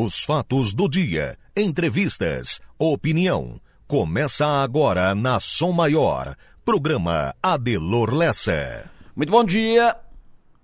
[0.00, 3.60] Os fatos do dia, entrevistas, opinião.
[3.84, 6.36] Começa agora na Som Maior.
[6.64, 8.88] Programa Adelor Lessa.
[9.16, 9.96] Muito bom dia.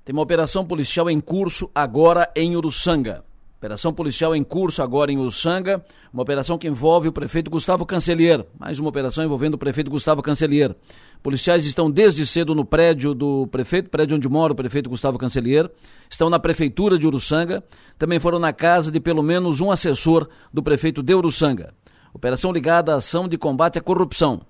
[0.04, 3.24] Tem uma operação policial em curso agora em Uruçanga.
[3.64, 8.44] Operação policial em curso agora em Uruçanga, uma operação que envolve o prefeito Gustavo Cancelier.
[8.58, 10.76] Mais uma operação envolvendo o prefeito Gustavo Cancelier.
[11.22, 15.70] Policiais estão desde cedo no prédio do prefeito, prédio onde mora o prefeito Gustavo Cancelier.
[16.10, 17.64] Estão na prefeitura de Uruçanga.
[17.98, 21.72] Também foram na casa de pelo menos um assessor do prefeito de Uruçanga.
[22.12, 24.42] Operação ligada à ação de combate à corrupção.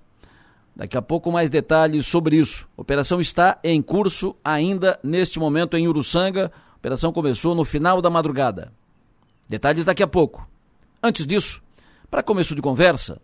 [0.75, 2.67] Daqui a pouco mais detalhes sobre isso.
[2.75, 6.51] Operação está em curso ainda neste momento em Uruçanga.
[6.79, 8.73] Operação começou no final da madrugada.
[9.47, 10.47] Detalhes daqui a pouco.
[11.01, 11.61] Antes disso,
[12.09, 13.21] para começo de conversa,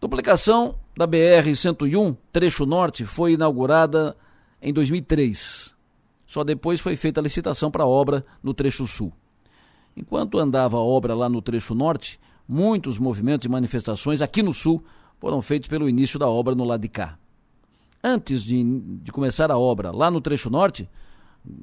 [0.00, 4.16] duplicação da BR-101, trecho norte, foi inaugurada
[4.60, 5.74] em 2003.
[6.26, 9.12] Só depois foi feita a licitação para a obra no trecho sul.
[9.96, 14.84] Enquanto andava a obra lá no trecho norte, muitos movimentos e manifestações aqui no sul
[15.18, 17.18] foram feitos pelo início da obra no lado de cá.
[18.04, 18.62] Antes de,
[19.02, 20.88] de começar a obra lá no trecho norte,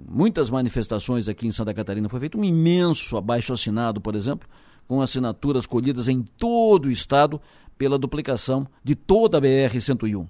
[0.07, 2.09] muitas manifestações aqui em Santa Catarina.
[2.09, 4.47] Foi feito um imenso abaixo assinado, por exemplo,
[4.87, 7.41] com assinaturas colhidas em todo o estado
[7.77, 10.27] pela duplicação de toda a BR-101.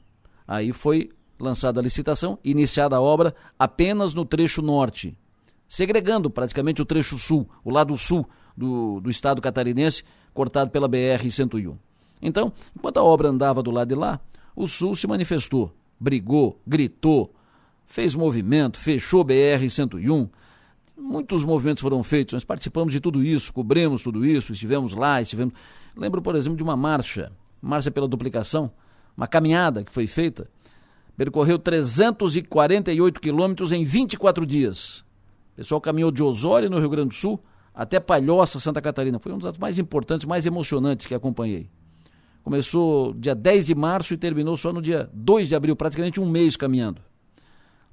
[0.48, 5.18] Aí foi lançada a licitação, iniciada a obra apenas no trecho norte,
[5.68, 11.76] segregando praticamente o trecho sul, o lado sul do, do estado catarinense, cortado pela BR-101.
[12.22, 14.20] Então, enquanto a obra andava do lado de lá,
[14.56, 17.34] o sul se manifestou, brigou, gritou,
[17.86, 20.30] fez movimento, fechou BR-101.
[20.98, 25.54] Muitos movimentos foram feitos, nós participamos de tudo isso, cobrimos tudo isso, estivemos lá, estivemos.
[25.96, 28.72] Lembro, por exemplo, de uma marcha, marcha pela duplicação,
[29.16, 30.50] uma caminhada que foi feita,
[31.18, 35.00] percorreu 348 quilômetros em 24 dias.
[35.54, 37.42] O pessoal caminhou de Osório, no Rio Grande do Sul,
[37.74, 39.20] até Palhoça, Santa Catarina.
[39.20, 41.70] Foi um dos atos mais importantes, mais emocionantes que acompanhei.
[42.44, 46.30] Começou dia 10 de março e terminou só no dia 2 de abril, praticamente um
[46.30, 47.02] mês caminhando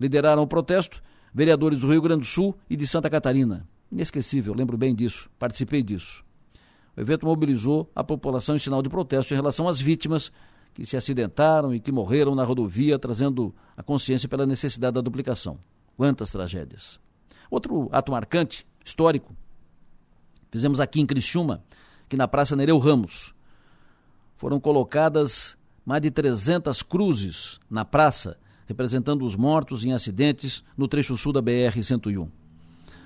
[0.03, 1.03] lideraram o protesto
[1.33, 3.67] vereadores do Rio Grande do Sul e de Santa Catarina.
[3.91, 6.25] Inesquecível, lembro bem disso, participei disso.
[6.97, 10.31] O evento mobilizou a população em sinal de protesto em relação às vítimas
[10.75, 15.59] que se acidentaram e que morreram na rodovia, trazendo a consciência pela necessidade da duplicação.
[15.97, 16.99] Quantas tragédias.
[17.51, 19.35] Outro ato marcante, histórico,
[20.51, 21.63] fizemos aqui em Criciúma,
[22.09, 23.35] que na Praça Nereu Ramos.
[24.37, 28.39] Foram colocadas mais de 300 cruzes na praça
[28.73, 32.29] representando os mortos em acidentes no trecho sul da BR-101.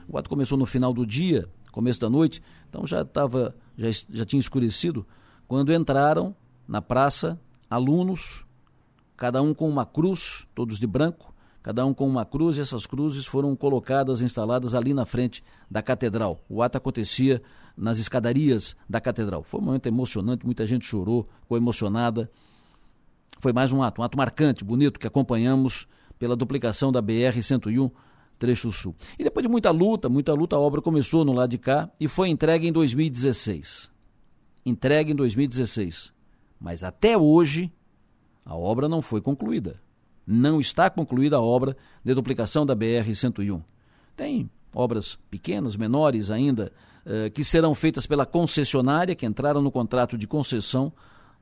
[0.09, 4.25] O ato começou no final do dia, começo da noite, então já estava, já, já
[4.25, 5.05] tinha escurecido,
[5.47, 6.35] quando entraram
[6.67, 7.39] na praça
[7.69, 8.47] alunos,
[9.17, 12.87] cada um com uma cruz, todos de branco, cada um com uma cruz, e essas
[12.87, 16.41] cruzes foram colocadas, instaladas ali na frente da catedral.
[16.49, 17.43] O ato acontecia
[17.77, 19.43] nas escadarias da catedral.
[19.43, 22.31] Foi um momento emocionante, muita gente chorou, ficou emocionada.
[23.39, 25.87] Foi mais um ato, um ato marcante, bonito, que acompanhamos
[26.19, 27.91] pela duplicação da BR-101
[28.39, 28.95] trecho sul.
[29.19, 32.09] E depois de muita luta, muita luta, a obra começou no lado de cá e
[32.09, 33.91] foi entregue em 2016.
[34.65, 36.13] Entregue em 2016.
[36.61, 37.73] Mas até hoje,
[38.45, 39.81] a obra não foi concluída.
[40.27, 43.63] Não está concluída a obra de duplicação da BR-101.
[44.17, 46.73] Tem obras pequenas, menores ainda,
[47.05, 50.93] eh, que serão feitas pela concessionária, que entraram no contrato de concessão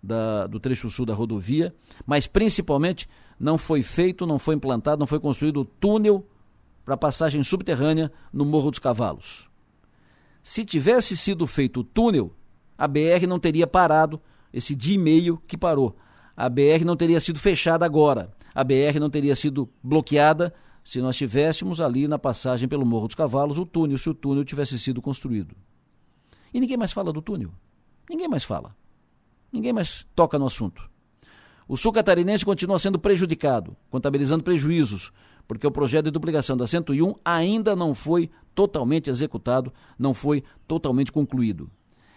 [0.05, 1.75] da, do trecho sul da rodovia,
[2.07, 3.09] mas principalmente
[3.41, 6.27] não foi feito, não foi implantado, não foi construído o túnel
[6.85, 9.49] para passagem subterrânea no Morro dos Cavalos.
[10.43, 12.33] Se tivesse sido feito o túnel,
[12.77, 14.21] a BR não teria parado
[14.53, 15.97] esse dia e meio que parou.
[16.37, 18.31] A BR não teria sido fechada agora.
[18.55, 20.53] A BR não teria sido bloqueada
[20.85, 24.45] se nós tivéssemos ali na passagem pelo Morro dos Cavalos o túnel, se o túnel
[24.45, 25.57] tivesse sido construído.
[26.53, 27.51] E ninguém mais fala do túnel.
[28.09, 28.77] Ninguém mais fala.
[29.55, 30.83] Ninguém mais toca no assunto.
[31.69, 35.13] O sul catarinense continua sendo prejudicado, contabilizando prejuízos,
[35.47, 41.13] porque o projeto de duplicação da 101 ainda não foi totalmente executado, não foi totalmente
[41.13, 41.71] concluído.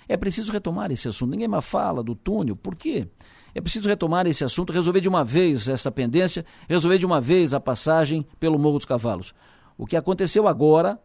[0.09, 1.29] É preciso retomar esse assunto.
[1.29, 2.55] Ninguém mais fala do túnel.
[2.55, 3.07] Por quê?
[3.53, 7.53] É preciso retomar esse assunto, resolver de uma vez essa pendência, resolver de uma vez
[7.53, 9.31] a passagem pelo Morro dos Cavalos.
[9.77, 10.99] O que aconteceu agora,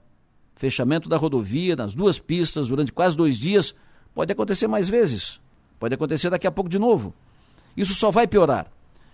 [0.54, 3.74] fechamento da rodovia nas duas pistas durante quase dois dias,
[4.14, 5.41] pode acontecer mais vezes.
[5.82, 7.12] Pode acontecer daqui a pouco de novo.
[7.76, 8.70] Isso só vai piorar.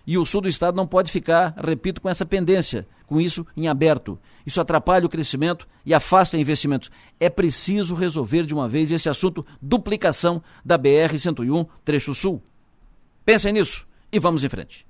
[0.06, 3.68] E o sul do estado não pode ficar, repito, com essa pendência, com isso em
[3.68, 4.18] aberto.
[4.44, 6.90] Isso atrapalha o crescimento e afasta investimentos.
[7.18, 12.42] É preciso resolver de uma vez esse assunto duplicação da BR-101 trecho sul.
[13.24, 14.87] Pensem nisso e vamos em frente.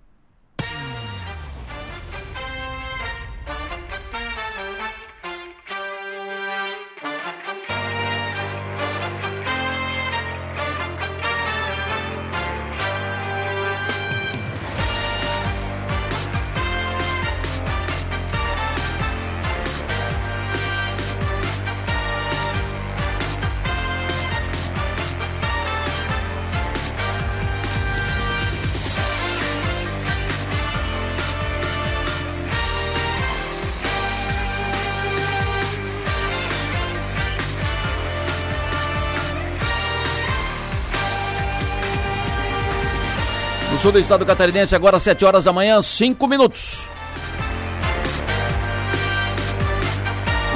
[43.89, 46.87] Sul do estado catarinense, agora 7 horas da manhã, 5 minutos.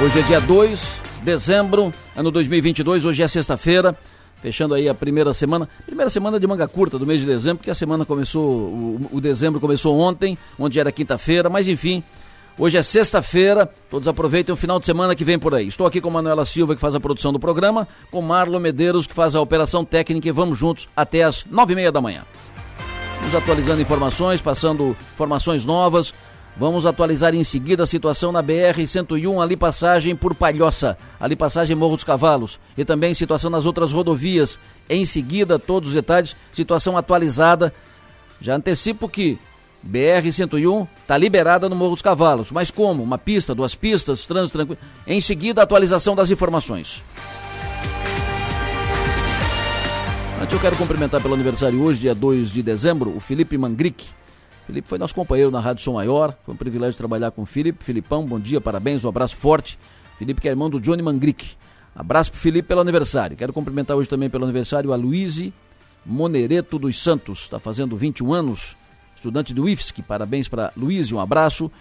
[0.03, 3.97] Hoje é dia 2 de dezembro, ano 2022, hoje é sexta-feira,
[4.39, 7.71] fechando aí a primeira semana, primeira semana de manga curta do mês de dezembro, porque
[7.71, 12.03] a semana começou, o, o dezembro começou ontem, onde era quinta-feira, mas enfim,
[12.55, 15.67] Hoje é sexta-feira, todos aproveitem o final de semana que vem por aí.
[15.67, 19.13] Estou aqui com Manuela Silva, que faz a produção do programa, com Marlon Medeiros, que
[19.15, 22.21] faz a operação técnica, e vamos juntos até as nove e meia da manhã.
[23.19, 26.13] Vamos atualizando informações, passando informações novas.
[26.55, 31.95] Vamos atualizar em seguida a situação na BR-101, ali passagem por Palhoça, ali passagem Morro
[31.95, 34.59] dos Cavalos, e também situação nas outras rodovias.
[34.87, 37.73] Em seguida, todos os detalhes, situação atualizada.
[38.39, 39.39] Já antecipo que
[39.87, 42.51] BR-101 está liberada no Morro dos Cavalos.
[42.51, 43.01] Mas como?
[43.01, 44.79] Uma pista, duas pistas, trânsito tranquilo.
[45.07, 47.01] Em seguida, atualização das informações.
[50.43, 54.05] Antes eu quero cumprimentar pelo aniversário hoje, dia 2 de dezembro, o Felipe Mangrick.
[54.67, 56.37] Felipe foi nosso companheiro na Rádio Som Maior.
[56.45, 57.81] Foi um privilégio trabalhar com o Felipe.
[57.81, 59.79] Filipão, bom dia, parabéns, um abraço forte.
[60.19, 61.51] Felipe que é irmão do Johnny Mangrick.
[61.95, 63.37] Abraço pro Felipe pelo aniversário.
[63.37, 65.53] Quero cumprimentar hoje também pelo aniversário a Luíse
[66.05, 67.43] Monereto dos Santos.
[67.43, 68.75] Está fazendo 21 anos
[69.15, 70.01] estudante do IFSC.
[70.01, 71.71] Parabéns para Luiz e um abraço.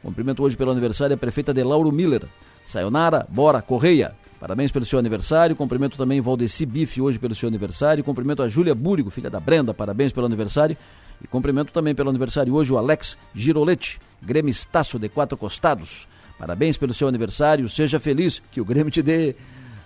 [0.00, 2.22] Cumprimento hoje pelo aniversário a prefeita de Lauro Miller.
[2.64, 4.14] Sayonara, Bora, Correia.
[4.42, 5.54] Parabéns pelo seu aniversário.
[5.54, 8.02] Cumprimento também Valdeci Bife hoje pelo seu aniversário.
[8.02, 9.72] Cumprimento a Júlia Búrigo, filha da Brenda.
[9.72, 10.76] Parabéns pelo aniversário.
[11.22, 16.08] E cumprimento também pelo aniversário hoje o Alex Giroletti, Grêmio Estácio de Quatro Costados.
[16.36, 17.68] Parabéns pelo seu aniversário.
[17.68, 18.42] Seja feliz.
[18.50, 19.36] Que o Grêmio te dê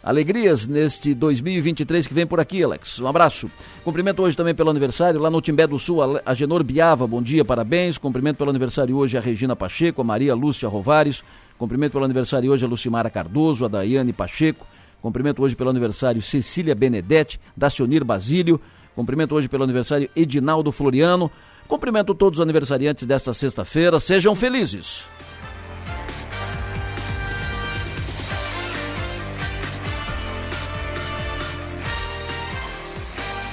[0.03, 2.99] alegrias neste 2023 que vem por aqui, Alex.
[2.99, 3.50] Um abraço.
[3.85, 7.44] Cumprimento hoje também pelo aniversário lá no Timbé do Sul, a Genor Biava, bom dia,
[7.44, 7.99] parabéns.
[7.99, 11.23] Cumprimento pelo aniversário hoje a Regina Pacheco, a Maria Lúcia Rovares.
[11.58, 14.67] Cumprimento pelo aniversário hoje a Lucimara Cardoso, a Daiane Pacheco.
[15.00, 18.61] Cumprimento hoje pelo aniversário Cecília Benedetti, Dacionir Basílio.
[18.94, 21.31] Cumprimento hoje pelo aniversário Edinaldo Floriano.
[21.67, 23.99] Cumprimento todos os aniversariantes desta sexta-feira.
[23.99, 25.05] Sejam felizes.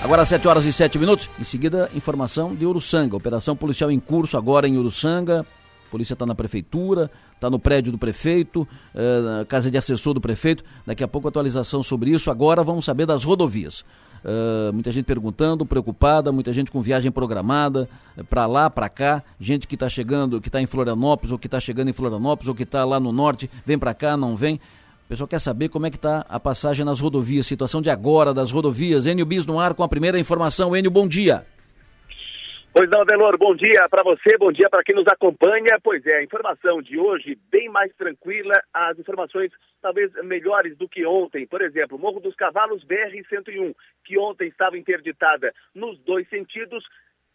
[0.03, 1.29] Agora 7 horas e 7 minutos.
[1.39, 3.15] Em seguida, informação de Uruçanga.
[3.15, 5.45] Operação policial em curso agora em Uruçanga.
[5.94, 10.63] Polícia está na prefeitura, está no prédio do prefeito, uh, casa de assessor do prefeito.
[10.88, 12.31] Daqui a pouco atualização sobre isso.
[12.31, 13.81] Agora vamos saber das rodovias.
[14.25, 17.88] Uh, muita gente perguntando, preocupada, muita gente com viagem programada
[18.18, 21.45] uh, para lá, para cá, gente que está chegando, que está em Florianópolis ou que
[21.45, 24.56] está chegando em Florianópolis ou que está lá no norte, vem para cá, não vem.
[24.56, 28.34] O pessoal quer saber como é que está a passagem nas rodovias, situação de agora
[28.34, 29.06] das rodovias.
[29.06, 30.75] Enio Bis no ar com a primeira informação.
[30.75, 31.45] Enio, bom dia.
[32.75, 35.79] Pois não, Delor, bom dia para você, bom dia para quem nos acompanha.
[35.83, 41.05] Pois é, a informação de hoje bem mais tranquila, as informações talvez melhores do que
[41.05, 41.45] ontem.
[41.45, 46.83] Por exemplo, Morro dos Cavalos BR-101, que ontem estava interditada nos dois sentidos,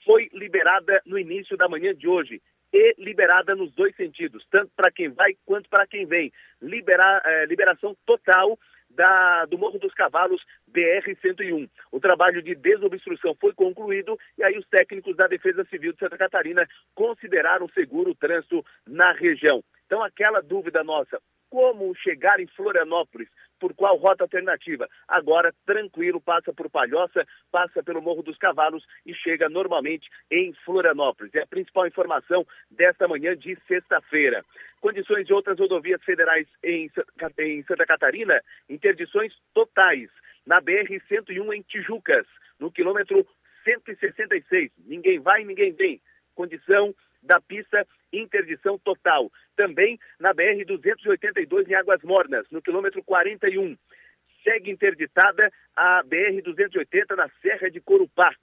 [0.05, 2.43] foi liberada no início da manhã de hoje
[2.73, 6.33] e liberada nos dois sentidos, tanto para quem vai quanto para quem vem.
[6.61, 8.59] Liberar, é, liberação total
[8.99, 11.71] da, do Morro dos Cavalos BR-101.
[11.93, 16.19] O trabalho de desobstrução foi concluído e aí os técnicos da Defesa Civil de Santa
[16.19, 19.63] Catarina consideraram seguro o trânsito na região.
[19.89, 21.19] Então, aquela dúvida nossa,
[21.49, 23.27] como chegar em Florianópolis,
[23.59, 24.87] por qual rota alternativa.
[25.09, 31.35] Agora, tranquilo, passa por Palhoça, passa pelo Morro dos Cavalos e chega normalmente em Florianópolis.
[31.35, 34.45] É a principal informação desta manhã de sexta-feira.
[34.79, 36.91] Condições de outras rodovias federais em,
[37.39, 40.11] em Santa Catarina, interdições totais.
[40.47, 42.27] Na BR-101 em Tijucas,
[42.61, 43.27] no quilômetro
[43.65, 44.71] 166.
[44.85, 45.99] Ninguém vai, ninguém vem.
[46.35, 49.31] Condição da pista, interdição total.
[49.57, 53.77] Também na BR-282 em Águas Mornas, no quilômetro 41.
[54.43, 58.35] Segue interditada a BR-280 na Serra de Corupá.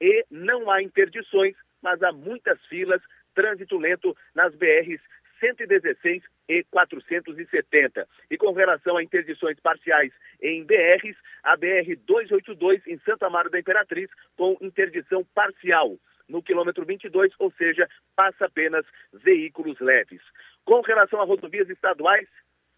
[0.00, 3.00] E não há interdições, mas há muitas filas,
[3.34, 5.00] trânsito lento nas BRs
[5.40, 8.08] 116 e 470.
[8.30, 13.58] E com relação a interdições parciais em BRs, a BR 282 em Santa Amaro da
[13.58, 15.96] Imperatriz com interdição parcial
[16.28, 20.20] no quilômetro 22, ou seja, passa apenas veículos leves.
[20.64, 22.28] Com relação a rodovias estaduais,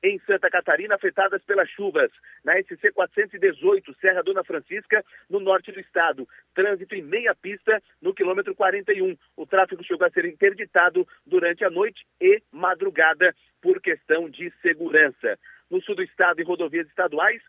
[0.02, 2.10] em Santa Catarina, afetadas pelas chuvas.
[2.44, 6.28] Na SC 418, Serra Dona Francisca, no norte do estado.
[6.54, 9.16] Trânsito em meia pista no quilômetro 41.
[9.36, 15.38] O tráfego chegou a ser interditado durante a noite e madrugada por questão de segurança.
[15.70, 17.42] No sul do estado, em rodovias estaduais,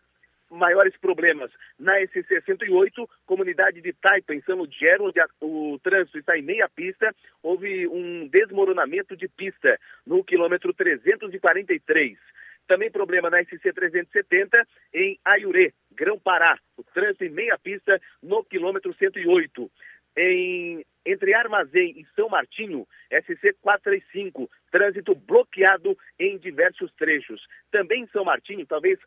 [0.50, 6.18] maiores problemas na SC 108, comunidade de Taipa, em São Lugero, onde a, o trânsito
[6.18, 12.18] está em meia pista, houve um desmoronamento de pista no quilômetro 343.
[12.66, 18.44] Também problema na SC 370 em Aiurê, Grão Pará, o trânsito em meia pista no
[18.44, 19.70] quilômetro 108.
[20.16, 27.44] Em Entre Armazém e São Martinho, SC 435, trânsito bloqueado em diversos trechos.
[27.72, 28.98] Também em São Martinho, talvez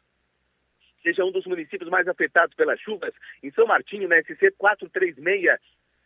[1.03, 3.13] seja um dos municípios mais afetados pelas chuvas.
[3.43, 5.59] Em São Martinho, na SC 436,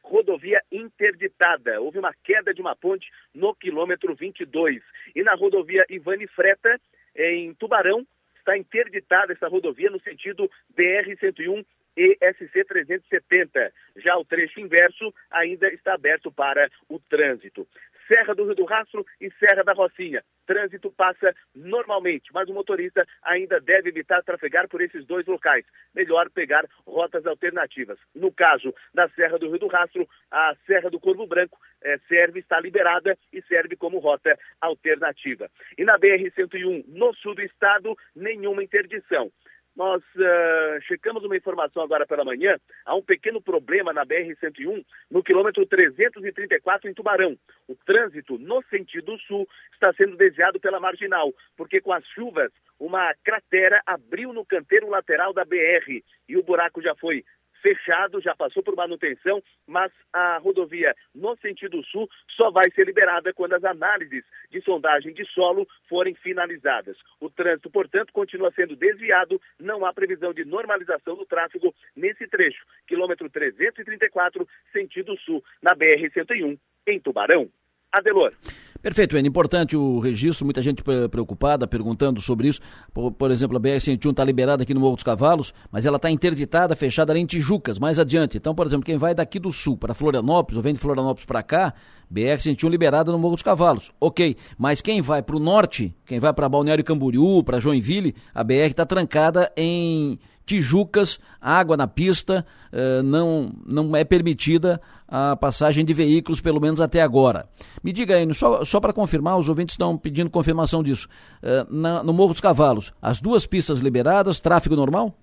[0.03, 1.79] rodovia interditada.
[1.79, 4.81] Houve uma queda de uma ponte no quilômetro 22.
[5.15, 6.79] E na rodovia Ivane Freta,
[7.15, 8.05] em Tubarão,
[8.39, 11.65] está interditada essa rodovia no sentido BR-101
[11.97, 13.73] e SC 370.
[13.97, 17.67] Já o trecho inverso ainda está aberto para o trânsito.
[18.07, 20.23] Serra do Rio do Rastro e Serra da Rocinha.
[20.47, 25.65] Trânsito passa normalmente, mas o motorista ainda deve evitar trafegar por esses dois locais.
[25.93, 27.99] Melhor pegar rotas alternativas.
[28.15, 32.39] No caso da Serra do Rio do Rastro, a Serra do Corvo Branco eh, serve,
[32.39, 35.51] está liberada e serve como rota alternativa.
[35.77, 39.29] E na BR-101, no sul do estado, nenhuma interdição.
[39.77, 42.57] Nós uh, checamos uma informação agora pela manhã.
[42.83, 47.37] Há um pequeno problema na BR-101, no quilômetro 334, em Tubarão.
[47.67, 53.13] O trânsito no sentido sul está sendo desviado pela marginal, porque com as chuvas, uma
[53.23, 57.23] cratera abriu no canteiro lateral da BR e o buraco já foi
[57.61, 63.33] fechado, já passou por manutenção, mas a rodovia no sentido sul só vai ser liberada
[63.33, 66.97] quando as análises de sondagem de solo forem finalizadas.
[67.19, 72.65] O trânsito, portanto, continua sendo desviado, não há previsão de normalização do tráfego nesse trecho,
[72.87, 77.49] quilômetro 334, sentido sul, na BR-101, em Tubarão.
[77.91, 78.33] Adelor.
[78.81, 82.61] Perfeito, é importante o registro, muita gente preocupada, perguntando sobre isso.
[82.93, 86.11] Por, por exemplo, a BR-101 está liberada aqui no Morro dos Cavalos, mas ela está
[86.11, 88.37] interditada, fechada ali em Tijucas, mais adiante.
[88.37, 91.41] Então, por exemplo, quem vai daqui do sul para Florianópolis, ou vem de Florianópolis para
[91.41, 91.73] cá,
[92.13, 94.37] BR-101 liberada no Morro dos Cavalos, ok.
[94.57, 98.69] Mas quem vai para o norte, quem vai para Balneário Camboriú, para Joinville, a BR
[98.69, 105.93] está trancada em Tijucas, água na pista, uh, não, não é permitida a passagem de
[105.93, 107.45] veículos, pelo menos até agora.
[107.83, 111.09] Me diga aí, só, só para confirmar, os ouvintes estão pedindo confirmação disso.
[111.43, 115.13] Uh, na, no Morro dos Cavalos, as duas pistas liberadas, tráfego normal?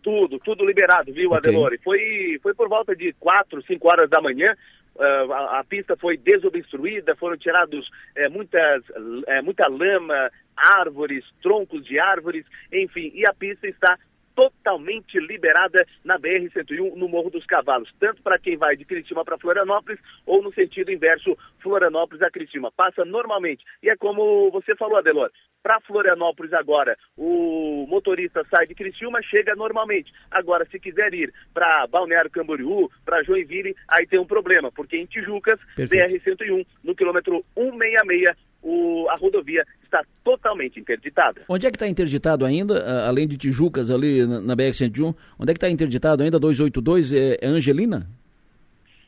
[0.00, 1.50] Tudo, tudo liberado, viu, okay.
[1.50, 1.78] Adelore?
[1.82, 4.54] Foi, foi por volta de 4, 5 horas da manhã.
[4.94, 8.82] Uh, a, a, pista foi desobstruída, foram tirados é, muitas,
[9.28, 13.98] é, muita lama, árvores, troncos de árvores, enfim, e a pista está
[14.38, 19.36] totalmente liberada na BR-101 no Morro dos Cavalos, tanto para quem vai de Criciúma para
[19.36, 22.70] Florianópolis ou no sentido inverso, Florianópolis a Criciúma.
[22.70, 23.64] Passa normalmente.
[23.82, 29.56] E é como você falou, Adelor, para Florianópolis agora, o motorista sai de Criciúma, chega
[29.56, 30.12] normalmente.
[30.30, 35.06] Agora, se quiser ir para Balneário Camboriú, para Joinville, aí tem um problema, porque em
[35.06, 38.36] Tijucas, BR-101, no quilômetro 166,
[38.68, 41.42] o, a rodovia está totalmente interditada.
[41.48, 45.54] Onde é que está interditado ainda, além de Tijucas ali na, na BR-101, onde é
[45.54, 47.12] que está interditado ainda 282?
[47.12, 48.06] É, é Angelina?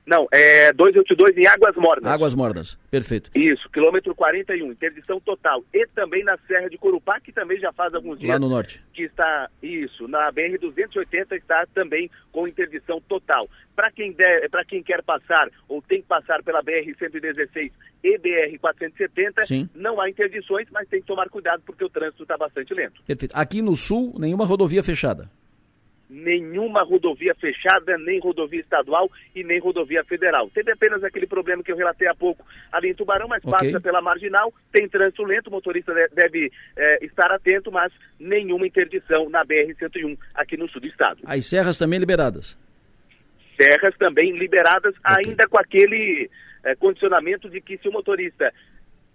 [0.07, 2.11] Não, é 282 em Águas Mornas.
[2.11, 3.31] Águas Mornas, perfeito.
[3.35, 5.63] Isso, quilômetro 41, interdição total.
[5.73, 8.31] E também na Serra de Corupá, que também já faz alguns dias.
[8.31, 8.83] Lá no norte.
[8.93, 13.49] Que está, isso, na BR-280 está também com interdição total.
[13.77, 14.15] Para quem,
[14.69, 17.71] quem quer passar ou tem que passar pela BR-116
[18.03, 22.75] e BR-470, não há interdições, mas tem que tomar cuidado porque o trânsito está bastante
[22.75, 23.03] lento.
[23.07, 23.33] Perfeito.
[23.35, 25.31] Aqui no sul, nenhuma rodovia fechada
[26.11, 30.51] nenhuma rodovia fechada, nem rodovia estadual e nem rodovia federal.
[30.51, 33.53] Teve apenas aquele problema que eu relatei há pouco ali em Tubarão, mas okay.
[33.53, 39.31] passa pela marginal, tem trânsito lento, o motorista deve é, estar atento, mas nenhuma interdição
[39.31, 41.21] na BR-101 aqui no sul do estado.
[41.25, 42.59] As serras também liberadas?
[43.57, 45.25] Serras também liberadas, okay.
[45.27, 46.29] ainda com aquele
[46.65, 48.53] é, condicionamento de que se o motorista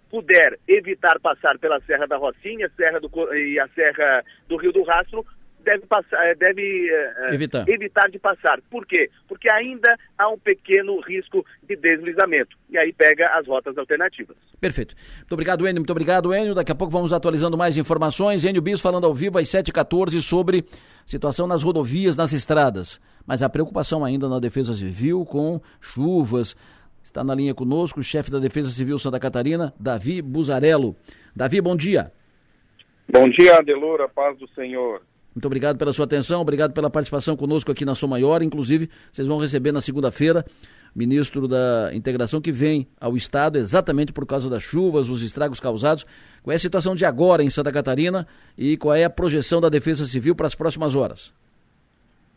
[0.08, 4.82] puder evitar passar pela Serra da Rocinha, Serra do, e a Serra do Rio do
[4.84, 5.26] Rastro,
[5.66, 7.68] deve, passar, eh, deve eh, evitar.
[7.68, 8.60] evitar de passar.
[8.70, 9.10] Por quê?
[9.28, 12.56] Porque ainda há um pequeno risco de deslizamento.
[12.70, 14.36] E aí pega as rotas alternativas.
[14.60, 14.94] Perfeito.
[15.18, 15.80] Muito obrigado, Enio.
[15.80, 16.54] Muito obrigado, Enio.
[16.54, 18.44] Daqui a pouco vamos atualizando mais informações.
[18.44, 20.64] Enio Bis falando ao vivo às 7h14 sobre
[21.04, 23.00] situação nas rodovias, nas estradas.
[23.26, 26.56] Mas a preocupação ainda na Defesa Civil com chuvas.
[27.02, 30.96] Está na linha conosco o chefe da Defesa Civil Santa Catarina, Davi Buzarello.
[31.34, 32.12] Davi, bom dia.
[33.08, 35.00] Bom dia, Adelora, paz do Senhor.
[35.36, 38.40] Muito obrigado pela sua atenção, obrigado pela participação conosco aqui na Som Maior.
[38.40, 40.42] Inclusive, vocês vão receber na segunda-feira
[40.94, 46.06] ministro da Integração que vem ao Estado exatamente por causa das chuvas, os estragos causados.
[46.42, 48.26] Qual é a situação de agora em Santa Catarina
[48.56, 51.34] e qual é a projeção da Defesa Civil para as próximas horas?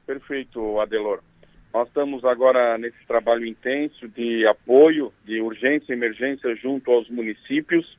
[0.06, 1.22] Perfeito, Adelor.
[1.74, 7.98] Nós estamos agora nesse trabalho intenso de apoio, de urgência e emergência junto aos municípios,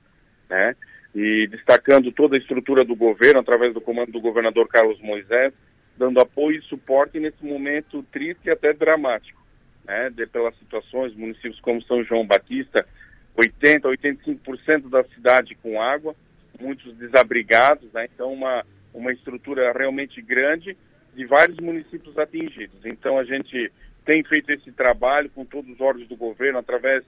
[0.50, 0.76] né?
[1.14, 5.52] E destacando toda a estrutura do governo através do comando do governador Carlos Moisés,
[5.96, 9.40] dando apoio e suporte nesse momento triste e até dramático.
[9.84, 12.86] né, de, pelas situações, municípios como São João Batista,
[13.36, 16.14] 80, 85% da cidade com água,
[16.60, 18.64] muitos desabrigados, né, então uma,
[18.94, 20.76] uma estrutura realmente grande
[21.14, 22.84] de vários municípios atingidos.
[22.84, 23.72] Então a gente
[24.04, 27.02] tem feito esse trabalho com todos os órgãos do governo, através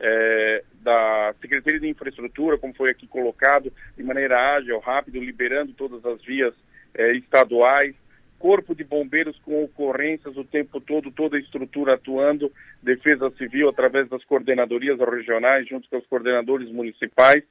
[0.00, 6.04] é, da Secretaria de Infraestrutura, como foi aqui colocado, de maneira ágil, rápido, liberando todas
[6.04, 6.54] as vias
[6.94, 7.94] é, estaduais,
[8.38, 14.06] Corpo de Bombeiros com ocorrências o tempo todo, toda a estrutura atuando, Defesa Civil através
[14.08, 17.42] das coordenadorias regionais, junto com os coordenadores municipais.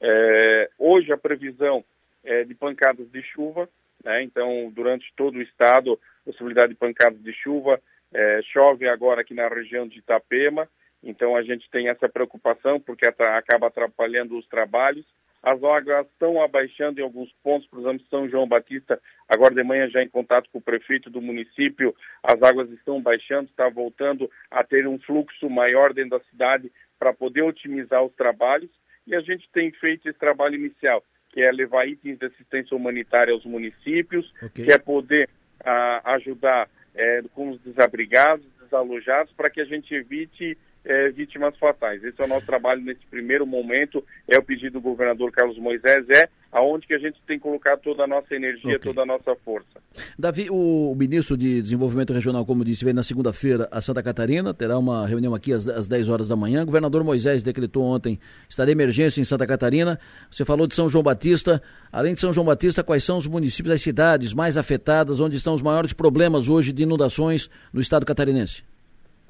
[0.00, 1.84] É, hoje a previsão
[2.24, 3.68] é de pancadas de chuva,
[4.02, 4.22] né?
[4.22, 7.78] então durante todo o estado, possibilidade de pancadas de chuva.
[8.12, 10.66] É, chove agora aqui na região de Itapema,
[11.02, 15.06] então a gente tem essa preocupação porque acaba atrapalhando os trabalhos.
[15.42, 19.88] As águas estão abaixando em alguns pontos, por exemplo, São João Batista, agora de manhã
[19.88, 24.62] já em contato com o prefeito do município, as águas estão baixando, está voltando a
[24.62, 28.70] ter um fluxo maior dentro da cidade para poder otimizar os trabalhos.
[29.06, 33.32] E a gente tem feito esse trabalho inicial, que é levar itens de assistência humanitária
[33.32, 34.66] aos municípios, okay.
[34.66, 35.30] que é poder
[35.64, 42.02] a, ajudar é, com os desabrigados, desalojados, para que a gente evite é, vítimas fatais.
[42.02, 46.08] Esse é o nosso trabalho nesse primeiro momento, é o pedido do governador Carlos Moisés,
[46.10, 48.92] é aonde que a gente tem colocado toda a nossa energia, okay.
[48.92, 49.80] toda a nossa força.
[50.18, 54.76] Davi, o, ministro de Desenvolvimento Regional, como disse, vem na segunda-feira a Santa Catarina, terá
[54.78, 56.62] uma reunião aqui às, às 10 horas da manhã.
[56.62, 59.98] O governador Moisés decretou ontem estado de emergência em Santa Catarina.
[60.30, 61.62] Você falou de São João Batista.
[61.92, 65.54] Além de São João Batista, quais são os municípios, as cidades mais afetadas, onde estão
[65.54, 68.64] os maiores problemas hoje de inundações no estado catarinense?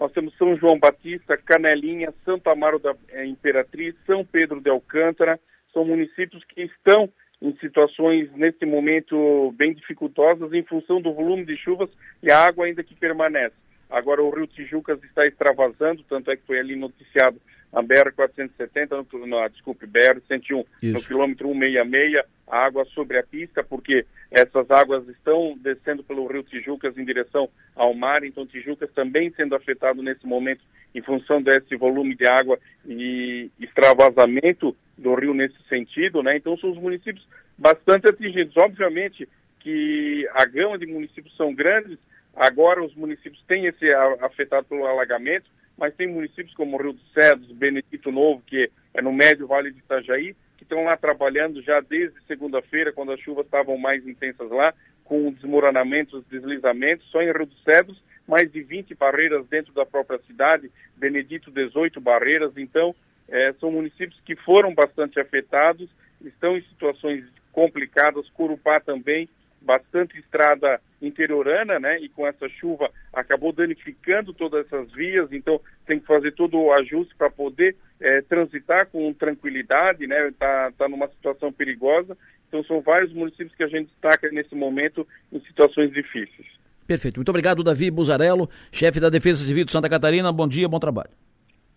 [0.01, 5.39] Nós temos São João Batista, Canelinha, Santo Amaro da eh, Imperatriz, São Pedro de Alcântara.
[5.75, 7.07] São municípios que estão
[7.43, 11.91] em situações, nesse momento, bem dificultosas em função do volume de chuvas
[12.23, 13.55] e a água ainda que permanece.
[13.91, 17.39] Agora o rio Tijucas está extravasando, tanto é que foi ali noticiado
[17.71, 24.07] a BR-470, no, no, desculpe, BR-101, no quilômetro 166, a água sobre a pista, porque
[24.31, 27.49] essas águas estão descendo pelo rio Tijucas em direção
[27.81, 30.61] ao mar, então Tijucas também sendo afetado nesse momento
[30.95, 36.37] em função desse volume de água e extravasamento do rio nesse sentido, né?
[36.37, 38.55] Então são os municípios bastante atingidos.
[38.59, 39.27] Obviamente
[39.61, 41.99] que a gama de municípios são grandes,
[42.37, 43.91] agora os municípios têm esse
[44.21, 49.13] afetado pelo alagamento, mas tem municípios como Rio dos Cedros, Benedito Novo, que é no
[49.13, 50.37] médio vale de Itajaí,
[50.71, 54.73] estão lá trabalhando já desde segunda-feira, quando as chuvas estavam mais intensas lá,
[55.05, 60.21] com desmoronamentos, deslizamentos, só em Rio dos Cedros, mais de 20 barreiras dentro da própria
[60.21, 62.95] cidade, Benedito 18 barreiras, então
[63.29, 65.91] é, são municípios que foram bastante afetados,
[66.25, 69.29] estão em situações complicadas, Curupá também,
[69.61, 71.99] bastante estrada interiorana, né?
[72.01, 76.73] E com essa chuva acabou danificando todas essas vias, então tem que fazer todo o
[76.73, 80.29] ajuste para poder é, transitar com tranquilidade, né?
[80.29, 82.17] Está tá numa situação perigosa.
[82.49, 86.47] Então são vários municípios que a gente destaca nesse momento em situações difíceis.
[86.87, 87.19] Perfeito.
[87.19, 90.33] Muito obrigado, Davi Buzarello, chefe da Defesa Civil de Santa Catarina.
[90.33, 91.11] Bom dia, bom trabalho.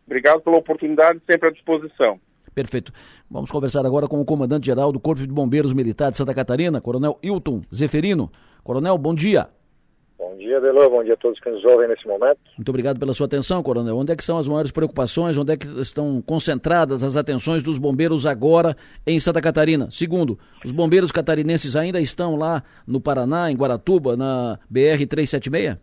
[0.07, 2.19] Obrigado pela oportunidade, sempre à disposição.
[2.53, 2.91] Perfeito.
[3.29, 7.17] Vamos conversar agora com o comandante-geral do Corpo de Bombeiros Militar de Santa Catarina, Coronel
[7.21, 8.31] Hilton Zeferino.
[8.63, 9.49] Coronel, bom dia.
[10.17, 10.89] Bom dia, Delô.
[10.89, 12.39] Bom dia a todos que nos ouvem nesse momento.
[12.57, 13.97] Muito obrigado pela sua atenção, Coronel.
[13.97, 15.37] Onde é que são as maiores preocupações?
[15.37, 19.89] Onde é que estão concentradas as atenções dos bombeiros agora em Santa Catarina?
[19.91, 25.77] Segundo, os bombeiros catarinenses ainda estão lá no Paraná, em Guaratuba, na BR-376?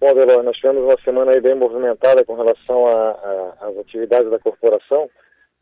[0.00, 2.86] Bom, Delor, nós tivemos uma semana aí bem movimentada com relação
[3.60, 5.08] às atividades da corporação.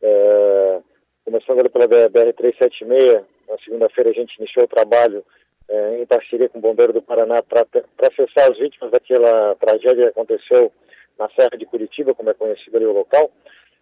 [0.02, 0.80] É,
[1.24, 5.24] começando pela BR-376, na segunda-feira a gente iniciou o trabalho
[5.68, 7.66] é, em parceria com o Bombeiro do Paraná para
[8.02, 10.72] acessar as vítimas daquela tragédia que aconteceu
[11.18, 13.30] na Serra de Curitiba, como é conhecido ali o local.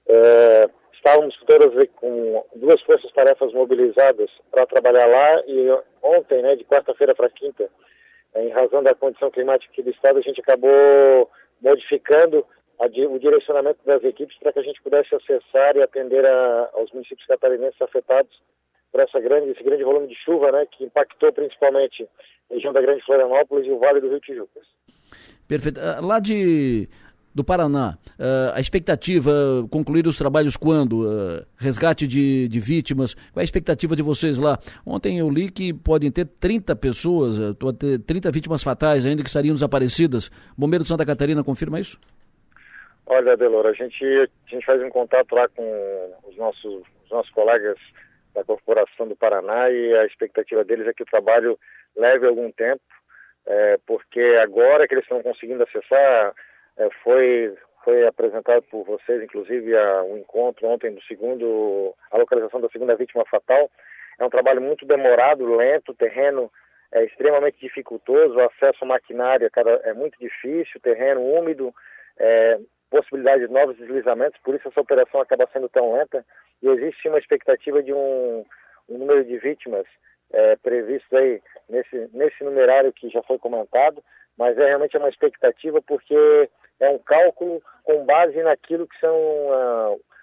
[0.07, 5.69] É, estávamos todas com duas forças-tarefas mobilizadas para trabalhar lá e
[6.03, 7.69] ontem, né, de quarta-feira para quinta,
[8.37, 12.45] em razão da condição climática do estado, a gente acabou modificando
[12.79, 17.27] o direcionamento das equipes para que a gente pudesse acessar e atender a, aos municípios
[17.27, 18.33] catarinenses afetados
[18.91, 22.09] por essa grande, esse grande volume de chuva, né, que impactou principalmente
[22.51, 24.67] a região da Grande Florianópolis e o Vale do Rio Tijucas.
[25.47, 25.81] Perfeito.
[25.81, 26.88] Ah, lá de
[27.35, 29.31] do Paraná, uh, a expectativa,
[29.71, 31.07] concluir os trabalhos quando?
[31.07, 34.59] Uh, resgate de, de vítimas, qual é a expectativa de vocês lá?
[34.85, 39.29] Ontem eu li que podem ter 30 pessoas, uh, ter 30 vítimas fatais ainda que
[39.29, 40.31] estariam desaparecidas.
[40.57, 41.97] Bombeiro de Santa Catarina confirma isso?
[43.11, 47.33] Olha, Delor, a gente, a gente faz um contato lá com os nossos, os nossos
[47.33, 47.79] colegas
[48.35, 51.59] da Corporação do Paraná e a expectativa deles é que o trabalho
[51.97, 52.83] leve algum tempo,
[53.47, 56.35] é, porque agora que eles estão conseguindo acessar
[56.77, 62.61] é, foi foi apresentado por vocês, inclusive, a, um encontro ontem do segundo, a localização
[62.61, 63.71] da segunda vítima fatal.
[64.18, 66.53] É um trabalho muito demorado, lento, terreno
[66.92, 69.51] é extremamente dificultoso, o acesso à maquinária
[69.85, 71.75] é muito difícil, terreno úmido,
[72.18, 72.59] é,
[72.90, 76.24] possibilidade de novos deslizamentos, por isso essa operação acaba sendo tão lenta.
[76.62, 78.44] E existe uma expectativa de um,
[78.88, 79.87] um número de vítimas
[80.33, 84.03] é, previsto aí nesse, nesse numerário que já foi comentado,
[84.37, 86.48] mas é realmente uma expectativa porque
[86.81, 89.14] é um cálculo com base naquilo que são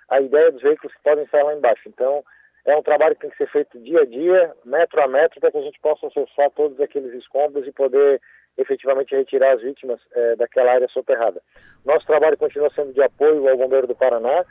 [0.09, 1.87] a, a ideia dos veículos que podem estar lá embaixo.
[1.87, 2.23] Então,
[2.65, 5.51] é um trabalho que tem que ser feito dia a dia, metro a metro, para
[5.51, 8.21] que a gente possa acessar todos aqueles escombros e poder
[8.57, 11.41] efetivamente retirar as vítimas é, daquela área soterrada.
[11.85, 14.45] Nosso trabalho continua sendo de apoio ao Bombeiro do Paraná.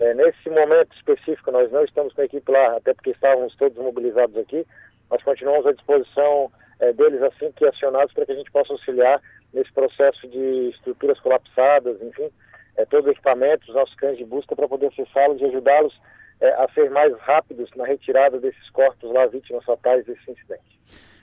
[0.00, 3.76] É, nesse momento específico, nós não estamos com a equipe lá, até porque estávamos todos
[3.78, 4.66] mobilizados aqui,
[5.10, 9.20] mas continuamos à disposição é, deles assim que acionados para que a gente possa auxiliar
[9.52, 12.30] nesse processo de estruturas colapsadas, enfim,
[12.76, 15.98] é, todos os equipamentos, nossos cães de busca para poder acessá-los e ajudá-los
[16.40, 20.78] é, a ser mais rápidos na retirada desses corpos lá, vítimas fatais desse incidente.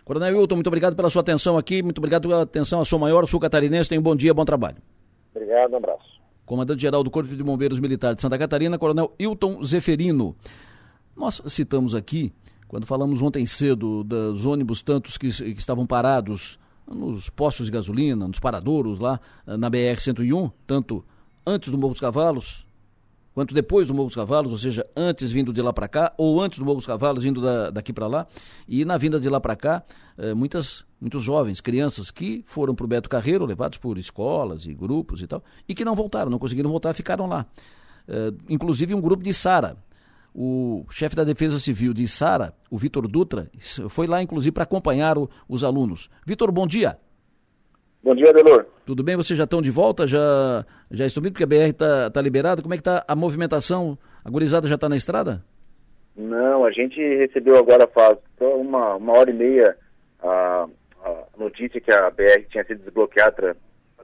[0.06, 3.28] Coronel Wilton, muito obrigado pela sua atenção aqui, muito obrigado pela atenção à sua maior
[3.28, 3.90] sul catarinense.
[3.90, 4.78] Tenha um bom dia, bom trabalho.
[5.34, 6.22] Obrigado, um abraço.
[6.46, 10.36] Comandante-Geral do Corpo de Bombeiros Militar de Santa Catarina, Coronel Hilton Zeferino.
[11.18, 12.32] Nós citamos aqui,
[12.68, 18.28] quando falamos ontem cedo dos ônibus tantos que, que estavam parados nos postos de gasolina,
[18.28, 21.04] nos paradouros lá na BR-101, tanto
[21.48, 22.65] antes do Morro dos Cavalos,
[23.36, 26.42] quanto depois do Morro dos Cavalos, ou seja, antes vindo de lá para cá, ou
[26.42, 28.26] antes do Morro dos Cavalos indo da, daqui para lá.
[28.66, 29.84] E na vinda de lá para cá,
[30.18, 34.74] eh, muitas, muitos jovens, crianças que foram para o Beto Carreiro, levados por escolas e
[34.74, 37.46] grupos e tal, e que não voltaram, não conseguiram voltar, ficaram lá.
[38.08, 39.78] Eh, inclusive um grupo de Sara.
[40.34, 43.50] O chefe da Defesa Civil de Sara, o Vitor Dutra,
[43.90, 46.10] foi lá inclusive para acompanhar o, os alunos.
[46.26, 46.98] Vitor, bom dia.
[48.06, 48.68] Bom dia, Delor.
[48.86, 49.16] Tudo bem?
[49.16, 50.06] Vocês já estão de volta?
[50.06, 52.62] Já, já estão vindo porque a BR está tá liberada?
[52.62, 53.98] Como é que está a movimentação?
[54.24, 55.44] A gurizada já está na estrada?
[56.16, 59.76] Não, a gente recebeu agora faz uma, uma hora e meia
[60.22, 60.68] a,
[61.04, 63.58] a notícia que a BR tinha sido desbloqueada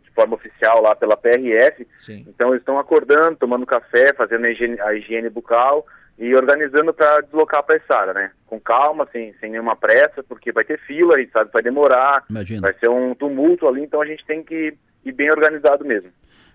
[0.03, 1.87] de forma oficial lá pela PRF.
[1.99, 2.25] Sim.
[2.27, 5.85] Então eles estão acordando, tomando café, fazendo a higiene, a higiene bucal
[6.17, 8.31] e organizando para deslocar para a estrada, né?
[8.45, 11.63] Com calma, sem, sem nenhuma pressa, porque vai ter fila, a gente sabe que vai
[11.63, 12.61] demorar, Imagina.
[12.61, 16.11] vai ser um tumulto ali, então a gente tem que ir bem organizado mesmo.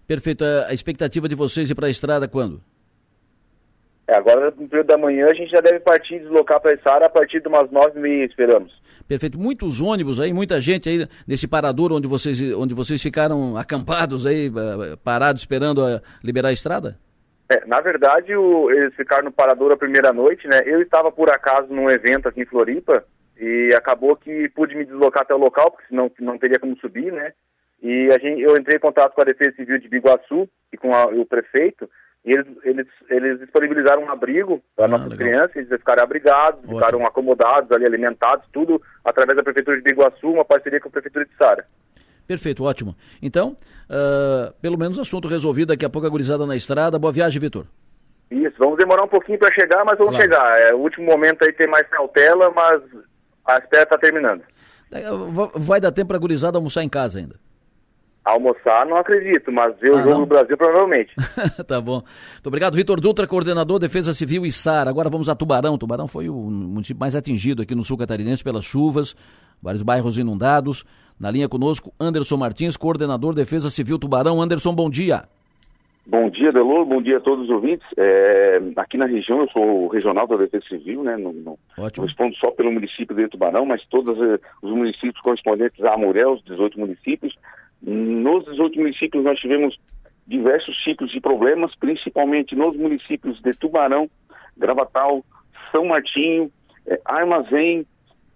[0.06, 0.44] Perfeito.
[0.44, 2.62] A expectativa de vocês ir para a estrada quando?
[4.08, 7.06] É, agora no período da manhã a gente já deve partir deslocar para a estrada
[7.06, 8.72] a partir de umas nove e meia, esperamos.
[9.08, 9.38] Perfeito.
[9.38, 14.46] Muitos ônibus aí, muita gente aí nesse parador onde vocês, onde vocês ficaram acampados aí,
[14.46, 16.96] eh, parados esperando a liberar a estrada?
[17.48, 20.62] É, na verdade, o, eles ficaram no Parador a primeira noite, né?
[20.64, 23.04] Eu estava, por acaso, num evento aqui em Floripa
[23.38, 27.12] e acabou que pude me deslocar até o local, porque senão não teria como subir,
[27.12, 27.32] né?
[27.82, 30.92] E a gente, eu entrei em contato com a Defesa Civil de Biguaçu e com
[30.92, 31.88] a, o prefeito,
[32.24, 35.18] e eles, eles, eles disponibilizaram um abrigo para ah, nossas legal.
[35.18, 36.78] crianças, eles ficaram abrigados, Ótimo.
[36.78, 41.24] ficaram acomodados ali, alimentados, tudo através da Prefeitura de Biguaçu, uma parceria com a Prefeitura
[41.24, 41.64] de Sara.
[42.26, 42.96] Perfeito, ótimo.
[43.22, 43.56] Então,
[43.88, 46.98] uh, pelo menos assunto resolvido, daqui a pouco a gurizada na estrada.
[46.98, 47.66] Boa viagem, Vitor.
[48.30, 50.24] Isso, vamos demorar um pouquinho para chegar, mas vamos claro.
[50.24, 50.60] chegar.
[50.60, 52.82] É o último momento aí tem mais cautela, mas
[53.46, 54.42] a espera está terminando.
[55.54, 57.36] Vai dar tempo para a gurizada almoçar em casa ainda?
[58.24, 60.20] Almoçar, não acredito, mas ver ah, o jogo não?
[60.20, 61.14] do Brasil provavelmente.
[61.64, 62.02] tá bom.
[62.32, 64.88] Muito obrigado, Vitor Dutra, coordenador Defesa Civil e SAR.
[64.88, 65.78] Agora vamos a Tubarão.
[65.78, 69.14] Tubarão foi o município mais atingido aqui no sul catarinense pelas chuvas,
[69.62, 70.84] vários bairros inundados.
[71.18, 74.40] Na linha conosco, Anderson Martins, coordenador Defesa Civil Tubarão.
[74.40, 75.24] Anderson, bom dia.
[76.08, 77.84] Bom dia, Delor, bom dia a todos os ouvintes.
[77.96, 81.16] É, aqui na região, eu sou regional da Defesa Civil, né?
[81.16, 85.84] Não, não, não respondo só pelo município de Tubarão, mas todos eh, os municípios correspondentes
[85.84, 87.34] a Amurel, os 18 municípios.
[87.82, 89.76] Nos 18 municípios nós tivemos
[90.28, 94.08] diversos tipos de problemas, principalmente nos municípios de Tubarão,
[94.56, 95.24] Gravatal,
[95.72, 96.52] São Martinho,
[96.86, 97.84] é, Armazém,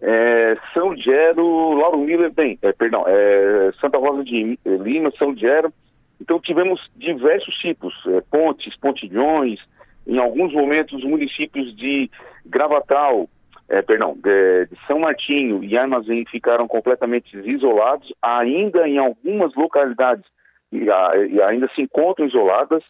[0.01, 5.73] é, São Gero, Lauro Miller, bem, é, perdão, é, Santa Rosa de Lima, São Gero.
[6.21, 9.61] Então tivemos diversos tipos, é, pontes, pontilhões,
[10.07, 12.11] em alguns momentos municípios de
[12.47, 13.29] Gravatal,
[13.69, 20.25] é, perdão, de, de, São Martinho e Armazém ficaram completamente isolados, ainda em algumas localidades
[20.73, 22.83] e, a, e ainda se encontram isoladas,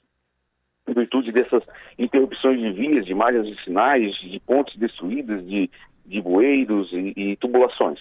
[0.88, 1.62] em virtude dessas
[1.98, 5.70] interrupções de vias, de malhas de sinais, de pontes destruídas, de
[6.10, 8.00] de bueiros e, e tubulações.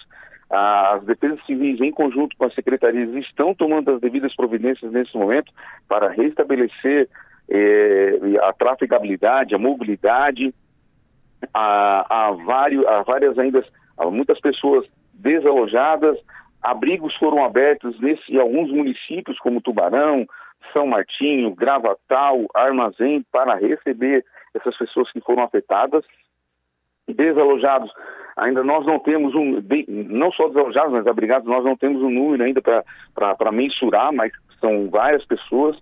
[0.50, 5.52] As defesas civis, em conjunto com as secretarias, estão tomando as devidas providências nesse momento
[5.88, 7.08] para restabelecer
[7.48, 10.52] eh, a trafegabilidade, a mobilidade,
[11.54, 13.64] a, a, vários, a várias ainda,
[13.96, 16.18] a muitas pessoas desalojadas,
[16.60, 20.26] abrigos foram abertos nesse, em alguns municípios, como Tubarão,
[20.72, 26.04] São Martinho, Gravatal, Armazém, para receber essas pessoas que foram afetadas.
[27.14, 27.90] Desalojados,
[28.36, 29.62] ainda nós não temos um,
[30.08, 34.88] não só desalojados, mas abrigados, nós não temos um número ainda para mensurar, mas são
[34.88, 35.76] várias pessoas.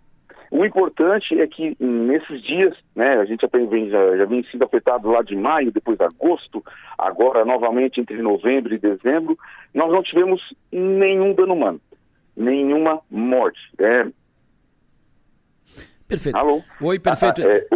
[0.50, 4.64] O importante é que nesses dias, né, a gente já vem, já, já vem sido
[4.64, 6.64] afetado lá de maio, depois de agosto,
[6.96, 9.38] agora novamente entre novembro e dezembro,
[9.74, 10.40] nós não tivemos
[10.72, 11.80] nenhum dano humano,
[12.34, 13.60] nenhuma morte.
[13.78, 14.06] É...
[16.08, 16.38] Perfeito.
[16.38, 16.62] Alô?
[16.80, 17.42] Oi, perfeito.
[17.42, 17.66] Ah, é,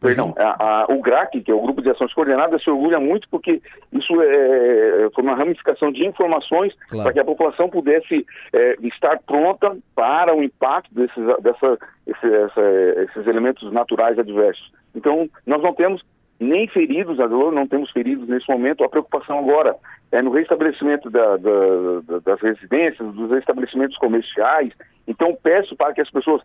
[0.00, 3.28] Perdão, a, a, o GRAC, que é o Grupo de Ações Coordenadas, se orgulha muito
[3.28, 3.60] porque
[3.92, 7.04] isso é, é foi uma ramificação de informações claro.
[7.04, 12.62] para que a população pudesse é, estar pronta para o impacto desses, dessa, esse, essa,
[13.02, 14.72] esses elementos naturais adversos.
[14.94, 16.02] Então, nós não temos
[16.38, 18.84] nem feridos, não temos feridos nesse momento.
[18.84, 19.74] A preocupação agora
[20.12, 24.72] é no restabelecimento da, da, da, das residências, dos estabelecimentos comerciais.
[25.08, 26.42] Então, peço para que as pessoas,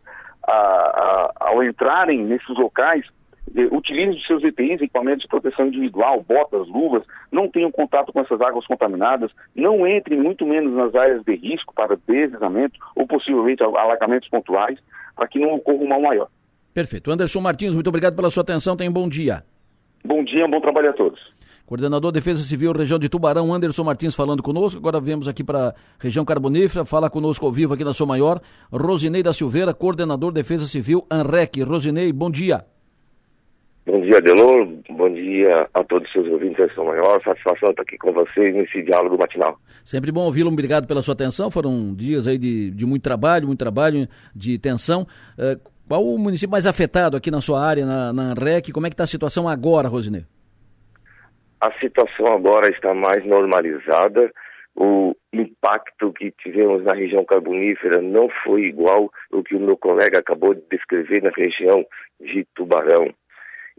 [0.48, 3.06] a, ao entrarem nesses locais,
[3.72, 8.40] utilize os seus EPIs, equipamentos de proteção individual, botas, luvas, não tenham contato com essas
[8.42, 14.30] águas contaminadas, não entrem muito menos nas áreas de risco para deslizamento ou possivelmente alagamentos
[14.30, 14.80] pontuais,
[15.16, 16.28] para que não ocorra um mal maior.
[16.74, 17.12] Perfeito.
[17.12, 19.44] Anderson Martins, muito obrigado pela sua atenção, tenha um bom dia.
[20.04, 21.20] Bom dia, um bom trabalho a todos.
[21.66, 24.80] Coordenador de Defesa Civil, região de Tubarão, Anderson Martins falando conosco.
[24.80, 28.42] Agora viemos aqui para a região carbonífera, fala conosco ao vivo aqui na Sua Maior.
[28.72, 31.64] Rosinei da Silveira, coordenador de Defesa Civil, ANREC.
[31.64, 32.66] Rosinei, bom dia.
[33.86, 34.66] Bom dia, Delor.
[34.92, 37.22] Bom dia a todos os seus ouvintes da São Maior.
[37.22, 39.58] Satisfação estar aqui com vocês nesse diálogo matinal.
[39.84, 40.50] Sempre bom ouvi-lo.
[40.50, 41.52] Obrigado pela sua atenção.
[41.52, 45.06] Foram dias aí de, de muito trabalho, muito trabalho, de tensão.
[45.38, 48.72] Uh, qual o município mais afetado aqui na sua área, na, na ANREC?
[48.72, 50.24] Como é que está a situação agora, Rosinei?
[51.60, 54.32] A situação agora está mais normalizada.
[54.76, 60.20] O impacto que tivemos na região carbonífera não foi igual ao que o meu colega
[60.20, 61.86] acabou de descrever na região
[62.22, 63.14] de Tubarão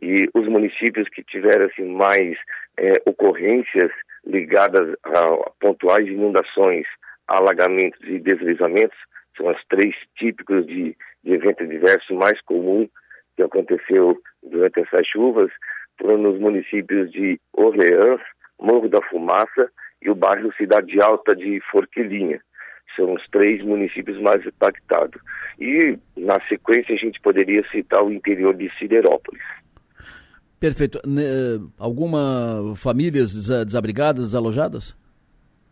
[0.02, 2.36] e os municípios que tiveram assim, mais
[2.76, 3.90] é, ocorrências
[4.26, 6.86] ligadas a pontuais inundações,
[7.28, 8.98] alagamentos e deslizamentos,
[9.36, 12.88] são as três típicos de, de evento diverso mais comum
[13.36, 15.50] que aconteceu durante essas chuvas,
[16.00, 18.20] foram nos municípios de Orleans,
[18.60, 19.70] Morro da Fumaça
[20.02, 22.40] e o bairro Cidade Alta de Forquilinha.
[22.94, 25.20] São os três municípios mais impactados.
[25.58, 29.42] E, na sequência, a gente poderia citar o interior de Siderópolis.
[30.64, 30.98] Perfeito.
[31.78, 34.96] Alguma famílias desabrigadas, desalojadas?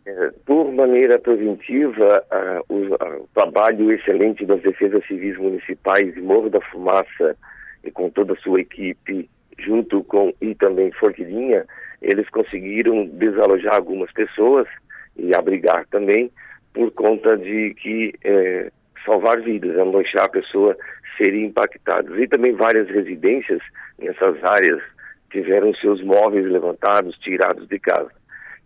[0.05, 2.23] É, por maneira preventiva,
[2.69, 7.35] o, o, trabalho excelente das defesas civis municipais de Morro da Fumaça
[7.83, 11.65] e com toda a sua equipe, junto com e também Forquilinha,
[12.03, 14.69] eles conseguiram desalojar algumas pessoas
[15.17, 16.31] e abrigar também
[16.75, 18.71] por conta de que é,
[19.05, 20.77] salvar vidas, não deixar a pessoa
[21.17, 22.19] serem impactadas.
[22.19, 23.61] E também várias residências
[23.99, 24.83] nessas áreas
[25.31, 28.11] tiveram seus móveis levantados, tirados de casa.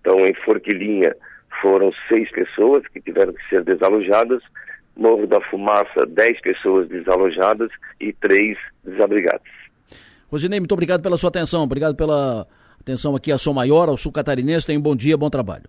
[0.00, 1.14] Então, em Forquilinha,
[1.60, 4.42] foram seis pessoas que tiveram que ser desalojadas,
[4.96, 7.70] Morro da Fumaça, dez pessoas desalojadas
[8.00, 9.42] e três desabrigadas.
[10.30, 12.46] Rosinei, muito obrigado pela sua atenção, obrigado pela
[12.80, 15.64] atenção aqui a Som Maior, ao Sul Catarinense, tenha um bom dia, bom trabalho.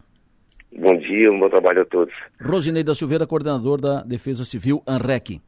[0.75, 2.13] Bom dia, um bom trabalho a todos.
[2.39, 5.41] Rosinei da Silveira, coordenador da Defesa Civil ANREC.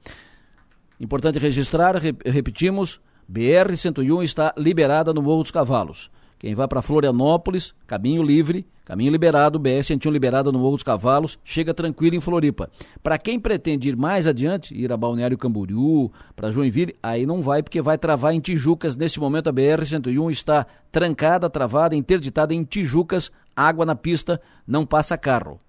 [0.99, 3.01] Importante registrar, repetimos,
[3.31, 6.09] BR-101 está liberada no Morro dos Cavalos.
[6.39, 11.73] Quem vai para Florianópolis, caminho livre, caminho liberado, BR-101 liberada no Morro dos Cavalos, chega
[11.73, 12.71] tranquilo em Floripa.
[13.03, 17.61] Para quem pretende ir mais adiante, ir a Balneário Camboriú, para Joinville, aí não vai
[17.61, 18.95] porque vai travar em Tijucas.
[18.95, 25.17] Neste momento a BR-101 está trancada, travada, interditada em Tijucas, água na pista, não passa
[25.17, 25.59] carro.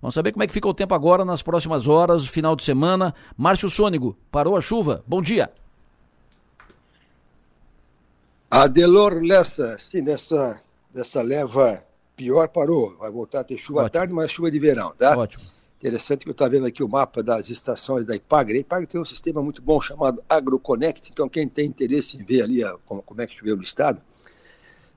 [0.00, 3.12] Vamos saber como é que fica o tempo agora nas próximas horas, final de semana.
[3.36, 5.02] Márcio Sônigo, parou a chuva?
[5.08, 5.50] Bom dia.
[8.56, 10.62] Adelor Lessa, sim, nessa,
[10.94, 12.96] nessa leva pior parou.
[12.98, 13.86] Vai voltar a ter chuva Ótimo.
[13.88, 15.18] à tarde, mas chuva de verão, tá?
[15.18, 15.42] Ótimo.
[15.76, 18.58] Interessante que eu estou vendo aqui o mapa das estações da IPAGRE.
[18.58, 22.42] A IPAGRE tem um sistema muito bom chamado AgroConnect, então quem tem interesse em ver
[22.42, 24.00] ali a, como, como é que choveu no estado,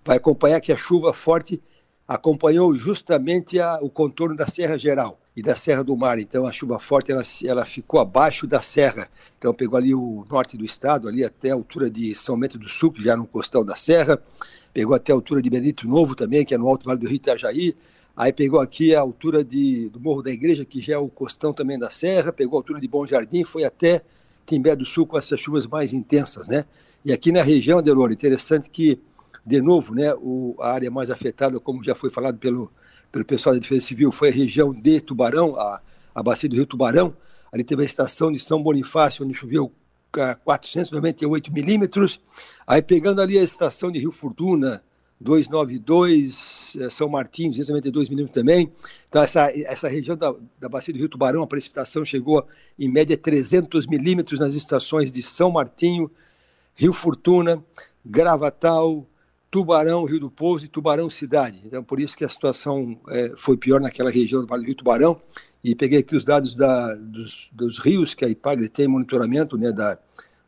[0.06, 1.60] vai acompanhar que a chuva forte
[2.08, 6.18] acompanhou justamente a, o contorno da Serra Geral e da Serra do Mar.
[6.18, 9.08] Então a chuva forte ela, ela ficou abaixo da serra.
[9.38, 12.68] Então pegou ali o norte do estado, ali até a altura de São Bento do
[12.68, 14.20] Sul, que já no costão da serra.
[14.74, 17.18] Pegou até a altura de Benito Novo também, que é no Alto Vale do Rio
[17.18, 17.76] Itajaí.
[18.16, 21.54] Aí pegou aqui a altura de, do Morro da Igreja, que já é o costão
[21.54, 22.34] também da serra.
[22.34, 24.02] Pegou a altura de Bom Jardim, foi até
[24.44, 26.66] Timbé do Sul com essas chuvas mais intensas, né?
[27.06, 29.00] E aqui na região, Delor, interessante que
[29.46, 32.72] de novo, né, o, a área mais afetada, como já foi falado pelo,
[33.12, 35.82] pelo pessoal da Defesa Civil, foi a região de Tubarão, a,
[36.14, 37.16] a bacia do Rio Tubarão.
[37.52, 39.72] Ali teve a estação de São Bonifácio, onde choveu
[40.44, 42.20] 498 milímetros.
[42.66, 44.84] Aí pegando ali a estação de Rio Fortuna,
[45.20, 48.72] 292, eh, São Martinho, 292 milímetros também.
[49.08, 52.46] Então, essa, essa região da, da bacia do Rio Tubarão, a precipitação chegou
[52.78, 56.12] em média 300 milímetros nas estações de São Martinho,
[56.76, 57.64] Rio Fortuna,
[58.06, 59.06] Gravatal,
[59.50, 61.62] Tubarão, Rio do Pouso e Tubarão Cidade.
[61.66, 64.76] Então, por isso que a situação é, foi pior naquela região do Vale do Rio
[64.76, 65.22] Tubarão.
[65.64, 69.72] E peguei aqui os dados da, dos, dos, rios que a IPAGRE tem monitoramento, né,
[69.72, 69.98] da,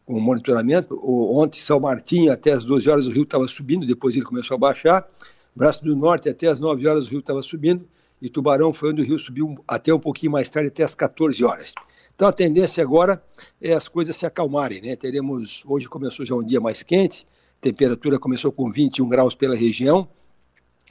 [0.06, 0.96] com monitoramento.
[1.02, 4.56] O, ontem, São Martinho, até as 12 horas, o rio estava subindo, depois ele começou
[4.56, 5.08] a baixar.
[5.56, 7.88] Braço do Norte, até as 9 horas, o rio estava subindo.
[8.22, 11.44] E Tubarão foi onde o rio subiu até um pouquinho mais tarde, até as 14
[11.44, 11.74] horas.
[12.14, 13.24] Então a tendência agora
[13.62, 14.82] é as coisas se acalmarem.
[14.82, 14.96] Né?
[14.96, 17.26] Teremos, hoje começou já um dia mais quente,
[17.62, 20.08] temperatura começou com 21 graus pela região.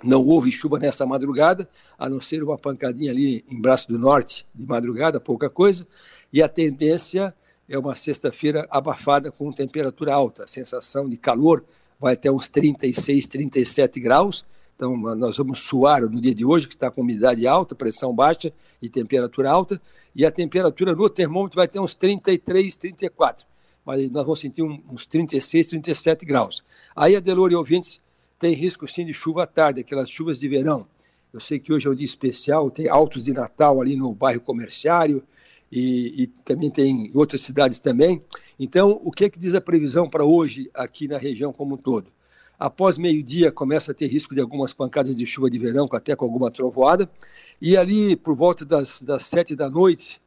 [0.02, 4.46] Não houve chuva nessa madrugada, a não ser uma pancadinha ali em Braço do Norte
[4.54, 5.87] de madrugada, pouca coisa.
[6.33, 7.35] E a tendência
[7.68, 10.44] é uma sexta-feira abafada com temperatura alta.
[10.44, 11.64] A sensação de calor
[11.98, 14.46] vai até uns 36, 37 graus.
[14.76, 18.52] Então, nós vamos suar no dia de hoje, que está com umidade alta, pressão baixa
[18.81, 19.83] e temperatura alta.
[20.14, 23.44] E a temperatura no termômetro vai ter uns 33, 34.
[23.88, 26.62] Mas nós vamos sentir uns 36, 37 graus.
[26.94, 28.03] Aí, Adelor e ouvintes,
[28.38, 30.87] tem risco sim de chuva à tarde, aquelas chuvas de verão.
[31.33, 34.42] Eu sei que hoje é um dia especial, tem altos de Natal ali no bairro
[34.42, 35.22] comerciário,
[35.72, 38.22] e, e, também tem em outras cidades também.
[38.61, 41.79] Então, o que, é que diz a previsão para hoje aqui na região como um
[41.79, 42.12] todo?
[42.59, 46.27] Após meio-dia começa a ter risco de algumas pancadas de chuva de verão, até com
[46.27, 47.11] alguma trovoada,
[47.59, 50.20] e ali por volta das, das sete da noite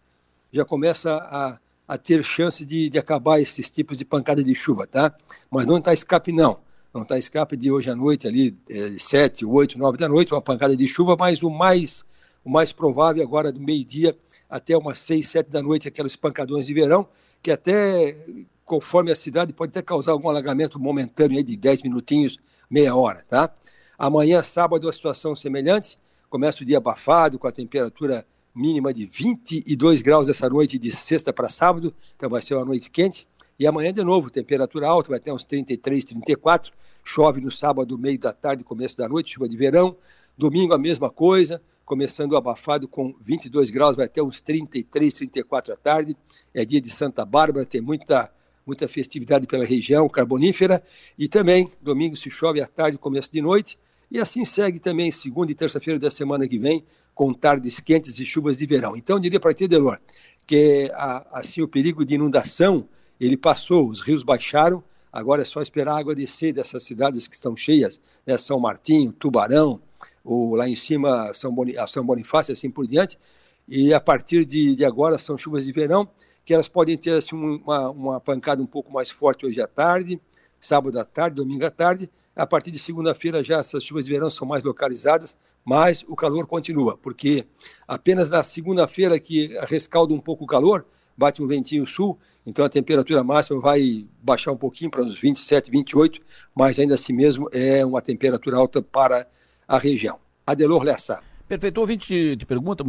[0.51, 1.59] já começa a,
[1.91, 5.13] a ter chance de, de acabar esses tipos de pancada de chuva, tá?
[5.49, 6.57] Mas não está escape não,
[6.93, 10.41] não está escape de hoje à noite ali, é, sete, oito, nove da noite, uma
[10.41, 12.05] pancada de chuva, mas o mais
[12.45, 14.17] o mais provável agora do meio-dia
[14.49, 17.09] até umas 6, 7 da noite, aqueles pancadões de verão,
[17.43, 18.15] que até,
[18.63, 22.37] conforme a cidade, pode até causar algum alagamento momentâneo aí de 10 minutinhos,
[22.69, 23.53] meia hora, tá?
[23.99, 25.99] Amanhã, sábado, a situação semelhante,
[26.29, 31.31] começa o dia abafado, com a temperatura mínima de 22 graus essa noite de sexta
[31.31, 33.27] para sábado, então vai ser uma noite quente.
[33.57, 36.73] E amanhã, de novo, temperatura alta, vai ter uns 33, 34.
[37.03, 39.95] Chove no sábado, meio da tarde, começo da noite, chuva de verão.
[40.37, 41.61] Domingo, a mesma coisa
[41.91, 46.15] começando abafado com 22 graus, vai até uns 33, 34 à tarde.
[46.53, 48.31] É dia de Santa Bárbara, tem muita,
[48.65, 50.81] muita festividade pela região carbonífera.
[51.19, 53.77] E também, domingo se chove à tarde, começo de noite.
[54.09, 56.81] E assim segue também segunda e terça-feira da semana que vem,
[57.21, 58.97] com tardes quentes e chuvas de verão.
[58.97, 59.99] Então, eu diria para ti, Delor,
[60.47, 60.91] que
[61.31, 65.99] assim o perigo de inundação, ele passou, os rios baixaram, agora é só esperar a
[65.99, 68.39] água descer dessas cidades que estão cheias, né?
[68.39, 69.79] São Martinho, Tubarão,
[70.23, 73.19] ou lá em cima São, Boni, São Bonifácio, assim por diante.
[73.67, 76.09] E a partir de, de agora são chuvas de verão,
[76.43, 80.19] que elas podem ter assim, uma, uma pancada um pouco mais forte hoje à tarde,
[80.59, 82.09] sábado à tarde, domingo à tarde.
[82.35, 86.47] A partir de segunda-feira já essas chuvas de verão são mais localizadas, mas o calor
[86.47, 87.45] continua, porque
[87.87, 92.69] apenas na segunda-feira que rescalda um pouco o calor, bate um ventinho sul, então a
[92.69, 96.21] temperatura máxima vai baixar um pouquinho para uns 27, 28,
[96.55, 99.27] mas ainda assim mesmo é uma temperatura alta para
[99.67, 100.17] a região.
[100.45, 101.21] Adelor Lessa.
[101.47, 101.79] Perfeito.
[101.79, 102.83] Ouvinte te, te pergunta,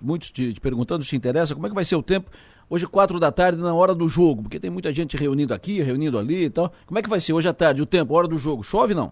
[0.00, 2.30] muitos te, te, perguntando se interessa, como é que vai ser o tempo
[2.68, 4.42] hoje, quatro da tarde, na hora do jogo?
[4.42, 6.72] Porque tem muita gente reunindo aqui, reunindo ali e tal.
[6.86, 8.62] Como é que vai ser hoje à tarde, o tempo, hora do jogo?
[8.62, 9.10] Chove não?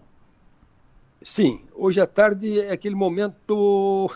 [1.23, 4.11] Sim, hoje à tarde é aquele momento.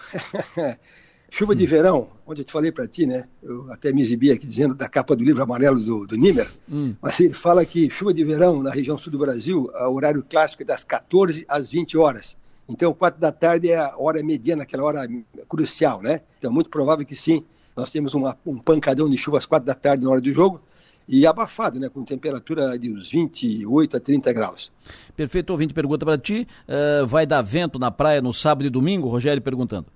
[1.30, 1.68] Chuva de hum.
[1.68, 3.28] verão, onde eu te falei para ti, né?
[3.42, 6.96] Eu até me exibi aqui dizendo da capa do livro amarelo do, do Nimer, hum.
[7.02, 10.64] mas ele fala que chuva de verão na região sul do Brasil, o horário clássico
[10.64, 12.38] é das 14 às 20 horas.
[12.68, 15.08] Então, quatro da tarde é a hora mediana, aquela hora
[15.50, 16.22] crucial, né?
[16.40, 17.44] Então, muito provável que sim,
[17.76, 20.62] nós temos uma, um pancadão de chuva às quatro da tarde na hora do jogo
[21.08, 24.72] e abafado, né, com temperatura de uns 28 a 30 graus.
[25.16, 29.08] Perfeito, ouvinte pergunta para ti, uh, vai dar vento na praia no sábado e domingo?
[29.08, 29.88] Rogério perguntando.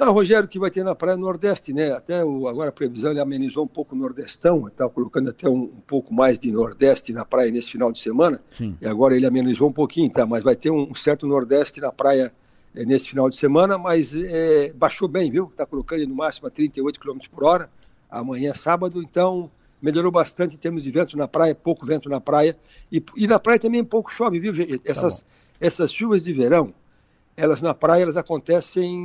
[0.00, 1.92] Ah, Rogério, que vai ter na Praia Nordeste, né?
[1.92, 5.64] Até o, agora a previsão ele amenizou um pouco o Nordestão, está colocando até um,
[5.64, 8.40] um, pouco mais de Nordeste na praia nesse final de semana.
[8.56, 8.74] Sim.
[8.80, 10.24] E agora ele amenizou um pouquinho, tá?
[10.24, 12.32] Mas vai ter um, um certo Nordeste na praia
[12.74, 15.48] é, nesse final de semana, mas é, baixou bem, viu?
[15.50, 17.68] Está colocando no máximo a 38 km por hora.
[18.10, 19.50] Amanhã é sábado, então
[19.80, 22.56] melhorou bastante em termos de vento na praia, pouco vento na praia.
[22.90, 24.52] E, e na praia também pouco chove, viu?
[24.84, 25.26] Essas, tá
[25.60, 26.74] essas chuvas de verão
[27.40, 28.98] elas na praia elas acontecem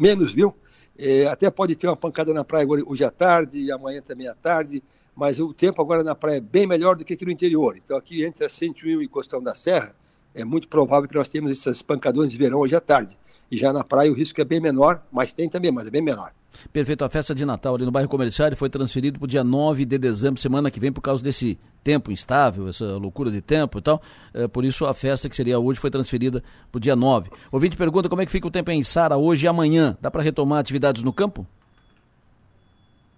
[0.00, 0.54] menos, viu?
[0.96, 4.34] É, até pode ter uma pancada na praia hoje à tarde e amanhã também à
[4.34, 4.82] tarde,
[5.16, 7.76] mas o tempo agora na praia é bem melhor do que aqui no interior.
[7.76, 9.94] Então aqui entre a 101 e Costão da Serra,
[10.34, 13.18] é muito provável que nós tenhamos essas pancadões de verão hoje à tarde.
[13.50, 16.00] e já na praia o risco é bem menor, mas tem também, mas é bem
[16.00, 16.32] menor.
[16.72, 17.04] Perfeito.
[17.04, 19.98] A festa de Natal ali no bairro comercial foi transferido para o dia 9 de
[19.98, 24.00] dezembro, semana que vem, por causa desse tempo instável, essa loucura de tempo e tal.
[24.32, 27.30] É, por isso a festa que seria hoje foi transferida para o dia 9.
[27.50, 29.96] O ouvinte pergunta como é que fica o tempo em Sara hoje e amanhã.
[30.00, 31.46] Dá para retomar atividades no campo?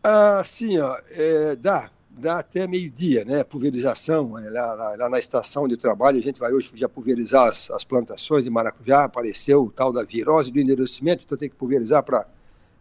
[0.03, 3.43] Ah, sim, ó, é, dá dá até meio-dia, né?
[3.45, 7.49] Pulverização, é, lá, lá, lá, na estação de trabalho, a gente vai hoje já pulverizar
[7.49, 11.57] as, as, plantações de maracujá, apareceu o tal da virose do endurecimento, então tem que
[11.57, 12.05] pulverizar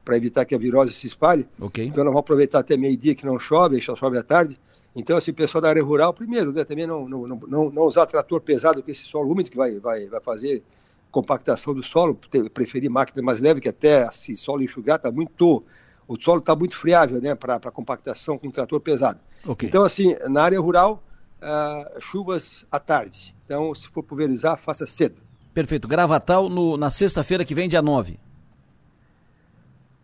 [0.04, 1.48] para evitar que a virose se espalhe.
[1.60, 1.86] Okay.
[1.86, 4.60] Então nós vamos aproveitar até meio-dia que não chove, só chove à tarde.
[4.96, 8.06] Então, assim, o pessoal da área rural, primeiro, né, também não, não, não, não usar
[8.06, 10.64] trator pesado com esse solo úmido, que vai, vai, vai fazer
[11.10, 12.18] compactação do solo,
[12.54, 15.64] preferir máquina mais leve, que até esse solo enxugar está muito
[16.08, 19.20] o solo está muito friável né, para compactação com trator pesado.
[19.46, 19.70] Okay.
[19.70, 21.02] Então, assim, na área rural,
[21.42, 23.34] uh, chuvas à tarde.
[23.46, 25.16] Então, se for pulverizar, faça cedo.
[25.54, 25.88] Perfeito.
[25.88, 28.20] Gravatal no, na sexta-feira que vem, dia 9.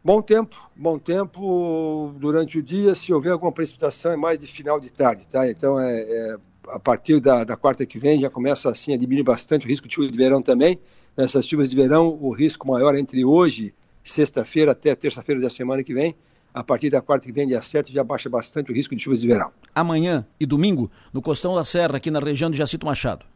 [0.09, 2.95] Bom tempo, bom tempo durante o dia.
[2.95, 5.47] Se houver alguma precipitação, é mais de final de tarde, tá?
[5.47, 6.35] Então, é, é
[6.69, 9.87] a partir da, da, quarta que vem, já começa assim a diminuir bastante o risco
[9.87, 10.79] de chuva de verão também.
[11.15, 13.71] Nessas chuvas de verão, o risco maior é entre hoje
[14.03, 16.15] sexta-feira até terça-feira da semana que vem.
[16.51, 19.21] A partir da quarta que vem, dia 7, já baixa bastante o risco de chuvas
[19.21, 19.51] de verão.
[19.75, 23.27] Amanhã e domingo, no Costão da Serra, aqui na região de Jacinto Machado.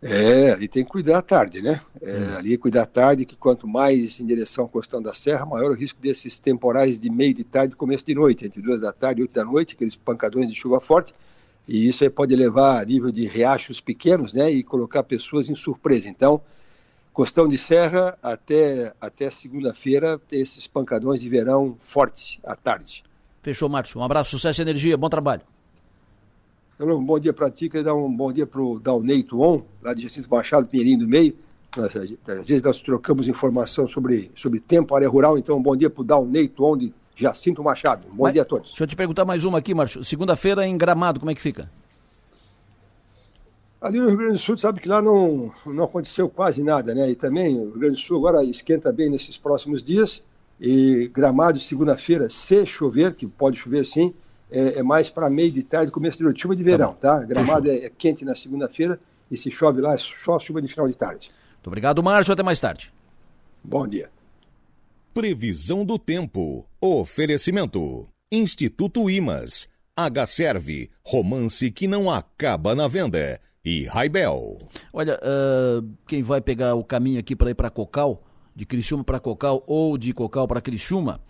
[0.00, 1.80] É, ali tem que cuidar à tarde, né?
[2.00, 2.36] É, hum.
[2.36, 5.74] Ali cuidar à tarde, que quanto mais em direção ao Costão da Serra, maior o
[5.74, 9.20] risco desses temporais de meio de tarde e começo de noite, entre duas da tarde
[9.20, 11.12] e oito da noite, aqueles pancadões de chuva forte.
[11.66, 14.50] E isso aí pode levar a nível de riachos pequenos, né?
[14.50, 16.08] E colocar pessoas em surpresa.
[16.08, 16.40] Então,
[17.12, 23.02] Costão de Serra até, até segunda-feira, esses pancadões de verão fortes à tarde.
[23.42, 24.00] Fechou, Márcio.
[24.00, 25.42] Um abraço, sucesso e energia, bom trabalho.
[26.80, 29.92] Um bom dia para ti, queria dar um bom dia para o Dalnei Tuon, lá
[29.92, 31.34] de Jacinto Machado, Pinheirinho do Meio.
[31.76, 36.02] Às vezes nós trocamos informação sobre, sobre tempo, área rural, então um bom dia para
[36.02, 38.06] o Dalnei Tuon de Jacinto Machado.
[38.06, 38.70] Um bom Mas, dia a todos.
[38.70, 40.04] Deixa eu te perguntar mais uma aqui, Márcio.
[40.04, 41.68] Segunda-feira em Gramado, como é que fica?
[43.80, 47.10] Ali no Rio Grande do Sul, sabe que lá não, não aconteceu quase nada, né?
[47.10, 50.22] E também o Rio Grande do Sul agora esquenta bem nesses próximos dias.
[50.60, 54.14] E Gramado, segunda-feira, se chover, que pode chover sim,
[54.50, 57.20] é, é mais para meio de tarde, começo de noite, chuva de verão, tá?
[57.20, 58.98] Gramado é, é quente na segunda-feira
[59.30, 61.30] e se chove lá é só chuva de final de tarde.
[61.56, 62.32] Muito obrigado, Márcio.
[62.32, 62.92] Até mais tarde.
[63.62, 64.10] Bom dia.
[65.12, 66.64] Previsão do tempo.
[66.80, 68.08] Oferecimento.
[68.30, 69.68] Instituto Imas.
[69.96, 70.90] H-Serve.
[71.04, 74.58] Romance que não acaba na venda e Raibel.
[74.92, 78.22] Olha, uh, quem vai pegar o caminho aqui para ir para Cocal,
[78.54, 81.20] de Criciúma para Cocal ou de Cocal para Criciúma,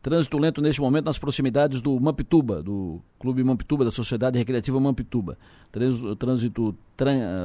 [0.00, 5.38] trânsito lento neste momento nas proximidades do Mampituba, do Clube Mampituba, da Sociedade Recreativa Mampituba.
[5.70, 6.76] Trânsito, trânsito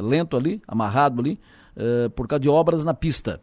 [0.03, 1.39] lento ali, amarrado ali,
[1.75, 3.41] uh, por causa de obras na pista.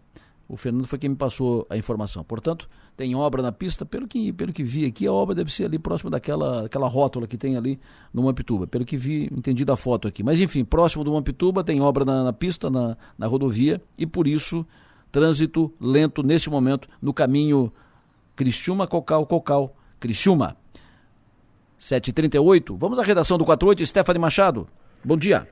[0.49, 2.25] O Fernando foi quem me passou a informação.
[2.25, 3.87] Portanto, tem obra na pista.
[3.87, 7.29] Pelo que, pelo que vi aqui, a obra deve ser ali próximo daquela aquela rótula
[7.29, 7.79] que tem ali
[8.13, 8.67] no Mampituba.
[8.67, 10.25] Pelo que vi, entendi da foto aqui.
[10.25, 14.27] Mas enfim, próximo do Mampituba tem obra na, na pista, na, na rodovia, e por
[14.27, 14.67] isso,
[15.13, 17.73] trânsito lento neste momento no caminho
[18.41, 19.71] Criciúma, Cocal, Cocal,
[20.01, 20.57] Criciúma.
[21.79, 22.75] 7h38.
[22.75, 24.67] Vamos à redação do 48, Stephanie Machado.
[25.05, 25.47] Bom dia.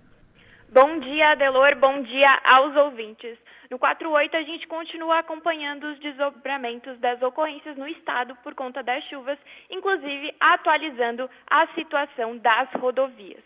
[0.72, 1.76] Bom dia, Adelor.
[1.76, 3.36] Bom dia aos ouvintes.
[3.70, 9.04] No 48, a gente continua acompanhando os desdobramentos das ocorrências no estado por conta das
[9.04, 9.38] chuvas,
[9.70, 13.44] inclusive atualizando a situação das rodovias.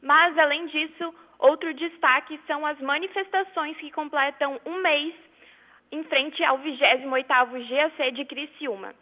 [0.00, 5.12] Mas, além disso, outro destaque são as manifestações que completam um mês
[5.92, 8.94] em frente ao 28º GAC de Criciúma.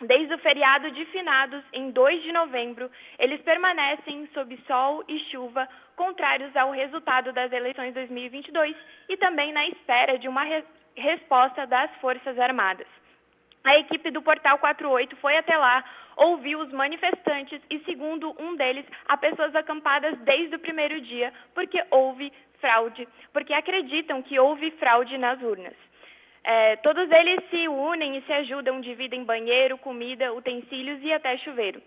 [0.00, 5.68] Desde o feriado de finados, em 2 de novembro, eles permanecem sob sol e chuva,
[5.96, 8.76] contrários ao resultado das eleições 2022
[9.08, 10.64] e também na espera de uma re
[10.96, 12.86] resposta das Forças Armadas.
[13.64, 15.82] A equipe do Portal 48 foi até lá,
[16.16, 21.82] ouviu os manifestantes e, segundo um deles, há pessoas acampadas desde o primeiro dia porque
[21.90, 25.74] houve fraude, porque acreditam que houve fraude nas urnas.
[26.44, 31.80] É, todos eles se unem e se ajudam, dividem banheiro, comida, utensílios e até chuveiro.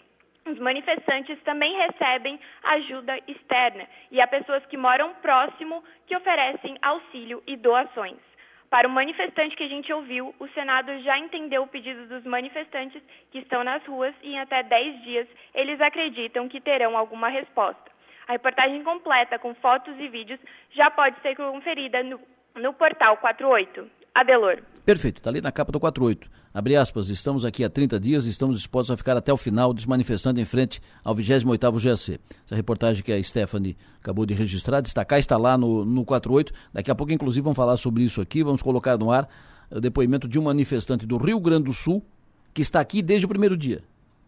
[0.47, 7.43] Os manifestantes também recebem ajuda externa e há pessoas que moram próximo que oferecem auxílio
[7.45, 8.17] e doações.
[8.69, 13.01] Para o manifestante que a gente ouviu, o Senado já entendeu o pedido dos manifestantes
[13.31, 17.91] que estão nas ruas e em até 10 dias eles acreditam que terão alguma resposta.
[18.27, 20.39] A reportagem completa com fotos e vídeos
[20.71, 22.19] já pode ser conferida no,
[22.55, 23.96] no portal 48.
[24.17, 24.63] Adelor.
[24.83, 26.27] Perfeito, está ali na capa do 48.
[26.51, 29.71] Abre aspas, estamos aqui há 30 dias e estamos dispostos a ficar até o final
[29.75, 32.19] desmanifestando em frente ao 28º GAC.
[32.43, 36.51] Essa reportagem que a Stephanie acabou de registrar, destacar, está lá no, no 48.
[36.73, 39.29] Daqui a pouco, inclusive, vamos falar sobre isso aqui, vamos colocar no ar
[39.69, 42.03] o depoimento de um manifestante do Rio Grande do Sul
[42.55, 43.83] que está aqui desde o primeiro dia.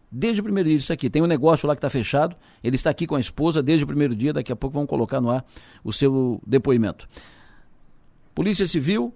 [0.08, 1.10] Desde o primeiro dia isso aqui.
[1.10, 3.88] Tem um negócio lá que está fechado, ele está aqui com a esposa desde o
[3.88, 5.44] primeiro dia, daqui a pouco vamos colocar no ar
[5.82, 7.08] o seu depoimento.
[8.36, 9.12] Polícia Civil,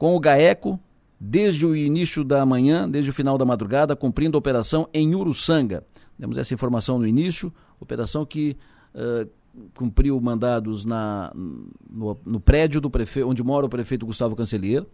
[0.00, 0.80] com o GAECO,
[1.20, 5.84] desde o início da manhã, desde o final da madrugada, cumprindo a operação em Uruçanga.
[6.18, 8.56] Temos essa informação no início, operação que
[8.94, 9.28] uh,
[9.74, 14.86] cumpriu mandados na, no, no prédio do prefeito, onde mora o prefeito Gustavo Cancelheiro.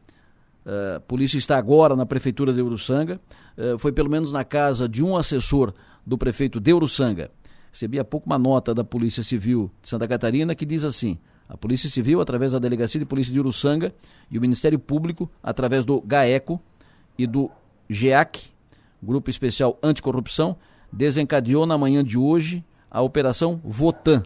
[0.65, 3.21] Uh, a polícia está agora na prefeitura de Uruçanga.
[3.57, 5.73] Uh, foi pelo menos na casa de um assessor
[6.05, 7.31] do prefeito de Uruçanga.
[7.71, 11.17] Recebi há pouco uma nota da Polícia Civil de Santa Catarina que diz assim:
[11.49, 13.95] a Polícia Civil, através da Delegacia de Polícia de Uruçanga,
[14.31, 16.61] e o Ministério Público, através do GAECO
[17.19, 17.51] e do
[17.89, 18.51] GEAC,
[19.03, 20.57] Grupo Especial Anticorrupção,
[20.93, 24.23] desencadeou na manhã de hoje a Operação Votan.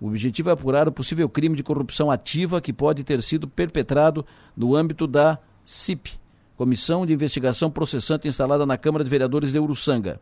[0.00, 4.24] O objetivo é apurar o possível crime de corrupção ativa que pode ter sido perpetrado
[4.56, 6.12] no âmbito da CIP,
[6.56, 10.20] Comissão de Investigação Processante instalada na Câmara de Vereadores de Uruçanga.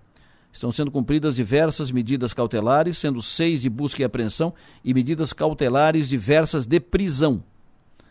[0.56, 6.08] Estão sendo cumpridas diversas medidas cautelares, sendo seis de busca e apreensão e medidas cautelares
[6.08, 7.44] diversas de prisão.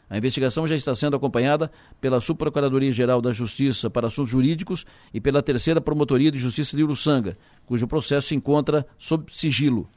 [0.08, 5.42] A investigação já está sendo acompanhada pela Subprocuradoria-Geral da Justiça para Assuntos Jurídicos e pela
[5.42, 7.36] Terceira Promotoria de Justiça de Uruçanga,
[7.66, 9.90] cujo processo se encontra sob sigilo.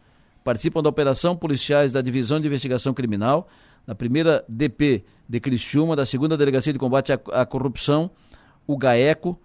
[0.43, 3.47] Participam da operação policiais da Divisão de Investigação Criminal,
[3.87, 8.11] da primeira DP de Criciúma, da segunda Delegacia de Combate à, à Corrupção,
[8.67, 9.39] o GAECO,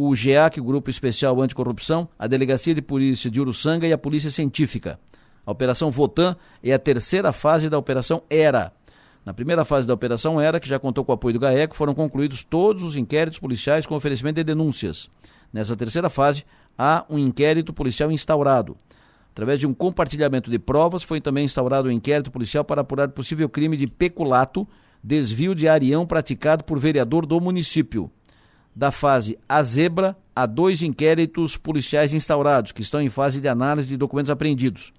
[0.00, 4.30] o GEAC, o Grupo Especial Anticorrupção, a Delegacia de Polícia de Uruçanga e a Polícia
[4.30, 4.96] Científica.
[5.44, 8.72] A Operação Votan é a terceira fase da Operação ERA.
[9.26, 11.94] Na primeira fase da Operação ERA, que já contou com o apoio do GAECO, foram
[11.94, 15.10] concluídos todos os inquéritos policiais com oferecimento de denúncias.
[15.52, 16.44] Nessa terceira fase,
[16.78, 18.76] há um inquérito policial instaurado.
[19.32, 23.48] Através de um compartilhamento de provas, foi também instaurado um inquérito policial para apurar possível
[23.48, 24.64] crime de peculato,
[25.02, 28.12] desvio de arião praticado por vereador do município
[28.78, 33.88] da fase A Zebra há dois inquéritos policiais instaurados, que estão em fase de análise
[33.88, 34.92] de documentos apreendidos.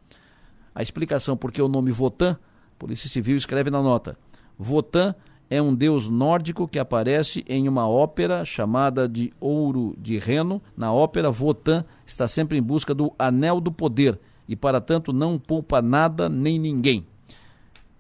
[0.76, 2.38] A explicação por que o nome Votan,
[2.78, 4.18] Polícia Civil escreve na nota.
[4.58, 5.16] Votan
[5.50, 10.62] é um deus nórdico que aparece em uma ópera chamada de Ouro de Reno.
[10.76, 15.40] Na ópera, Votan está sempre em busca do Anel do Poder e, para tanto, não
[15.40, 17.08] poupa nada nem ninguém.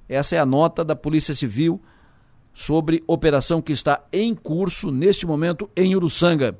[0.09, 1.81] Essa é a nota da Polícia Civil
[2.53, 6.57] sobre operação que está em curso neste momento em Uruçanga.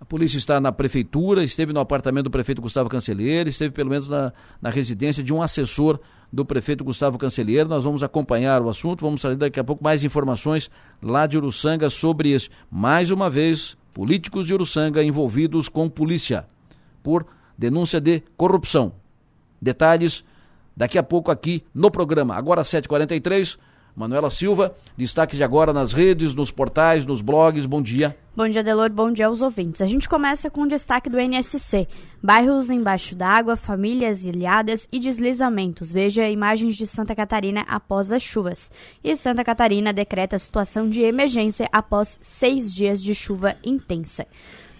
[0.00, 4.08] A polícia está na prefeitura, esteve no apartamento do prefeito Gustavo Cancelheiro, esteve pelo menos
[4.08, 5.98] na, na residência de um assessor
[6.30, 7.68] do prefeito Gustavo Cancelheiro.
[7.68, 10.70] Nós vamos acompanhar o assunto, vamos trazer daqui a pouco mais informações
[11.02, 12.50] lá de Uruçanga sobre isso.
[12.70, 16.46] Mais uma vez, políticos de Uruçanga envolvidos com polícia
[17.02, 18.92] por denúncia de corrupção.
[19.60, 20.24] Detalhes
[20.76, 22.34] daqui a pouco aqui no programa.
[22.34, 23.56] Agora 7h43.
[23.96, 27.64] Manuela Silva, destaque de agora nas redes, nos portais, nos blogs.
[27.64, 28.16] Bom dia.
[28.36, 28.90] Bom dia, Delor.
[28.90, 29.80] Bom dia aos ouvintes.
[29.80, 31.86] A gente começa com o destaque do NSC.
[32.20, 35.92] Bairros embaixo d'água, famílias ilhadas e deslizamentos.
[35.92, 38.72] Veja imagens de Santa Catarina após as chuvas.
[39.04, 44.26] E Santa Catarina decreta situação de emergência após seis dias de chuva intensa.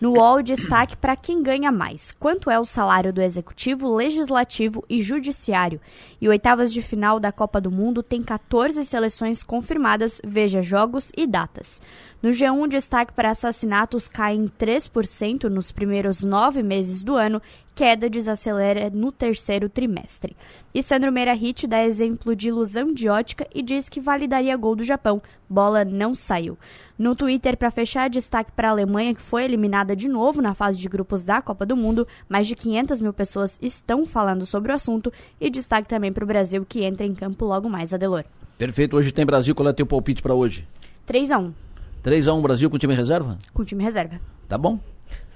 [0.05, 2.12] No UOL, destaque para quem ganha mais.
[2.20, 5.80] Quanto é o salário do Executivo, Legislativo e Judiciário?
[6.20, 11.26] E oitavas de final da Copa do Mundo tem 14 seleções confirmadas, veja jogos e
[11.26, 11.80] datas.
[12.24, 17.42] No G1, destaque para assassinatos caem 3% nos primeiros nove meses do ano,
[17.74, 20.34] queda desacelera no terceiro trimestre.
[20.74, 24.74] E Sandro Meira Hit dá exemplo de ilusão de ótica e diz que validaria gol
[24.74, 25.20] do Japão.
[25.46, 26.56] Bola não saiu.
[26.98, 30.78] No Twitter, para fechar, destaque para a Alemanha, que foi eliminada de novo na fase
[30.78, 32.08] de grupos da Copa do Mundo.
[32.26, 35.12] Mais de 500 mil pessoas estão falando sobre o assunto.
[35.38, 38.24] E destaque também para o Brasil, que entra em campo logo mais, Adelor.
[38.56, 38.96] Perfeito.
[38.96, 39.54] Hoje tem Brasil.
[39.54, 40.66] Qual é o teu palpite para hoje?
[41.04, 41.64] 3 a 1
[42.05, 43.38] 3x1 Brasil com time reserva?
[43.55, 44.20] Com time reserva.
[44.46, 44.78] Tá bom.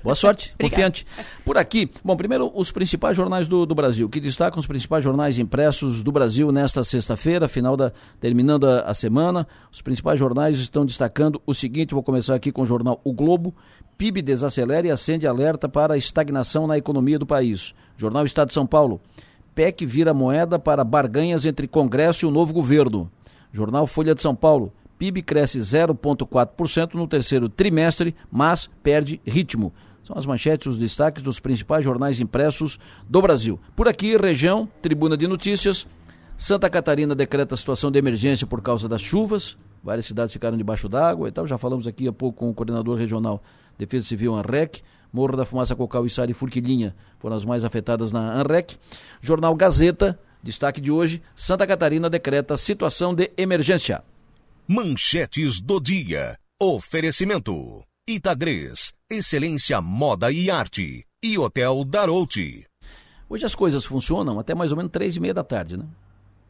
[0.04, 1.06] Boa sorte, confiante.
[1.44, 5.38] Por aqui, bom, primeiro os principais jornais do, do Brasil, que destacam os principais jornais
[5.38, 7.90] impressos do Brasil nesta sexta-feira, final da
[8.20, 9.46] terminando a, a, semana.
[9.72, 13.54] Os principais jornais estão destacando o seguinte, vou começar aqui com o jornal O Globo.
[13.96, 17.74] PIB desacelera e acende alerta para a estagnação na economia do país.
[17.96, 19.00] Jornal Estado de São Paulo.
[19.54, 23.10] PEC vira moeda para barganhas entre Congresso e o novo governo.
[23.52, 24.72] Jornal Folha de São Paulo.
[24.98, 29.72] PIB cresce 0,4% no terceiro trimestre, mas perde ritmo.
[30.02, 32.78] São as manchetes, os destaques dos principais jornais impressos
[33.08, 33.60] do Brasil.
[33.76, 35.86] Por aqui, região, Tribuna de Notícias.
[36.36, 39.56] Santa Catarina decreta situação de emergência por causa das chuvas.
[39.82, 41.46] várias cidades ficaram debaixo d'água e tal.
[41.46, 43.42] Já falamos aqui há pouco com o coordenador regional
[43.76, 44.82] Defesa Civil ANREC.
[45.12, 48.76] Morro da Fumaça, Cocal, Içara e Furquilinha foram as mais afetadas na ANREC.
[49.20, 54.02] Jornal Gazeta, destaque de hoje: Santa Catarina decreta situação de emergência.
[54.70, 56.36] Manchetes do dia.
[56.60, 62.66] Oferecimento: Itagres, Excelência Moda e Arte e Hotel Darouti.
[63.30, 65.86] Hoje as coisas funcionam até mais ou menos três e meia da tarde, né?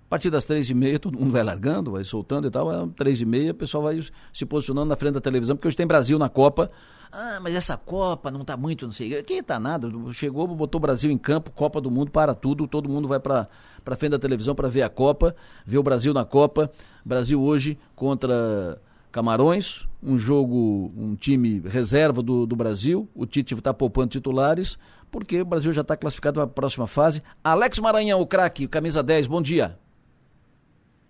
[0.09, 2.73] A partir das três e meia, todo mundo vai largando, vai soltando e tal.
[2.73, 4.03] É três e meia, o pessoal vai
[4.33, 6.71] se posicionando na frente da televisão, porque hoje tem Brasil na Copa.
[7.13, 9.23] Ah, mas essa Copa não tá muito, não sei.
[9.23, 9.87] Quem tá nada?
[10.15, 12.67] Chegou, botou o Brasil em campo, Copa do Mundo, para tudo.
[12.67, 13.49] Todo mundo vai para
[13.85, 15.37] pra frente da televisão para ver a Copa,
[15.67, 16.73] ver o Brasil na Copa.
[17.05, 18.81] Brasil hoje contra
[19.13, 23.07] Camarões, um jogo, um time reserva do, do Brasil.
[23.15, 24.79] O Tite está poupando titulares,
[25.11, 27.23] porque o Brasil já está classificado para a próxima fase.
[27.45, 29.79] Alex Maranhão, o craque, camisa 10, bom dia.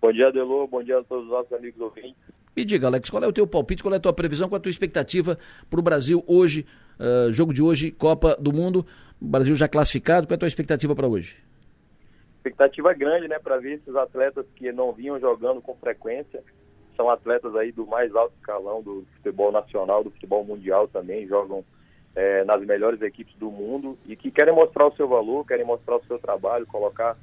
[0.01, 0.65] Bom dia, Delô.
[0.67, 2.15] Bom dia a todos os nossos amigos ouvintes.
[2.55, 4.59] Me diga, Alex, qual é o teu palpite, qual é a tua previsão, qual é
[4.59, 5.37] a tua expectativa
[5.69, 6.65] para o Brasil hoje,
[6.99, 8.85] uh, jogo de hoje, Copa do Mundo,
[9.19, 11.37] Brasil já classificado, qual é a tua expectativa para hoje?
[12.37, 16.43] Expectativa grande, né, para ver esses atletas que não vinham jogando com frequência,
[16.97, 21.63] são atletas aí do mais alto escalão do futebol nacional, do futebol mundial também, jogam
[22.15, 25.97] é, nas melhores equipes do mundo e que querem mostrar o seu valor, querem mostrar
[25.97, 27.15] o seu trabalho, colocar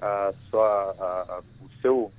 [0.00, 2.12] a sua, a, a, o seu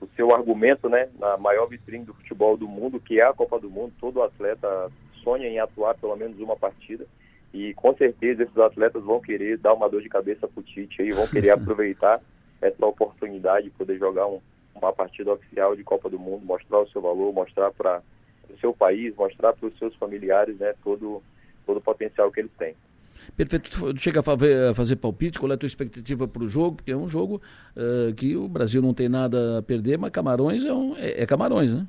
[0.00, 3.60] o seu argumento, né, na maior vitrine do futebol do mundo, que é a Copa
[3.60, 3.92] do Mundo.
[4.00, 4.90] Todo atleta
[5.22, 7.06] sonha em atuar pelo menos uma partida.
[7.52, 11.02] E com certeza esses atletas vão querer dar uma dor de cabeça para o Tite
[11.02, 12.20] e vão querer aproveitar
[12.62, 14.40] essa oportunidade de poder jogar um,
[14.74, 18.02] uma partida oficial de Copa do Mundo, mostrar o seu valor, mostrar para
[18.48, 21.22] o seu país, mostrar para os seus familiares né, todo,
[21.66, 22.74] todo o potencial que eles têm.
[23.36, 23.96] Perfeito.
[23.98, 26.76] Chega a fazer, a fazer palpite, qual é a tua expectativa para o jogo?
[26.76, 27.40] Porque é um jogo
[27.76, 31.26] uh, que o Brasil não tem nada a perder, mas Camarões é, um, é, é,
[31.26, 31.86] Camarões, né?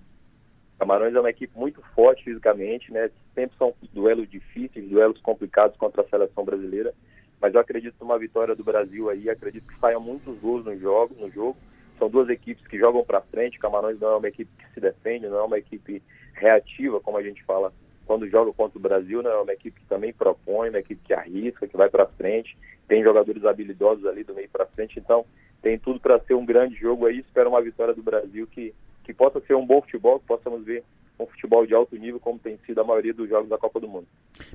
[0.79, 3.09] Camarões é uma equipe muito forte fisicamente, né?
[3.35, 6.93] Sempre são duelos difíceis, duelos complicados contra a seleção brasileira.
[7.39, 11.15] Mas eu acredito numa vitória do Brasil aí, acredito que saiam muitos gols no jogo,
[11.19, 11.57] no jogo.
[11.97, 13.59] São duas equipes que jogam para frente.
[13.59, 16.01] Camarões não é uma equipe que se defende, não é uma equipe
[16.33, 17.71] reativa, como a gente fala
[18.11, 21.13] quando joga contra o Brasil, né, é uma equipe que também propõe, uma equipe que
[21.13, 25.23] arrisca, que vai para frente, tem jogadores habilidosos ali do meio para frente, então
[25.61, 27.19] tem tudo para ser um grande jogo aí.
[27.19, 28.73] Espero uma vitória do Brasil que,
[29.05, 30.83] que possa ser um bom futebol, que possamos ver
[31.17, 33.87] um futebol de alto nível, como tem sido a maioria dos jogos da Copa do
[33.87, 34.07] Mundo.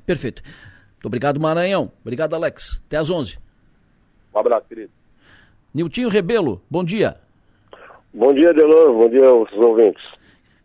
[0.05, 0.43] Perfeito.
[0.43, 1.91] Muito obrigado, Maranhão.
[2.01, 2.83] Obrigado, Alex.
[2.85, 3.39] Até às 11.
[4.35, 4.91] Um abraço, querido.
[5.73, 7.17] Niltinho Rebelo, bom dia.
[8.13, 8.93] Bom dia, Delor.
[8.93, 10.16] Bom dia aos ouvintes.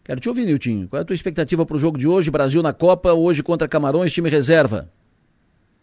[0.04, 0.88] Quero te ouvir, Niltinho.
[0.88, 2.30] Qual é a tua expectativa para o jogo de hoje?
[2.30, 4.88] Brasil na Copa, hoje contra Camarões, time reserva.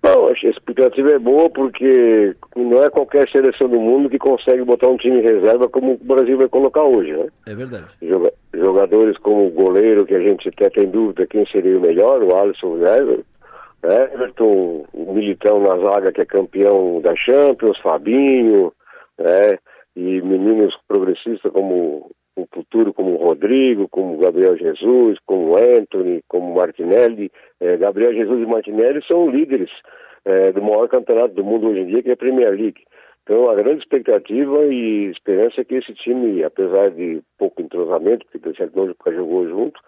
[0.04, 4.88] Não, a expectativa é boa porque não é qualquer seleção do mundo que consegue botar
[4.88, 7.28] um time reserva como o Brasil vai colocar hoje, né?
[7.48, 7.88] É verdade.
[8.54, 12.36] Jogadores como o goleiro, que a gente até tem dúvida quem seria o melhor, o
[12.36, 13.24] Alisson Everton,
[13.84, 14.14] né?
[14.14, 18.72] Everton, o Militão na zaga que é campeão da Champions, Fabinho,
[19.18, 19.58] né?
[19.96, 22.10] E meninos progressistas como
[22.44, 27.32] o futuro como Rodrigo, como Gabriel Jesus, como Anthony, como Martinelli.
[27.60, 29.70] É, Gabriel Jesus e Martinelli são líderes
[30.26, 32.84] é, do maior campeonato do mundo hoje em dia, que é a Premier League.
[33.24, 38.50] Então, a grande expectativa e esperança é que esse time, apesar de pouco entrosamento, porque
[38.50, 39.80] o nunca jogou junto,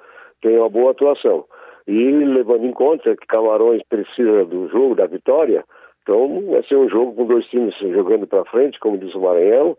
[0.41, 1.45] tenha uma boa atuação.
[1.87, 5.63] E levando em conta que Camarões precisa do jogo, da vitória,
[6.03, 9.75] então vai ser um jogo com dois times jogando para frente, como diz o Maranhão,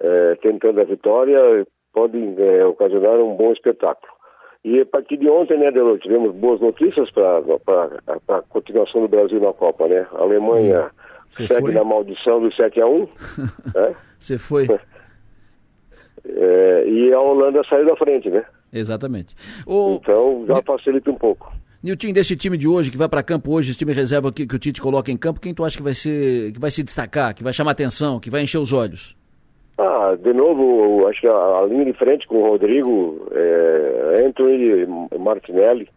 [0.00, 1.66] é, tentando a vitória,
[1.96, 4.12] podem é, ocasionar um bom espetáculo.
[4.62, 7.38] E a partir de ontem, né, Delor, tivemos boas notícias para
[8.28, 10.06] a continuação do Brasil na Copa, né?
[10.12, 10.90] A Alemanha
[11.30, 11.72] Você segue foi?
[11.72, 13.06] na maldição do 7 a 1
[14.18, 14.38] Você né?
[14.38, 14.68] foi.
[16.28, 18.44] É, e a Holanda saiu da frente, né?
[18.72, 19.36] Exatamente.
[19.64, 20.00] O...
[20.02, 21.52] Então já facilita um pouco.
[21.80, 24.56] Nilton, desse time de hoje, que vai para campo hoje, esse time reserva que, que
[24.56, 27.32] o Tite coloca em campo, quem tu acha que vai, ser, que vai se destacar,
[27.32, 29.14] que vai chamar atenção, que vai encher os olhos?
[29.78, 34.86] Ah, de novo, acho que a, a linha de frente com o Rodrigo, é, Anthony
[35.12, 35.88] e Martinelli,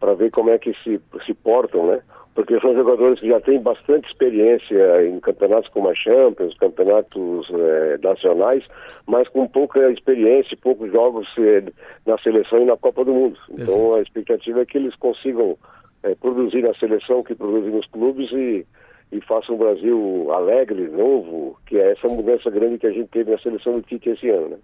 [0.00, 2.00] para ver como é que se, se portam, né?
[2.34, 7.98] Porque são jogadores que já têm bastante experiência em campeonatos como a Champions, campeonatos é,
[8.00, 8.64] nacionais,
[9.06, 11.64] mas com pouca experiência, poucos jogos é,
[12.06, 13.36] na seleção e na Copa do Mundo.
[13.50, 15.58] Então a expectativa é que eles consigam
[16.04, 18.64] é, produzir na seleção, que produzem nos clubes e
[19.10, 23.30] e faça um Brasil alegre, novo, que é essa mudança grande que a gente teve
[23.30, 24.50] na seleção do Tite esse ano.
[24.50, 24.56] Né?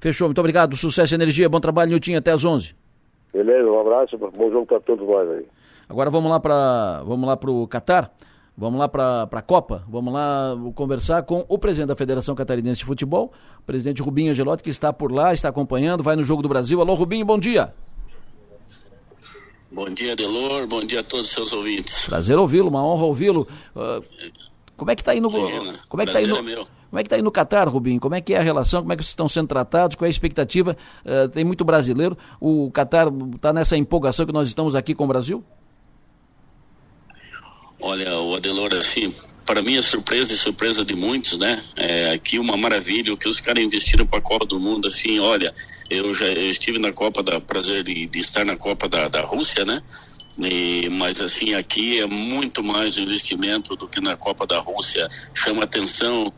[0.00, 0.76] Fechou, muito obrigado.
[0.76, 2.74] Sucesso e energia, bom trabalho, Nilton, até às 11.
[3.32, 5.46] Beleza, um abraço, bom jogo para todos nós aí.
[5.88, 8.10] Agora vamos lá para vamos lá para o Catar.
[8.56, 9.82] Vamos lá para a Copa.
[9.88, 13.32] Vamos lá conversar com o presidente da Federação Catarinense de Futebol,
[13.66, 16.80] presidente Rubinho Angelotti, que está por lá, está acompanhando, vai no Jogo do Brasil.
[16.80, 17.72] Alô, Rubinho, bom dia.
[19.72, 20.66] Bom dia, Delor.
[20.66, 22.04] Bom dia a todos os seus ouvintes.
[22.04, 23.48] Prazer ouvi-lo, uma honra ouvi-lo.
[23.74, 24.04] Uh,
[24.76, 25.30] como é que está aí no.
[25.30, 26.36] Imagina, como é que está aí no.
[26.36, 27.98] É como é que está aí no Catar, Rubinho?
[27.98, 28.82] Como é que é a relação?
[28.82, 29.96] Como é que vocês estão sendo tratados?
[29.96, 30.76] Qual é a expectativa?
[31.06, 32.18] Uh, tem muito brasileiro.
[32.38, 35.42] O Catar está nessa empolgação que nós estamos aqui com o Brasil?
[37.80, 39.14] Olha, o Adelor, assim,
[39.46, 41.64] para mim é surpresa e surpresa de muitos, né?
[41.76, 45.18] É aqui uma maravilha o que os caras investiram para a Copa do Mundo, assim,
[45.18, 45.54] olha,
[45.92, 49.22] eu já eu estive na Copa da prazer de, de estar na Copa da, da
[49.22, 49.80] Rússia, né?
[50.38, 55.08] E, mas assim aqui é muito mais investimento do que na Copa da Rússia.
[55.34, 56.32] Chama atenção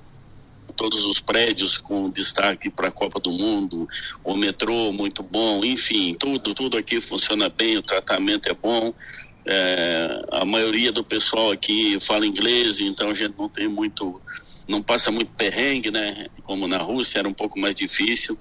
[0.77, 3.89] todos os prédios com destaque para a Copa do Mundo,
[4.25, 8.93] o metrô muito bom, enfim, tudo tudo aqui funciona bem, o tratamento é bom.
[9.47, 14.21] É, a maioria do pessoal aqui fala inglês, então a gente não tem muito,
[14.67, 16.27] não passa muito perrengue, né?
[16.43, 18.39] Como na Rússia era um pouco mais difícil,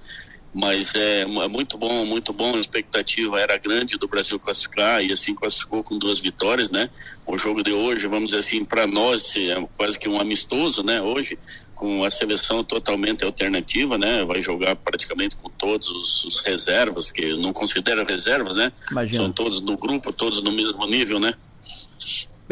[0.54, 2.56] mas é, é muito bom, muito bom.
[2.56, 6.90] A expectativa era grande do Brasil classificar e assim classificou com duas vitórias, né?
[7.26, 11.02] O jogo de hoje, vamos dizer assim, para nós é quase que um amistoso, né?
[11.02, 11.40] Hoje
[11.74, 14.24] com a seleção totalmente alternativa, né?
[14.24, 18.72] Vai jogar praticamente com todos os, os reservas, que não considero reservas, né?
[18.92, 19.24] Imagina.
[19.24, 21.34] São todos no grupo, todos no mesmo nível, né?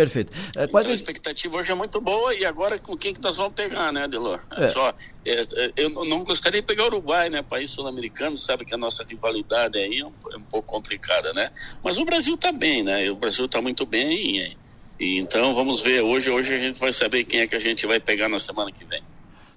[0.02, 0.34] Perfeito.
[0.56, 3.54] É, então, a expectativa hoje é muito boa e agora com quem que nós vamos
[3.54, 4.41] pegar, né, Delor?
[4.58, 4.68] É.
[4.68, 7.43] Só, é, é eu não gostaria de pegar o Uruguai, né?
[7.43, 11.52] País sul-americano, sabe que a nossa rivalidade aí é um, é um, pouco complicada, né?
[11.84, 13.12] Mas o Brasil está bem, né?
[13.12, 14.58] O Brasil está muito bem e,
[14.99, 16.02] e, então vamos ver.
[16.02, 18.72] Hoje, hoje a gente vai saber quem é que a gente vai pegar na semana
[18.72, 19.04] que vem.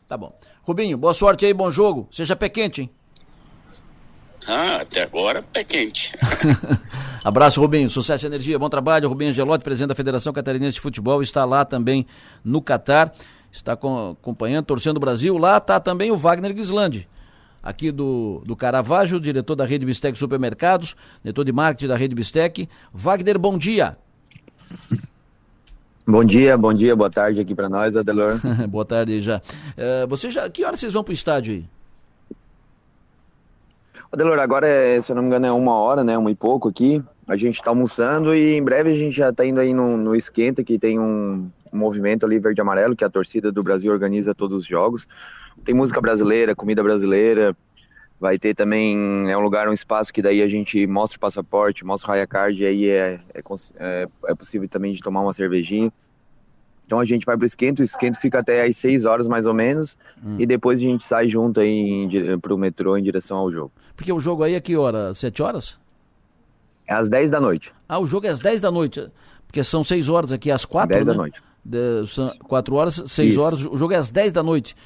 [0.07, 0.39] Tá bom.
[0.63, 2.07] Rubinho, boa sorte aí, bom jogo.
[2.13, 2.91] Seja pé quente, hein?
[4.47, 6.13] Ah, até agora, pé quente.
[7.25, 7.89] Abraço, Rubinho.
[7.89, 8.59] Sucesso e energia.
[8.59, 9.09] Bom trabalho.
[9.09, 12.07] Rubinho Angelotti, presidente da Federação Catarinense de Futebol, está lá também
[12.45, 13.15] no Catar.
[13.51, 15.39] Está acompanhando, torcendo o Brasil.
[15.39, 17.09] Lá está também o Wagner Gislandi,
[17.63, 22.69] aqui do, do Caravaggio, diretor da Rede Bistec Supermercados, diretor de marketing da Rede Bistec.
[22.93, 23.97] Wagner, bom dia.
[26.07, 28.39] Bom dia, bom dia, boa tarde aqui para nós, Adelor.
[28.69, 29.39] boa tarde já.
[29.39, 30.51] Uh, você já.
[30.51, 31.74] Que horas vocês vão para o estádio aí?
[34.13, 36.17] Adelor, agora, é, se eu não me engano, é uma hora, né?
[36.17, 37.03] Uma e pouco aqui.
[37.29, 40.15] A gente está almoçando e em breve a gente já está indo aí no, no
[40.15, 44.59] Esquenta, que tem um, movimento ali verde amarelo, que a torcida do Brasil organiza todos
[44.59, 45.07] os jogos.
[45.65, 47.57] Tem música brasileira, comida brasileira,
[48.21, 51.85] Vai ter também, é um lugar, um espaço que daí a gente mostra o passaporte,
[51.85, 53.43] mostra o Raya Card, e aí é, é,
[53.77, 55.93] é, é possível também de tomar uma cervejinha.
[56.87, 59.55] Então a gente vai pro esquento, o esquento fica até às 6 horas mais ou
[59.55, 60.37] menos, hum.
[60.39, 63.73] e depois a gente sai junto aí em, pro metrô em direção ao jogo.
[63.97, 65.15] Porque o jogo aí é que hora?
[65.15, 65.77] 7 horas?
[66.87, 67.73] É às 10 da noite.
[67.89, 69.09] Ah, o jogo é às 10 da noite.
[69.47, 71.13] Porque são 6 horas aqui, às 4 10 né?
[71.13, 71.43] da noite.
[71.65, 74.77] De, são 4 horas, 6 horas, o jogo é às 10 da noite.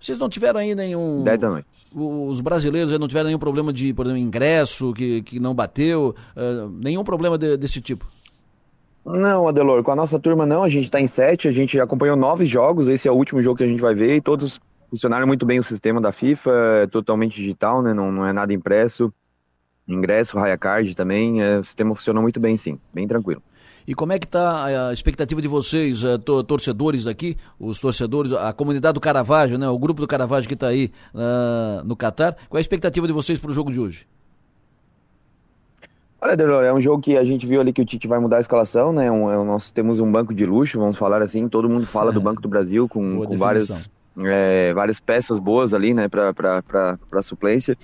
[0.00, 1.24] Vocês não tiveram aí nenhum.
[1.24, 1.66] 10 da noite.
[1.92, 6.14] Os brasileiros não tiveram nenhum problema de, por exemplo, ingresso que, que não bateu?
[6.36, 8.06] Uh, nenhum problema de, desse tipo?
[9.10, 12.14] Não, Adelor, com a nossa turma não, a gente está em sete, a gente acompanhou
[12.14, 15.26] nove jogos, esse é o último jogo que a gente vai ver e todos funcionaram
[15.26, 16.50] muito bem o sistema da FIFA,
[16.82, 17.94] é totalmente digital, né?
[17.94, 19.12] Não, não é nada impresso.
[19.86, 23.42] Ingresso, raia card também, é, o sistema funcionou muito bem sim, bem tranquilo.
[23.86, 28.52] E como é que está a expectativa de vocês, uh, torcedores aqui, os torcedores, a
[28.52, 32.58] comunidade do Caravaggio, né, o grupo do Caravaggio que está aí uh, no Catar, qual
[32.58, 34.06] é a expectativa de vocês para o jogo de hoje?
[36.20, 38.38] Olha, Delor, é um jogo que a gente viu ali que o Tite vai mudar
[38.38, 39.08] a escalação, né?
[39.08, 41.48] Um, é, nós temos um banco de luxo, vamos falar assim.
[41.48, 42.14] Todo mundo fala é.
[42.14, 43.88] do Banco do Brasil com, com várias,
[44.18, 47.76] é, várias peças boas ali, né, para suplência.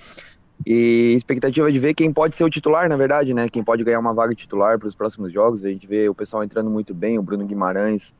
[0.65, 3.47] E expectativa de ver quem pode ser o titular, na verdade, né?
[3.47, 5.63] Quem pode ganhar uma vaga titular para os próximos jogos.
[5.63, 8.13] A gente vê o pessoal entrando muito bem, o Bruno Guimarães,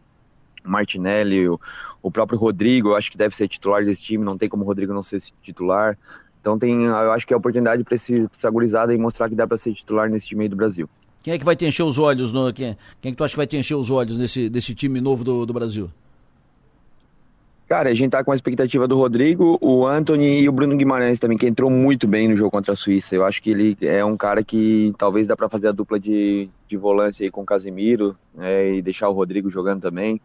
[0.66, 1.60] o Martinelli, o,
[2.02, 4.66] o próprio Rodrigo, eu acho que deve ser titular desse time, não tem como o
[4.66, 5.98] Rodrigo não ser titular.
[6.46, 9.48] Então tem, eu acho que é a oportunidade para essa gurizada e mostrar que dá
[9.48, 10.88] para ser titular nesse time aí do Brasil.
[11.24, 12.32] Quem é que vai te encher os olhos?
[12.32, 14.76] No, quem, quem é que tu acha que vai te encher os olhos nesse, desse
[14.76, 15.90] time novo do, do Brasil?
[17.68, 21.18] Cara, a gente tá com a expectativa do Rodrigo, o Anthony e o Bruno Guimarães
[21.18, 23.16] também, que entrou muito bem no jogo contra a Suíça.
[23.16, 26.48] Eu acho que ele é um cara que talvez dá para fazer a dupla de,
[26.68, 30.22] de volância aí com o Casemiro né, e deixar o Rodrigo jogando também.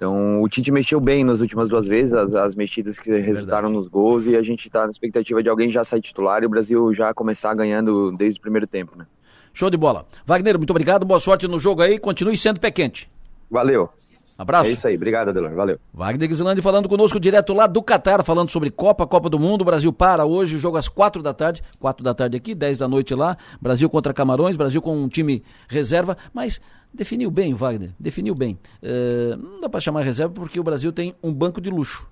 [0.00, 3.72] Então, o Tite mexeu bem nas últimas duas vezes, as, as mexidas que resultaram Verdade.
[3.74, 6.48] nos gols, e a gente tá na expectativa de alguém já sair titular e o
[6.48, 9.04] Brasil já começar ganhando desde o primeiro tempo, né?
[9.52, 10.06] Show de bola.
[10.24, 13.10] Wagner, muito obrigado, boa sorte no jogo aí, continue sendo pé quente.
[13.50, 13.90] Valeu.
[14.38, 14.70] Abraço.
[14.70, 15.78] É isso aí, obrigado, Adelor, valeu.
[15.92, 19.60] Wagner Gislandi falando conosco direto lá do Catar, falando sobre Copa, Copa do Mundo.
[19.60, 22.88] O Brasil para hoje, jogo às quatro da tarde, quatro da tarde aqui, dez da
[22.88, 23.36] noite lá.
[23.60, 26.58] Brasil contra Camarões, Brasil com um time reserva, mas
[26.92, 28.58] definiu bem, Wagner, definiu bem.
[28.82, 32.08] Uh, não dá para chamar reserva porque o Brasil tem um banco de luxo.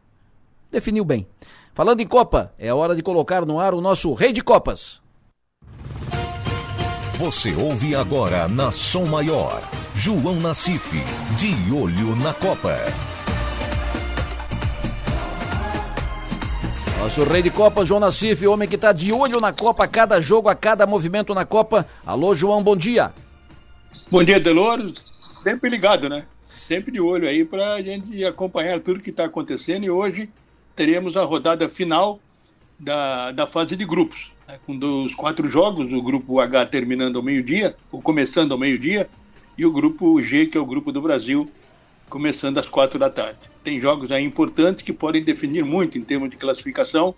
[0.70, 1.26] Definiu bem.
[1.74, 5.00] Falando em Copa, é hora de colocar no ar o nosso Rei de Copas.
[7.18, 9.60] Você ouve agora na Som Maior,
[9.94, 10.92] João Nassif,
[11.36, 12.76] de olho na Copa.
[17.00, 20.20] Nosso rei de Copa, João Nassif, homem que está de olho na Copa, a cada
[20.20, 21.86] jogo, a cada movimento na Copa.
[22.04, 23.12] Alô, João, bom dia.
[24.10, 24.94] Bom dia, Delor.
[25.20, 26.24] Sempre ligado, né?
[26.42, 29.84] Sempre de olho aí para a gente acompanhar tudo que está acontecendo.
[29.84, 30.30] E hoje
[30.74, 32.18] teremos a rodada final
[32.78, 37.22] da, da fase de grupos né, com dos quatro jogos, o grupo H terminando ao
[37.22, 39.10] meio-dia, ou começando ao meio-dia,
[39.58, 41.46] e o grupo G, que é o grupo do Brasil,
[42.08, 43.38] começando às quatro da tarde.
[43.62, 47.14] Tem jogos aí importantes que podem definir muito em termos de classificação,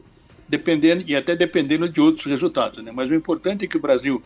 [0.48, 2.82] dependendo e até dependendo de outros resultados.
[2.82, 2.90] Né?
[2.90, 4.20] Mas o importante é que o Brasil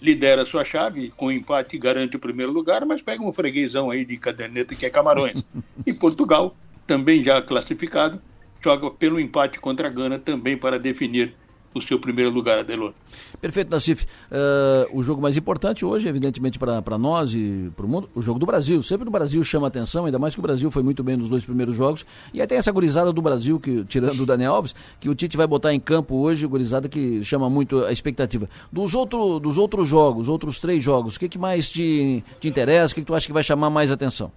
[0.00, 4.16] lidera sua chave, com empate garante o primeiro lugar, mas pega um freguesão aí de
[4.16, 5.44] caderneta que é Camarões.
[5.86, 8.20] e Portugal, também já classificado,
[8.62, 11.34] joga pelo empate contra a Gana também para definir
[11.78, 12.92] o seu primeiro lugar, Adelor.
[13.40, 14.04] Perfeito, Nassif.
[14.04, 18.38] Uh, o jogo mais importante hoje, evidentemente, para nós e para o mundo, o jogo
[18.38, 18.82] do Brasil.
[18.82, 21.44] Sempre o Brasil chama atenção, ainda mais que o Brasil foi muito bem nos dois
[21.44, 22.04] primeiros jogos.
[22.32, 25.46] E tem essa gurizada do Brasil, que, tirando o Daniel Alves, que o Tite vai
[25.46, 28.48] botar em campo hoje, gurizada que chama muito a expectativa.
[28.72, 32.92] Dos, outro, dos outros jogos, outros três jogos, o que, que mais te, te interessa?
[32.92, 34.32] O que, que tu acha que vai chamar mais atenção?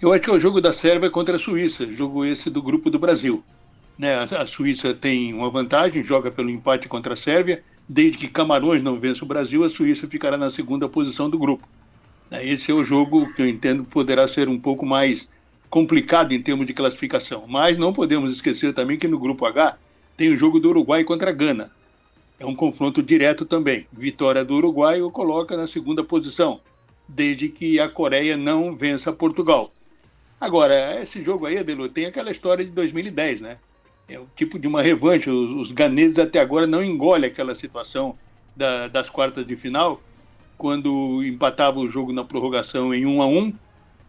[0.00, 2.90] Eu acho que é o jogo da Sérvia contra a Suíça, jogo esse do grupo
[2.90, 3.42] do Brasil.
[3.98, 4.14] Né?
[4.14, 7.62] A, Suíça tem uma vantagem, joga pelo empate contra a Sérvia.
[7.88, 11.66] Desde que Camarões não vence o Brasil, a Suíça ficará na segunda posição do grupo.
[12.30, 12.46] Né?
[12.46, 15.28] Esse é o jogo que eu entendo poderá ser um pouco mais
[15.70, 17.44] complicado em termos de classificação.
[17.46, 19.76] Mas não podemos esquecer também que no grupo H
[20.16, 21.70] tem o jogo do Uruguai contra a Gana.
[22.38, 23.86] É um confronto direto também.
[23.92, 26.60] Vitória do Uruguai o coloca na segunda posição,
[27.08, 29.72] desde que a Coreia não vença Portugal.
[30.38, 33.56] Agora, esse jogo aí, Adelu, tem aquela história de 2010, né?
[34.08, 35.30] É o tipo de uma revanche.
[35.30, 38.16] Os, os ganeses até agora não engolem aquela situação
[38.54, 40.00] da, das quartas de final,
[40.56, 43.52] quando empatava o jogo na prorrogação em 1 a 1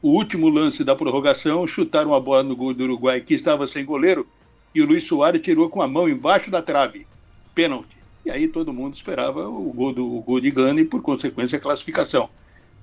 [0.01, 3.83] o último lance da prorrogação, chutaram a bola no gol do Uruguai, que estava sem
[3.83, 4.27] goleiro,
[4.73, 7.07] e o Luiz Soares tirou com a mão embaixo da trave.
[7.55, 7.97] Pênalti.
[8.23, 11.57] E aí todo mundo esperava o gol, do, o gol de Gana e, por consequência,
[11.57, 12.29] a classificação.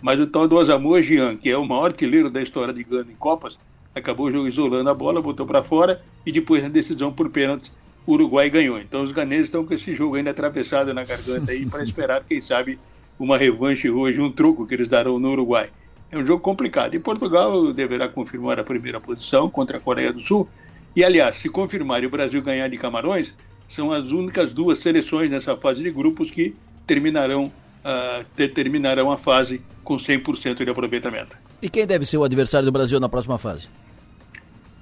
[0.03, 3.13] Mas o tal do Osamu Jean, que é o maior artilheiro da história de Gana
[3.13, 3.57] em Copas,
[3.95, 7.71] acabou isolando a bola, botou para fora e depois na decisão por pênaltis
[8.07, 8.79] o Uruguai ganhou.
[8.79, 12.41] Então os ganeses estão com esse jogo ainda atravessado na garganta aí para esperar, quem
[12.41, 12.79] sabe,
[13.19, 15.71] uma revanche hoje, um troco que eles darão no Uruguai.
[16.11, 16.95] É um jogo complicado.
[16.95, 20.49] E Portugal deverá confirmar a primeira posição contra a Coreia do Sul.
[20.95, 23.33] E aliás, se confirmar e o Brasil ganhar de Camarões,
[23.69, 26.55] são as únicas duas seleções nessa fase de grupos que
[26.87, 31.37] terminarão, uh, determinarão a fase com 100% de aproveitamento.
[31.65, 33.69] E quem deve ser o adversário do Brasil na próxima fase?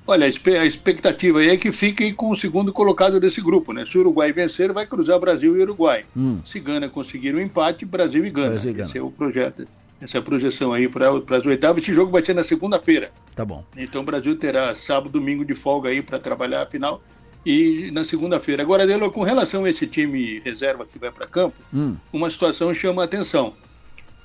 [0.05, 3.87] Olha, a expectativa aí é que fique com o segundo colocado desse grupo, né?
[3.87, 6.05] Se o Uruguai vencer, vai cruzar Brasil e Uruguai.
[6.17, 6.41] Hum.
[6.45, 8.49] Se Gana conseguir um empate, Brasil e Gana.
[8.49, 8.89] Brasil e Gana.
[8.89, 9.65] Esse é o projeto,
[10.01, 11.85] essa é a projeção aí para as oitavas.
[11.85, 13.13] Esse jogo vai ser na segunda-feira.
[13.37, 13.65] Tá bom.
[13.77, 17.01] Então o Brasil terá sábado, domingo de folga aí para trabalhar a final
[17.47, 18.61] e na segunda-feira.
[18.61, 21.95] Agora, Delo, com relação a esse time reserva que vai para campo, hum.
[22.13, 23.55] uma situação chama a atenção.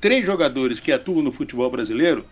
[0.01, 2.25] Três jogadores que atuam no futebol brasileiro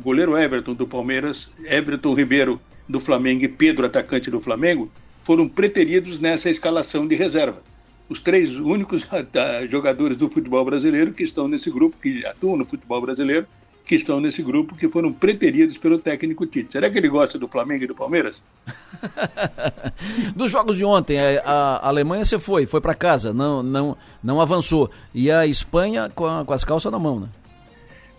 [0.00, 4.90] o goleiro Everton do Palmeiras, Everton Ribeiro do Flamengo e Pedro, atacante do Flamengo,
[5.24, 7.62] foram preteridos nessa escalação de reserva.
[8.08, 9.06] Os três únicos
[9.68, 13.46] jogadores do futebol brasileiro que estão nesse grupo, que atuam no futebol brasileiro,
[13.84, 16.72] que estão nesse grupo, que foram preteridos pelo técnico Tite.
[16.72, 18.36] Será que ele gosta do Flamengo e do Palmeiras?
[20.34, 24.90] Dos jogos de ontem, a, Alemanha você foi, foi para casa, não, não, não avançou.
[25.12, 27.28] E a Espanha com, a, com as calças na mão, né?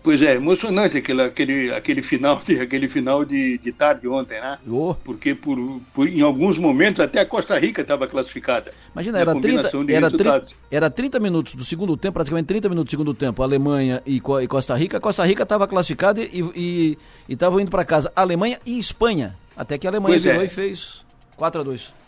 [0.02, 4.58] Pois é, emocionante aquele, aquele, aquele final, de, aquele final de, de tarde ontem, né?
[4.68, 4.94] Oh.
[4.94, 8.72] Porque por, por, em alguns momentos até a Costa Rica estava classificada.
[8.92, 12.90] Imagina, era 30, era, 30, era 30 minutos do segundo tempo, praticamente 30 minutos do
[12.90, 14.96] segundo tempo, Alemanha e, e Costa Rica.
[14.96, 16.98] A Costa Rica estava classificada e
[17.28, 19.36] estavam indo para casa Alemanha e Espanha.
[19.56, 20.46] Até que a Alemanha pois virou é.
[20.46, 21.04] e fez
[21.36, 22.02] 4 a 2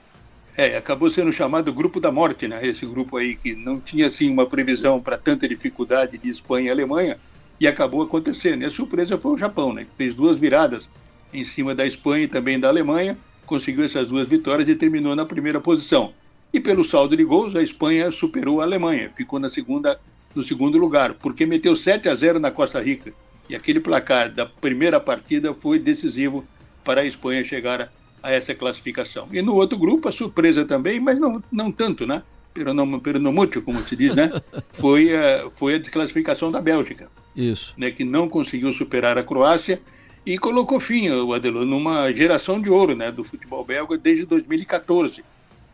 [0.57, 2.65] é, acabou sendo chamado Grupo da Morte, né?
[2.65, 6.71] Esse grupo aí que não tinha assim uma previsão para tanta dificuldade de Espanha e
[6.71, 7.19] Alemanha
[7.61, 8.63] e acabou acontecendo.
[8.63, 10.89] E a surpresa foi o Japão, né, que fez duas viradas
[11.33, 15.27] em cima da Espanha e também da Alemanha, conseguiu essas duas vitórias e terminou na
[15.27, 16.13] primeira posição.
[16.53, 19.99] E pelo saldo de gols, a Espanha superou a Alemanha, ficou na segunda,
[20.35, 23.13] no segundo lugar, porque meteu 7 a 0 na Costa Rica.
[23.49, 26.45] E aquele placar da primeira partida foi decisivo
[26.85, 27.93] para a Espanha chegar
[28.23, 29.29] a, essa classificação.
[29.33, 32.23] E no outro grupo, a surpresa também, mas não, não tanto, né?
[32.55, 34.31] Pero não, pero não muito, como se diz, né?
[34.75, 37.11] foi, a, foi a desclassificação da Bélgica.
[37.37, 37.75] Isso.
[37.77, 39.81] Né, que não conseguiu superar a Croácia
[40.25, 45.23] e colocou fim, o Adelor, numa geração de ouro né, do futebol belga desde 2014.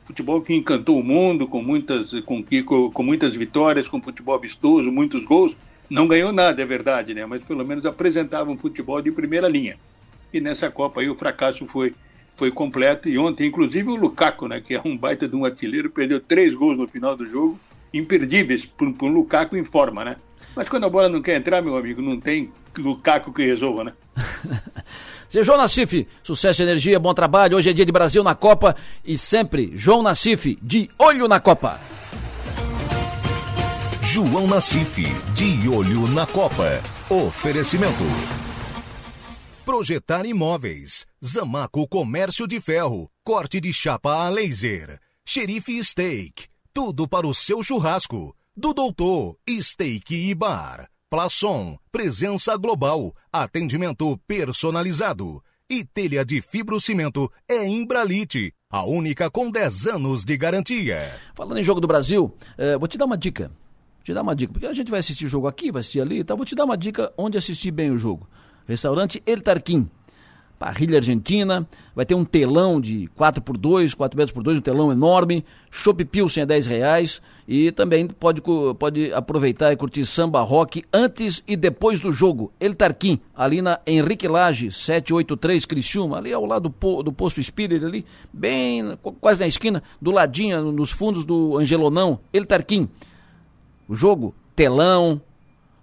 [0.04, 4.90] Futebol que encantou o mundo com muitas, com, com, com muitas vitórias, com futebol vistoso,
[4.90, 5.56] muitos gols.
[5.88, 7.24] Não ganhou nada, é verdade, né?
[7.26, 9.76] mas pelo menos apresentava um futebol de primeira linha.
[10.32, 11.94] E nessa Copa aí o fracasso foi,
[12.36, 13.08] foi completo.
[13.08, 16.54] E ontem, inclusive, o Lukaku, né, que é um baita de um artilheiro, perdeu três
[16.54, 17.58] gols no final do jogo,
[17.94, 20.16] imperdíveis por, por um Lukaku em forma, né?
[20.54, 23.92] Mas quando a bola não quer entrar, meu amigo, não tem Lukaku que resolva, né?
[25.28, 27.56] Seu João Nassif, sucesso e energia, bom trabalho.
[27.56, 28.74] Hoje é dia de Brasil na Copa
[29.04, 31.80] e sempre João Nassif, de olho na Copa.
[34.02, 36.82] João Nassif, de olho na Copa.
[37.08, 38.02] Oferecimento.
[39.64, 41.06] Projetar imóveis.
[41.24, 43.08] Zamaco Comércio de Ferro.
[43.22, 44.98] Corte de chapa a laser.
[45.24, 46.48] Xerife Steak.
[46.74, 48.34] Tudo para o seu churrasco.
[48.60, 50.86] Do Doutor Steak e Bar.
[51.08, 55.42] Plaçom, presença global, atendimento personalizado.
[55.66, 61.10] E telha de fibrocimento é Imbralite, a única com 10 anos de garantia.
[61.34, 63.48] Falando em Jogo do Brasil, eh, vou te dar uma dica.
[63.48, 66.18] Vou te dar uma dica, porque a gente vai assistir jogo aqui, vai assistir ali,
[66.18, 68.28] então vou te dar uma dica onde assistir bem o jogo.
[68.66, 69.88] Restaurante El Tarquim
[70.60, 74.60] parrilha argentina, vai ter um telão de 4 por 2 4 metros por 2 um
[74.60, 77.22] telão enorme, chopp pilsen a 10 reais.
[77.48, 78.42] E também pode,
[78.78, 82.52] pode aproveitar e curtir samba rock antes e depois do jogo.
[82.60, 87.82] El Tarquim, ali na Henrique Lage, 783 Criciúma, ali ao lado do, do posto Spirit,
[87.82, 92.86] ali, bem quase na esquina, do ladinho, nos fundos do Angelonão, El Tarquim.
[93.88, 95.22] O jogo, telão,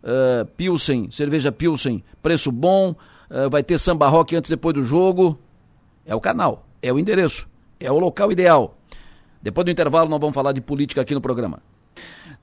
[0.04, 2.96] uh, Pilsen, cerveja Pilsen, preço bom,
[3.30, 5.38] uh, vai ter samba rock antes e depois do jogo.
[6.06, 7.48] É o canal, é o endereço,
[7.80, 8.78] é o local ideal.
[9.42, 11.60] Depois do intervalo nós vamos falar de política aqui no programa.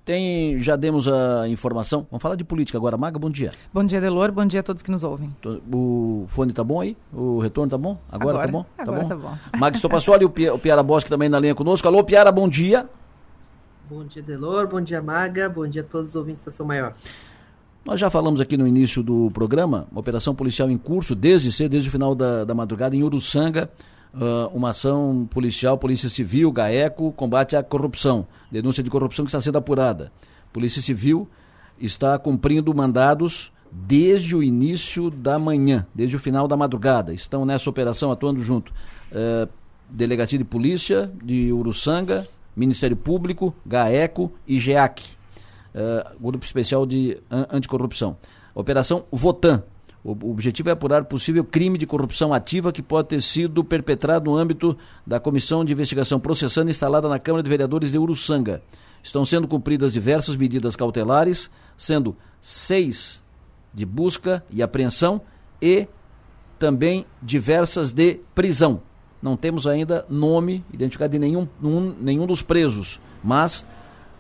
[0.05, 2.07] Tem, já demos a informação.
[2.11, 2.95] Vamos falar de política agora.
[2.95, 3.53] Maga, bom dia.
[3.73, 4.31] Bom dia, Delor.
[4.31, 5.35] Bom dia a todos que nos ouvem.
[5.73, 6.95] O fone tá bom aí?
[7.11, 7.99] O retorno tá bom?
[8.13, 8.67] Agora, agora tá bom?
[8.77, 9.31] Agora tá bom.
[9.31, 9.59] Tá bom.
[9.59, 11.89] Maga Estopassoli, o, Pi, o Piara Bosque também na linha conosco.
[11.89, 12.87] Alô, Piara, bom dia.
[13.89, 14.67] Bom dia, Delor.
[14.67, 15.49] Bom dia, Maga.
[15.49, 16.95] Bom dia a todos os ouvintes da São Maior.
[17.85, 21.73] Nós já falamos aqui no início do programa, uma operação policial em curso desde cedo,
[21.73, 23.71] desde o final da, da madrugada, em Uruçanga,
[24.15, 29.39] uh, uma ação policial, Polícia Civil, GAECO, combate à corrupção, denúncia de corrupção que está
[29.39, 30.11] sendo apurada.
[30.51, 31.29] Polícia Civil
[31.79, 37.13] está cumprindo mandados desde o início da manhã, desde o final da madrugada.
[37.13, 38.73] Estão nessa operação atuando junto.
[39.13, 39.47] Uh,
[39.91, 42.27] Delegacia de Polícia de Uruçanga,
[42.57, 45.03] Ministério Público, GAECO e GEAC
[45.75, 47.19] uh, Grupo Especial de
[47.51, 48.17] Anticorrupção.
[48.55, 49.63] Operação Votan.
[50.03, 54.37] O objetivo é apurar possível crime de corrupção ativa que pode ter sido perpetrado no
[54.37, 58.63] âmbito da Comissão de Investigação Processando instalada na Câmara de Vereadores de Uruçanga.
[59.03, 63.23] Estão sendo cumpridas diversas medidas cautelares, sendo seis
[63.73, 65.23] de busca e apreensão
[65.61, 65.89] e
[66.59, 68.83] também diversas de prisão.
[69.23, 71.49] Não temos ainda nome identificado de nenhum,
[71.99, 73.65] nenhum dos presos, mas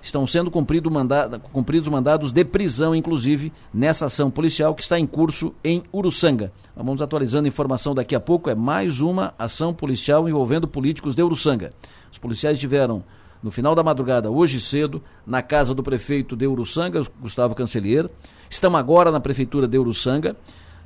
[0.04, 5.06] estão sendo cumprido mandado, cumpridos mandados de prisão, inclusive, nessa ação policial que está em
[5.06, 6.52] curso em Uruçanga.
[6.76, 8.50] Vamos atualizando a informação daqui a pouco.
[8.50, 11.72] É mais uma ação policial envolvendo políticos de Uruçanga.
[12.12, 13.02] Os policiais estiveram
[13.42, 18.10] no final da madrugada, hoje cedo, na casa do prefeito de Uruçanga, Gustavo Cancelheiro.
[18.50, 20.36] Estão agora na prefeitura de Uruçanga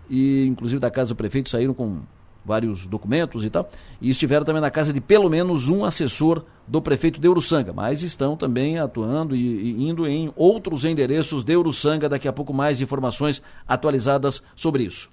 [0.09, 2.01] e, inclusive, da casa do prefeito saíram com
[2.45, 3.69] vários documentos e tal,
[4.01, 8.03] e estiveram também na casa de pelo menos um assessor do prefeito de Uruçanga, mas
[8.03, 12.81] estão também atuando e, e indo em outros endereços de Uruçanga, daqui a pouco mais
[12.81, 15.11] informações atualizadas sobre isso.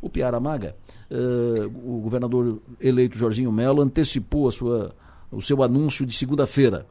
[0.00, 0.76] O Piara Maga,
[1.10, 4.94] uh, o governador eleito Jorginho Melo antecipou a sua,
[5.30, 6.86] o seu anúncio de segunda-feira.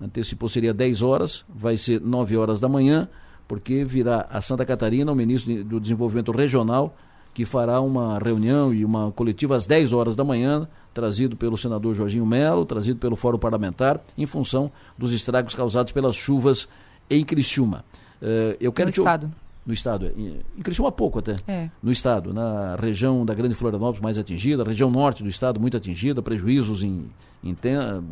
[0.00, 3.08] Antecipou seria 10 horas, vai ser 9 horas da manhã,
[3.46, 6.96] porque virá a Santa Catarina, o ministro do Desenvolvimento Regional,
[7.36, 11.94] que fará uma reunião e uma coletiva às 10 horas da manhã, trazido pelo senador
[11.94, 16.66] Jorginho Melo, trazido pelo Fórum Parlamentar, em função dos estragos causados pelas chuvas
[17.10, 17.84] em Criciúma.
[18.22, 19.00] Uh, eu quero no te...
[19.00, 19.30] estado.
[19.66, 21.36] No estado, em, em Criciúma pouco até.
[21.46, 21.68] É.
[21.82, 26.22] No estado, na região da Grande Florianópolis mais atingida, região norte do estado muito atingida,
[26.22, 27.10] prejuízos em,
[27.44, 27.54] em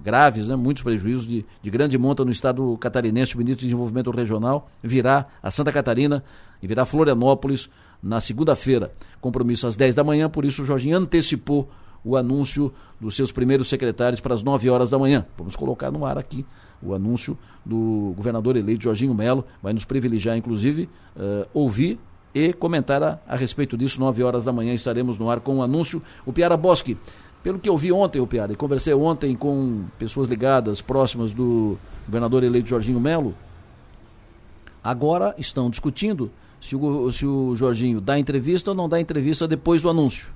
[0.02, 3.36] graves, né, muitos prejuízos de, de grande monta no estado catarinense.
[3.36, 6.22] O ministro de Desenvolvimento Regional virá a Santa Catarina
[6.62, 7.70] e virá Florianópolis
[8.04, 8.92] na segunda-feira.
[9.20, 11.70] Compromisso às 10 da manhã, por isso o Jorginho antecipou
[12.04, 15.24] o anúncio dos seus primeiros secretários para as 9 horas da manhã.
[15.38, 16.44] Vamos colocar no ar aqui
[16.82, 19.44] o anúncio do governador eleito Jorginho Melo.
[19.62, 21.98] Vai nos privilegiar, inclusive, uh, ouvir
[22.34, 23.98] e comentar a, a respeito disso.
[23.98, 26.02] 9 horas da manhã estaremos no ar com o anúncio.
[26.26, 26.98] O Piara Bosque,
[27.42, 31.78] pelo que eu vi ontem, o Piara, e conversei ontem com pessoas ligadas, próximas do
[32.04, 33.34] governador eleito Jorginho Melo,
[34.82, 36.30] agora estão discutindo
[36.64, 40.32] se o, se o Jorginho dá entrevista ou não dá entrevista depois do anúncio.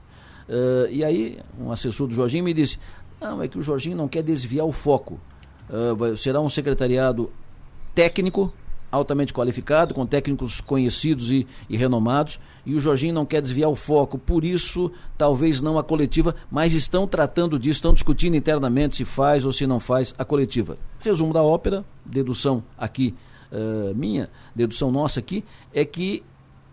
[0.47, 2.79] Uh, e aí, um assessor do Jorginho me disse:
[3.19, 5.19] não, é que o Jorginho não quer desviar o foco.
[5.71, 7.31] Uh, será um secretariado
[7.95, 8.53] técnico,
[8.93, 13.77] altamente qualificado, com técnicos conhecidos e, e, renomados, e o Jorginho não quer desviar o
[13.77, 19.05] foco, por isso, talvez não a coletiva, mas estão tratando disso, estão discutindo internamente se
[19.05, 20.79] faz ou se não faz a coletiva.
[21.01, 23.15] Resumo da ópera, dedução aqui
[23.53, 26.23] uh, minha, dedução nossa aqui, é que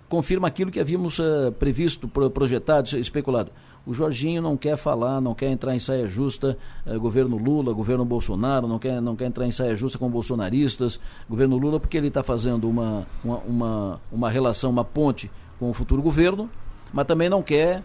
[0.07, 3.51] confirma aquilo que havíamos uh, previsto, projetado, especulado.
[3.85, 8.03] O Jorginho não quer falar, não quer entrar em saia justa, uh, governo Lula, governo
[8.03, 10.99] Bolsonaro, não quer, não quer entrar em saia justa com bolsonaristas,
[11.29, 15.73] governo Lula, porque ele está fazendo uma, uma, uma, uma relação, uma ponte com o
[15.73, 16.49] futuro governo,
[16.93, 17.83] mas também não quer,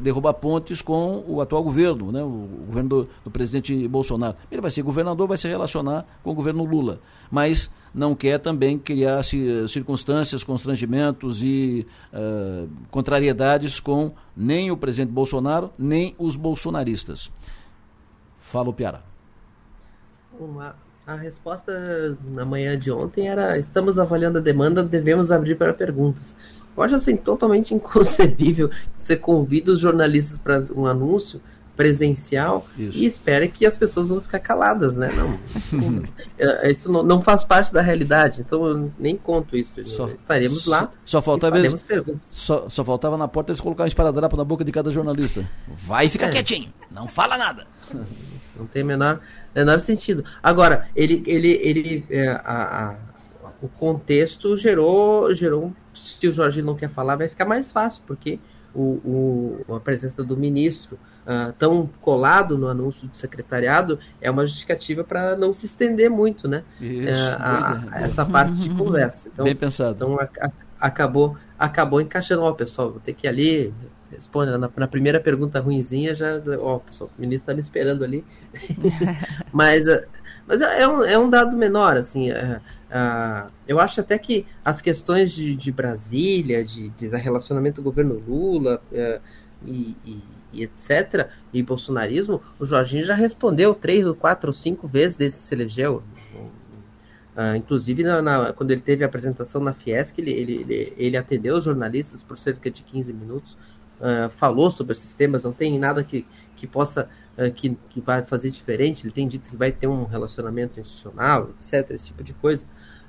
[0.00, 4.36] derrubar pontes com o atual governo, né, o governo do, do, presidente Bolsonaro.
[4.50, 7.00] Ele vai ser governador, vai se relacionar com o governo Lula,
[7.30, 9.22] mas não quer também criar
[9.66, 17.30] circunstâncias, constrangimentos e uh, contrariedades com nem o presidente Bolsonaro, nem os bolsonaristas.
[18.38, 19.02] Fala o Piara.
[20.38, 20.76] Uma,
[21.06, 26.36] a resposta na manhã de ontem era: estamos avaliando a demanda, devemos abrir para perguntas.
[26.78, 31.40] Eu acho assim totalmente inconcebível você convida os jornalistas para um anúncio
[31.78, 32.98] presencial isso.
[32.98, 35.12] e espera que as pessoas vão ficar caladas, né?
[35.12, 36.02] Não,
[36.68, 39.84] isso não, não, faz parte da realidade, então eu nem conto isso.
[39.84, 40.90] Só, Estaremos lá.
[41.04, 41.84] Só faltava eles,
[42.26, 45.48] só, só, faltava na porta eles colocar um esparadrapo na boca de cada jornalista.
[45.86, 46.30] Vai ficar é.
[46.30, 47.64] quietinho, não fala nada.
[48.58, 49.20] Não tem menor
[49.54, 50.24] menor sentido.
[50.42, 52.94] Agora ele ele ele é, a, a,
[53.62, 58.02] o contexto gerou gerou um se o Jorge não quer falar, vai ficar mais fácil,
[58.06, 58.38] porque
[58.74, 64.46] o, o a presença do ministro uh, tão colado no anúncio do secretariado é uma
[64.46, 66.62] justificativa para não se estender muito, né?
[66.80, 69.28] Isso, uh, a, a, essa parte de conversa.
[69.32, 69.96] Então, Bem pensado.
[69.96, 72.42] Então a, acabou, acabou encaixando.
[72.42, 73.74] Ó, pessoal, vou ter que ir ali.
[74.10, 76.40] Responde na, na primeira pergunta ruinzinha, já.
[76.60, 78.24] Ó, pessoal, o ministro está me esperando ali.
[79.52, 80.02] mas, uh,
[80.46, 82.30] mas é, é, um, é um dado menor, assim.
[82.30, 87.84] Uh, Uh, eu acho até que as questões de, de Brasília, de, de, relacionamento do
[87.84, 89.20] governo Lula uh,
[89.66, 90.22] e, e,
[90.54, 95.38] e, etc., e bolsonarismo, o Jorginho já respondeu três ou quatro ou cinco vezes desde
[95.38, 96.02] que se elegeu.
[97.36, 101.16] Uh, inclusive, na, na, quando ele teve a apresentação na Fiesc, ele, ele, ele, ele
[101.16, 103.56] atendeu os jornalistas por cerca de 15 minutos,
[104.30, 106.24] falou sobre os sistemas, não tem nada que,
[106.54, 107.08] que possa
[107.56, 109.04] que, que vai fazer diferente.
[109.04, 112.64] Ele tem dito que vai ter um relacionamento institucional, etc., esse tipo de coisa.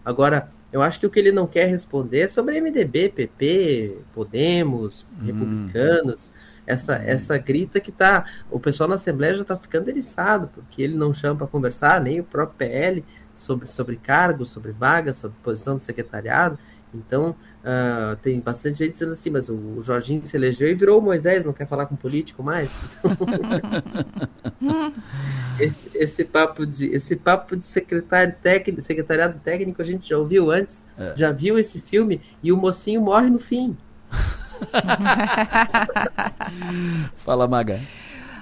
[0.10, 5.06] Agora, eu acho que o que ele não quer responder é sobre MDB, PP, Podemos,
[5.22, 5.26] hum.
[5.26, 6.32] republicanos.
[6.66, 7.04] Essa, hum.
[7.06, 8.26] essa grita que tá.
[8.50, 12.20] O pessoal na Assembleia já está ficando eriçado, porque ele não chama para conversar, nem
[12.20, 13.06] o próprio PL,
[13.36, 16.58] sobre, sobre cargos, sobre vagas, sobre posição do secretariado.
[16.92, 21.02] Então, uh, tem bastante gente dizendo assim, mas o, Jorginho se elegeu e virou o
[21.02, 22.70] Moisés, não quer falar com político mais.
[25.60, 30.52] esse, esse, papo de, esse papo de secretário técnico, secretariado técnico a gente já ouviu
[30.52, 31.14] antes, é.
[31.16, 33.78] já viu esse filme e o mocinho morre no fim.
[37.18, 37.80] Fala, Maga.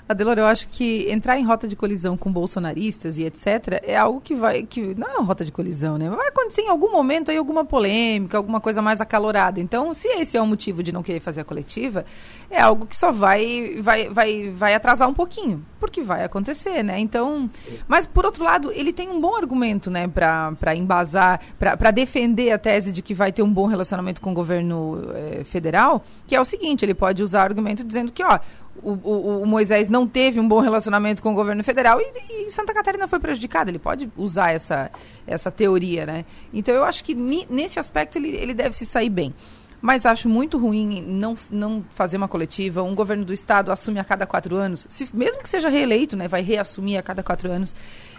[0.10, 3.82] Adelor, eu acho que entrar em rota de colisão com bolsonaristas e etc.
[3.84, 4.64] é algo que vai.
[4.64, 6.10] que Não é uma rota de colisão, né?
[6.10, 9.60] Vai acontecer em algum momento aí alguma polêmica, alguma coisa mais acalorada.
[9.60, 12.06] Então, se esse é o motivo de não querer fazer a coletiva,
[12.50, 15.66] é algo que só vai, vai, vai, vai atrasar um pouquinho.
[15.78, 16.98] Porque vai acontecer, né?
[17.00, 17.50] Então.
[17.86, 22.58] Mas, por outro lado, ele tem um bom argumento, né, para embasar, para defender a
[22.58, 26.40] tese de que vai ter um bom relacionamento com o governo eh, federal, que é
[26.40, 28.40] o seguinte: ele pode usar argumento dizendo que, ó
[28.82, 32.50] o, o, o, Moisés não teve um bom relacionamento com o governo federal e, e,
[32.52, 33.70] Santa Catarina foi prejudicada.
[33.70, 34.92] Ele pode usar essa,
[35.26, 36.26] essa teoria, né?
[36.54, 39.34] Então eu acho que ni, nesse aspecto ele, ele deve se sair bem.
[39.80, 42.82] Mas acho muito ruim não, não fazer uma coletiva.
[42.82, 46.28] Um governo do estado assume a cada quatro anos, se, mesmo que seja reeleito, né?
[46.28, 47.76] Vai reassumir a cada quatro anos.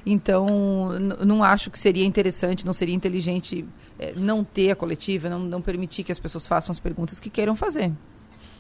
[0.07, 0.91] Então,
[1.27, 3.67] não acho que seria interessante, não seria inteligente
[3.99, 7.29] é, não ter a coletiva, não, não permitir que as pessoas façam as perguntas que
[7.29, 7.93] queiram fazer.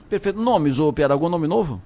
[0.09, 0.41] Perfeito.
[0.41, 1.81] Nomes, ô Pierre, algum nome novo?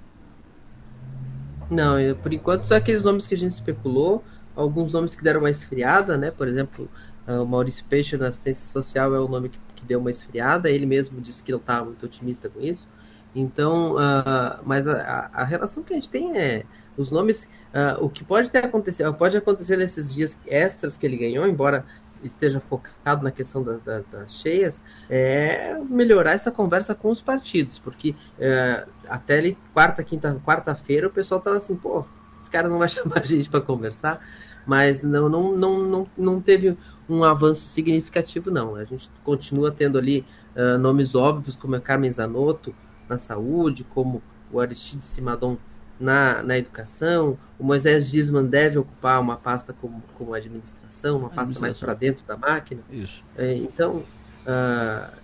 [1.70, 4.22] Não, eu, por enquanto só aqueles nomes que a gente especulou,
[4.54, 6.30] alguns nomes que deram uma esfriada, né?
[6.30, 6.88] Por exemplo,
[7.26, 10.70] uh, o Maurício Peixe na assistência social é o nome que, que deu uma esfriada,
[10.70, 12.86] ele mesmo disse que não estava muito otimista com isso.
[13.34, 16.64] Então, uh, mas a, a, relação que a gente tem é
[16.96, 21.16] os nomes, uh, o que pode ter acontecido, pode acontecer nesses dias extras que ele
[21.16, 21.86] ganhou, embora
[22.22, 27.78] esteja focado na questão da, da, das cheias, é melhorar essa conversa com os partidos,
[27.78, 32.04] porque é, até ali, quarta, quinta, quarta-feira o pessoal estava assim, pô,
[32.40, 34.20] esse cara não vai chamar a gente para conversar,
[34.66, 36.76] mas não, não, não, não, não teve
[37.08, 38.76] um avanço significativo, não.
[38.76, 40.24] A gente continua tendo ali
[40.56, 42.74] uh, nomes óbvios, como a Carmen Zanotto
[43.08, 45.56] na saúde, como o Aristide Simadon
[46.02, 47.38] na, na educação.
[47.58, 52.24] O Moisés Gisman deve ocupar uma pasta como, como administração, uma pasta mais para dentro
[52.26, 52.82] da máquina.
[52.90, 53.22] Isso.
[53.36, 54.04] É, então,
[54.46, 55.16] uh,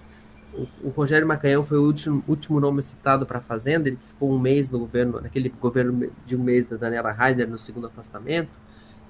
[0.54, 3.88] o, o, Rogério Macanhão foi o último, último nome citado para a Fazenda.
[3.88, 7.58] Ele ficou um mês no governo, naquele governo de um mês da Daniela Rainer no
[7.58, 8.50] segundo afastamento.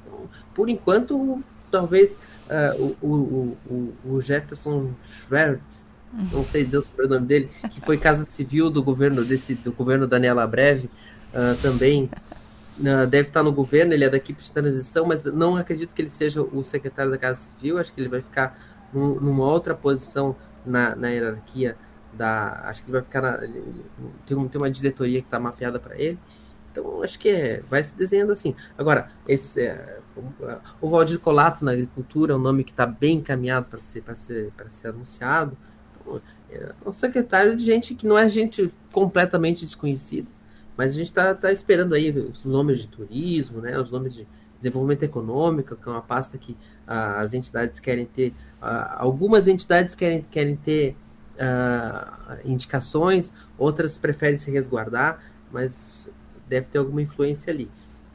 [0.06, 5.86] Então, por enquanto, talvez uh, o, o, o, o Jefferson Schwertz
[6.32, 10.06] não sei dizer o sobrenome dele, que foi Casa Civil do governo desse do governo
[10.06, 10.88] Daniela Breve,
[11.32, 12.10] uh, também
[12.78, 16.02] uh, deve estar no governo, ele é da equipe de transição, mas não acredito que
[16.02, 18.58] ele seja o secretário da Casa Civil, acho que ele vai ficar
[18.92, 21.76] num, numa outra posição na, na hierarquia
[22.12, 22.62] da.
[22.64, 23.38] Acho que ele vai ficar na,
[24.26, 26.18] tem, um, tem uma diretoria que está mapeada para ele.
[26.70, 28.54] Então acho que é, vai se desenhando assim.
[28.76, 29.98] Agora, esse, é,
[30.80, 34.52] o Valdir Colato na agricultura é um nome que está bem encaminhado para ser, ser,
[34.70, 35.56] ser anunciado.
[36.00, 40.37] Então, é um secretário de gente que não é gente completamente desconhecida
[40.78, 44.24] mas a gente está tá esperando aí os nomes de turismo, né, os nomes de
[44.60, 46.56] desenvolvimento econômico, que é uma pasta que
[46.86, 48.32] ah, as entidades querem ter,
[48.62, 50.94] ah, algumas entidades querem, querem ter
[51.40, 56.08] ah, indicações, outras preferem se resguardar, mas
[56.48, 57.68] deve ter alguma influência ali.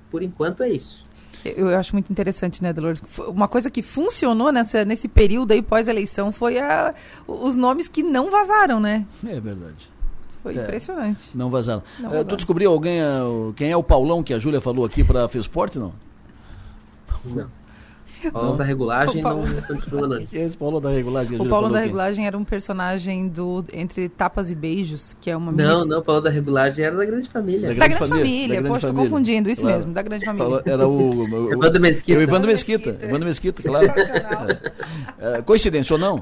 [0.10, 1.06] Por enquanto é isso.
[1.44, 3.02] Eu acho muito interessante, né, Dolores?
[3.27, 6.95] Uma coisa que funcionou nessa, nesse período aí pós-eleição foi a,
[7.27, 9.06] os nomes que não vazaram, né?
[9.26, 9.93] É verdade.
[10.44, 11.30] Foi é, impressionante.
[11.34, 11.82] Não vazaram.
[11.98, 12.28] Não vazaram.
[12.28, 12.99] tu descobriu alguém,
[13.56, 15.94] quem é o Paulão que a Júlia falou aqui para Fesporte, não?
[17.26, 17.62] Não.
[18.32, 19.45] Paulo da regulagem Paulo...
[19.45, 20.18] não continua não.
[20.18, 21.40] É esse Paulo da regulagem?
[21.40, 25.52] O Paulo da regulagem era um personagem do Entre Tapas e Beijos, que é uma
[25.52, 25.90] Não, miss...
[25.90, 27.68] não, Paulo da regulagem era da Grande Família.
[27.68, 28.48] Da Grande, da grande Família, família.
[28.48, 29.04] Da grande poxa, família.
[29.04, 29.76] tô confundindo, isso claro.
[29.78, 30.64] mesmo, da Grande Família.
[30.66, 32.20] Era o, o, o Evandro Mesquita.
[32.20, 33.86] O Evandro Mesquita, Evandro Mesquita, claro.
[33.86, 35.38] É.
[35.38, 36.20] É, coincidência ou não?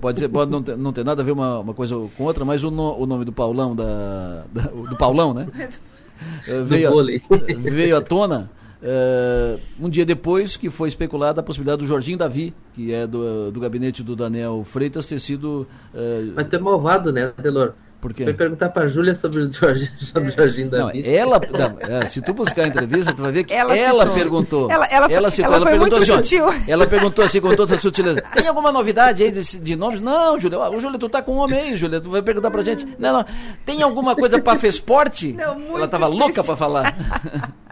[0.00, 2.44] Pode, ser, pode não, ter, não ter nada a ver uma, uma coisa com outra,
[2.44, 5.46] mas o, no, o nome do Paulão, da, da do Paulão, né?
[6.66, 7.04] veio, a,
[7.70, 8.50] veio à tona
[8.82, 13.52] Uh, um dia depois que foi especulada a possibilidade do Jorginho Davi, que é do,
[13.52, 15.68] do gabinete do Daniel Freitas, ter sido.
[15.94, 16.32] Uh...
[16.34, 17.74] Mas tu é malvado, né, Delor?
[18.02, 18.24] Por quê?
[18.24, 21.00] Foi perguntar para a Júlia sobre o Jorginho, sobre o Jorginho Davi.
[21.00, 21.40] Não, ela,
[21.78, 24.68] é, se tu buscar a entrevista, tu vai ver que ela, ela perguntou.
[24.68, 26.46] Ela, ela, ela, citou, ela, ela perguntou assim, sutil.
[26.66, 30.00] Ela perguntou assim com toda a sutileza: tem alguma novidade aí de, de nomes?
[30.00, 30.58] Não, Júlia.
[30.58, 32.00] Ô, Júlia, tu tá com um homem aí, Júlia.
[32.00, 32.84] Tu vai perguntar pra gente.
[32.98, 33.24] Não, não.
[33.64, 35.34] Tem alguma coisa para Fesporte?
[35.34, 36.96] Não, ela tava louca para falar.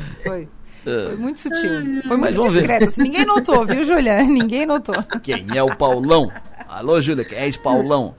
[0.24, 0.48] Foi.
[0.84, 2.02] Foi muito sutil.
[2.08, 2.88] Foi muito discreto.
[2.88, 4.22] Assim, ninguém notou, viu, Júlia?
[4.22, 4.96] Ninguém notou.
[5.22, 6.28] Quem é o Paulão?
[6.68, 8.14] Alô, Júlia, quem é esse Paulão?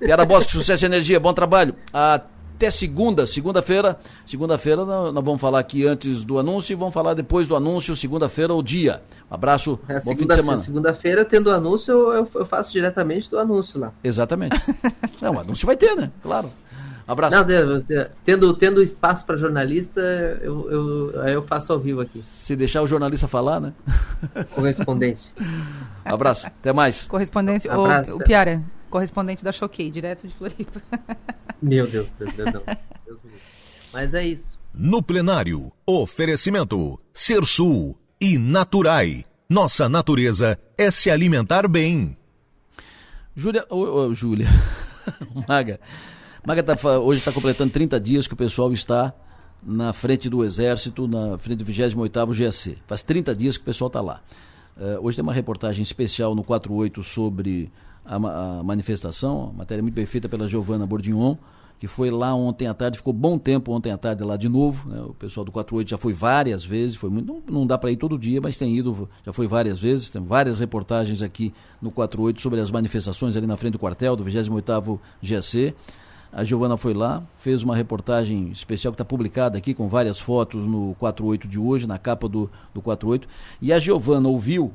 [0.00, 1.74] Piara Bosque, sucesso e energia, bom trabalho.
[1.92, 3.98] Até segunda, segunda-feira.
[4.26, 8.52] Segunda-feira nós vamos falar aqui antes do anúncio e vamos falar depois do anúncio, segunda-feira
[8.52, 9.02] ou dia.
[9.30, 10.58] Um abraço, é, bom fim de semana.
[10.58, 13.92] Segunda-feira, tendo anúncio, eu, eu faço diretamente do anúncio lá.
[14.02, 14.60] Exatamente.
[15.20, 16.10] Não, o anúncio vai ter, né?
[16.22, 16.50] Claro.
[17.10, 17.36] Abraço.
[17.36, 17.44] Não,
[18.24, 20.00] tendo, tendo espaço para jornalista,
[20.40, 22.22] eu, eu, eu faço ao vivo aqui.
[22.28, 23.72] Se deixar o jornalista falar, né?
[24.54, 25.34] Correspondente.
[26.04, 27.06] Abraço, até mais.
[27.06, 30.80] Correspondente, Abraço, o, o Piara, correspondente da Choquei, direto de Floripa.
[31.60, 32.62] Meu Deus, Deus, Deus, não.
[33.04, 33.18] Deus
[33.92, 34.56] Mas é isso.
[34.72, 39.24] No plenário, oferecimento Sul e Naturai.
[39.48, 42.16] Nossa natureza é se alimentar bem.
[43.34, 44.46] Júlia, oh, oh, Júlia,
[45.48, 45.80] Maga,
[46.44, 49.12] Maga tá, hoje está completando 30 dias que o pessoal está
[49.62, 52.78] na frente do Exército, na frente do 28º GAC.
[52.86, 54.22] Faz 30 dias que o pessoal está lá.
[54.74, 57.70] Uh, hoje tem uma reportagem especial no 48 sobre
[58.06, 61.36] a, a manifestação, uma matéria muito bem feita pela Giovana Bordignon,
[61.78, 64.88] que foi lá ontem à tarde, ficou bom tempo ontem à tarde lá de novo.
[64.88, 65.02] Né?
[65.02, 67.96] O pessoal do 48 já foi várias vezes, foi muito, não, não dá para ir
[67.96, 70.08] todo dia, mas tem ido, já foi várias vezes.
[70.08, 71.52] Tem várias reportagens aqui
[71.82, 75.74] no 48 sobre as manifestações ali na frente do quartel do 28º GAC.
[76.32, 80.64] A Giovana foi lá, fez uma reportagem especial que está publicada aqui com várias fotos
[80.64, 83.26] no 48 de hoje, na capa do, do 48.
[83.60, 84.72] E a Giovana ouviu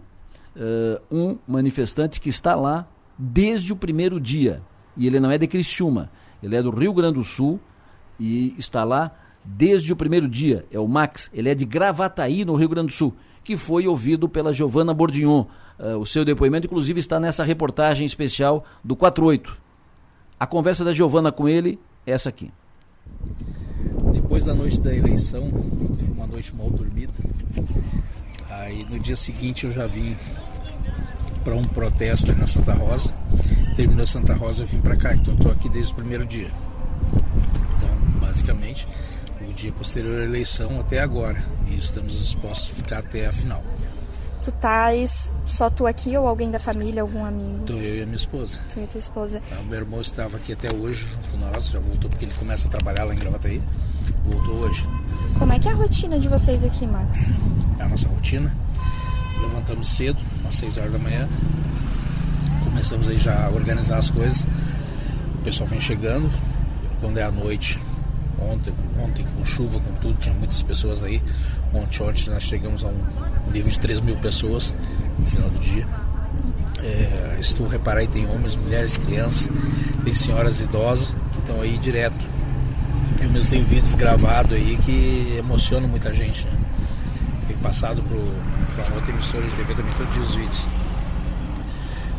[0.55, 2.85] uh, um manifestante que está lá
[3.17, 4.61] desde o primeiro dia.
[4.97, 6.11] E ele não é de Criciúma,
[6.43, 7.59] ele é do Rio Grande do Sul
[8.19, 9.11] e está lá
[9.43, 10.65] desde o primeiro dia.
[10.69, 13.13] É o Max, ele é de Gravataí, no Rio Grande do Sul,
[13.45, 15.45] que foi ouvido pela Giovana Bordignon.
[15.79, 19.64] Uh, o seu depoimento, inclusive, está nessa reportagem especial do 48.
[20.45, 22.51] A conversa da Giovana com ele é essa aqui.
[24.13, 27.11] Depois da noite da eleição, foi uma noite mal dormida.
[28.51, 30.15] Aí no dia seguinte eu já vim
[31.43, 33.11] para um protesto na Santa Rosa.
[33.75, 35.15] Terminou Santa Rosa, eu vim para cá.
[35.15, 36.51] Então, estou aqui desde o primeiro dia.
[37.77, 38.87] Então, basicamente,
[39.41, 41.43] o dia posterior à eleição até agora.
[41.65, 43.63] E estamos dispostos a ficar até a final.
[44.45, 47.65] Tu estás só tu aqui ou alguém da família, algum amigo?
[47.65, 48.59] Tô eu e a minha esposa.
[48.71, 49.41] Tu e a tua esposa.
[49.51, 52.33] Ah, o meu irmão estava aqui até hoje junto com nós, já voltou porque ele
[52.35, 53.59] começa a trabalhar lá em Gravataí.
[54.23, 54.87] Voltou hoje.
[55.39, 57.21] Como é que é a rotina de vocês aqui, Max?
[57.79, 58.53] É a nossa rotina.
[59.41, 61.27] Levantamos cedo, às 6 horas da manhã.
[62.65, 64.45] Começamos aí já a organizar as coisas.
[65.39, 66.31] O pessoal vem chegando.
[67.01, 67.79] Quando é à noite,
[68.45, 71.21] ontem, ontem com chuva, com tudo, tinha muitas pessoas aí.
[71.73, 74.73] Ontem, ontem nós chegamos a um nível de 3 mil pessoas
[75.17, 75.87] no final do dia.
[76.83, 79.49] É, se tu reparar aí, tem homens, mulheres, crianças,
[80.03, 82.35] tem senhoras idosas que estão aí direto.
[83.21, 86.45] Eu mesmo tenho vídeos gravados aí que emocionam muita gente.
[86.45, 86.51] Né?
[87.47, 90.67] Tem passado para outra emissora de TV também todos os vídeos.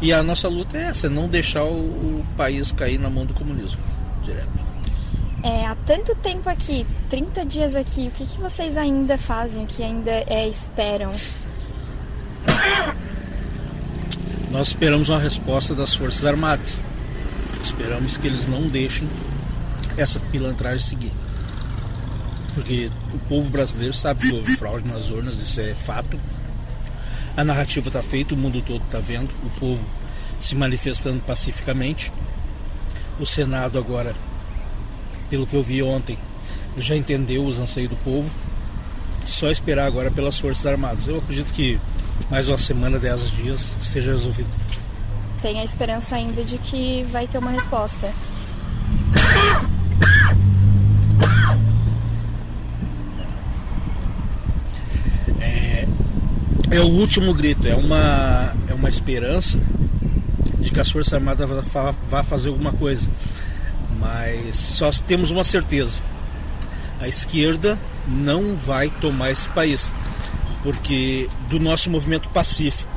[0.03, 3.25] E a nossa luta é essa, é não deixar o, o país cair na mão
[3.25, 3.81] do comunismo
[4.25, 4.66] direto.
[5.47, 9.67] É, há tanto tempo aqui, 30 dias aqui, o que, que vocês ainda fazem, o
[9.69, 11.15] que ainda é, esperam?
[14.51, 16.81] Nós esperamos uma resposta das Forças Armadas.
[17.63, 19.09] Esperamos que eles não deixem
[19.97, 21.13] essa pilantragem seguir.
[22.53, 26.19] Porque o povo brasileiro sabe que houve fraude nas urnas, isso é fato.
[27.37, 29.85] A narrativa está feita, o mundo todo está vendo, o povo
[30.41, 32.13] se manifestando pacificamente.
[33.21, 34.13] O Senado agora
[35.29, 36.19] pelo que eu vi ontem,
[36.79, 38.31] já entendeu os anseios do povo.
[39.25, 41.09] Só esperar agora pelas Forças Armadas.
[41.09, 41.79] Eu acredito que
[42.31, 44.49] mais uma semana, dez dias, esteja resolvido.
[45.43, 48.13] Tem a esperança ainda de que vai ter uma resposta.
[55.41, 55.87] É,
[56.71, 59.59] é o último grito, é uma, é uma esperança
[60.59, 61.49] de que as Forças Armadas
[62.11, 63.09] vá fazer alguma coisa.
[63.99, 66.01] Mas só temos uma certeza:
[67.01, 69.93] a esquerda não vai tomar esse país,
[70.63, 72.91] porque do nosso movimento pacífico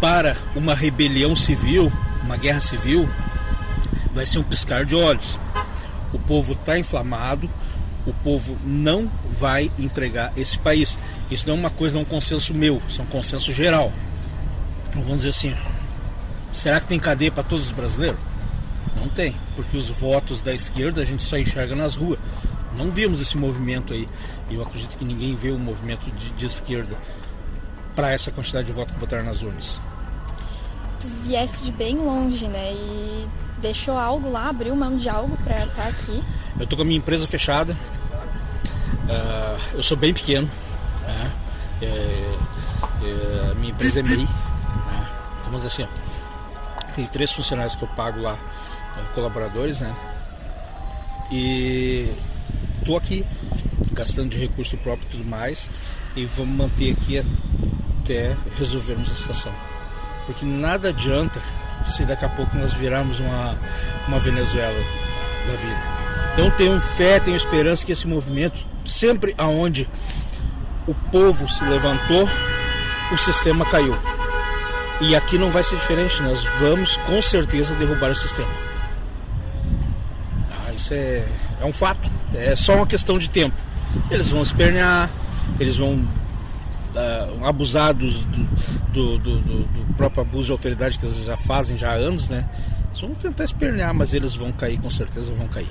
[0.00, 1.92] para uma rebelião civil,
[2.24, 3.08] uma guerra civil,
[4.12, 5.38] vai ser um piscar de olhos.
[6.12, 7.48] O povo está inflamado,
[8.06, 10.98] o povo não vai entregar esse país.
[11.30, 13.92] Isso não é uma coisa, não é um consenso meu, isso é um consenso geral.
[14.88, 15.54] Então, vamos dizer assim:
[16.52, 18.18] será que tem cadeia para todos os brasileiros?
[18.96, 22.18] Não tem, porque os votos da esquerda a gente só enxerga nas ruas.
[22.76, 24.08] Não vimos esse movimento aí.
[24.50, 26.96] E eu acredito que ninguém vê o movimento de, de esquerda
[27.94, 29.80] para essa quantidade de votos que botaram nas urnas.
[31.00, 32.72] Tu viesse de bem longe, né?
[32.72, 33.28] E
[33.60, 36.22] deixou algo lá, abriu mão de algo para estar tá aqui.
[36.58, 37.76] Eu tô com a minha empresa fechada.
[39.04, 40.48] Uh, eu sou bem pequeno.
[41.02, 41.32] Né?
[41.82, 41.86] É,
[43.02, 44.18] é, minha empresa é MEI.
[44.18, 44.28] Né?
[45.36, 48.38] Então, vamos dizer assim, ó, tem três funcionários que eu pago lá
[49.14, 49.94] colaboradores, né?
[51.30, 52.12] E
[52.84, 53.24] tô aqui
[53.92, 55.70] gastando de recurso próprio e tudo mais
[56.16, 57.24] e vamos manter aqui
[58.02, 59.52] até resolvermos a situação.
[60.26, 61.40] Porque nada adianta
[61.84, 63.58] se daqui a pouco nós virarmos uma,
[64.06, 64.78] uma Venezuela
[65.46, 66.02] da vida.
[66.32, 69.88] Então tenho fé, tenho esperança que esse movimento, sempre aonde
[70.86, 72.28] o povo se levantou,
[73.12, 73.96] o sistema caiu.
[75.00, 78.71] E aqui não vai ser diferente, nós vamos com certeza derrubar o sistema.
[80.82, 81.24] Isso é,
[81.60, 82.10] é um fato.
[82.34, 83.54] É só uma questão de tempo.
[84.10, 85.08] Eles vão espernear,
[85.60, 88.10] eles vão uh, abusar do,
[88.92, 92.44] do, do, do, próprio abuso de autoridade que eles já fazem já há anos, né?
[92.90, 95.68] Eles vão tentar espernear, mas eles vão cair, com certeza vão cair.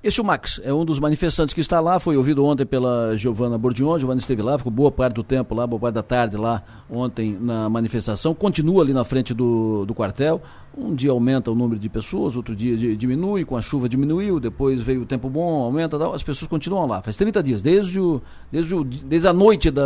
[0.00, 3.16] Esse é o Max, é um dos manifestantes que está lá, foi ouvido ontem pela
[3.16, 6.36] Giovana Bordion, Giovana esteve lá, ficou boa parte do tempo lá, boa parte da tarde
[6.36, 10.40] lá ontem na manifestação, continua ali na frente do, do quartel,
[10.76, 14.80] um dia aumenta o número de pessoas, outro dia diminui, com a chuva diminuiu, depois
[14.80, 18.22] veio o tempo bom, aumenta, as pessoas continuam lá, faz 30 dias, desde, o,
[18.52, 19.82] desde, o, desde a noite do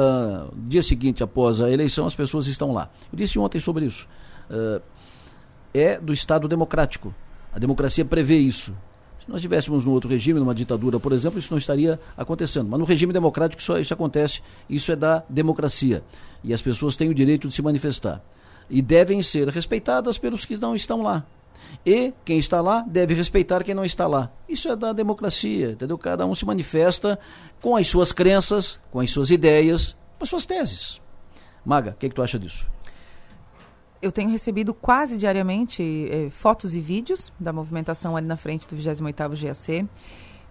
[0.69, 2.91] dia seguinte após a eleição, as pessoas estão lá.
[3.11, 4.07] Eu disse ontem sobre isso,
[4.51, 4.83] uh,
[5.73, 7.15] é do Estado democrático,
[7.51, 8.75] a democracia prevê isso,
[9.25, 12.69] se nós estivéssemos num outro regime, numa ditadura, por exemplo, isso não estaria acontecendo.
[12.69, 16.03] Mas no regime democrático isso, isso acontece, isso é da democracia.
[16.43, 18.21] E as pessoas têm o direito de se manifestar.
[18.69, 21.25] E devem ser respeitadas pelos que não estão lá.
[21.87, 24.29] E quem está lá deve respeitar quem não está lá.
[24.49, 25.97] Isso é da democracia, entendeu?
[25.97, 27.17] Cada um se manifesta
[27.61, 31.01] com as suas crenças, com as suas ideias, com as suas teses.
[31.65, 32.67] Maga, o que, é que tu acha disso?
[34.03, 38.77] Eu tenho recebido quase diariamente eh, fotos e vídeos da movimentação ali na frente do
[38.77, 39.89] 28º GAC.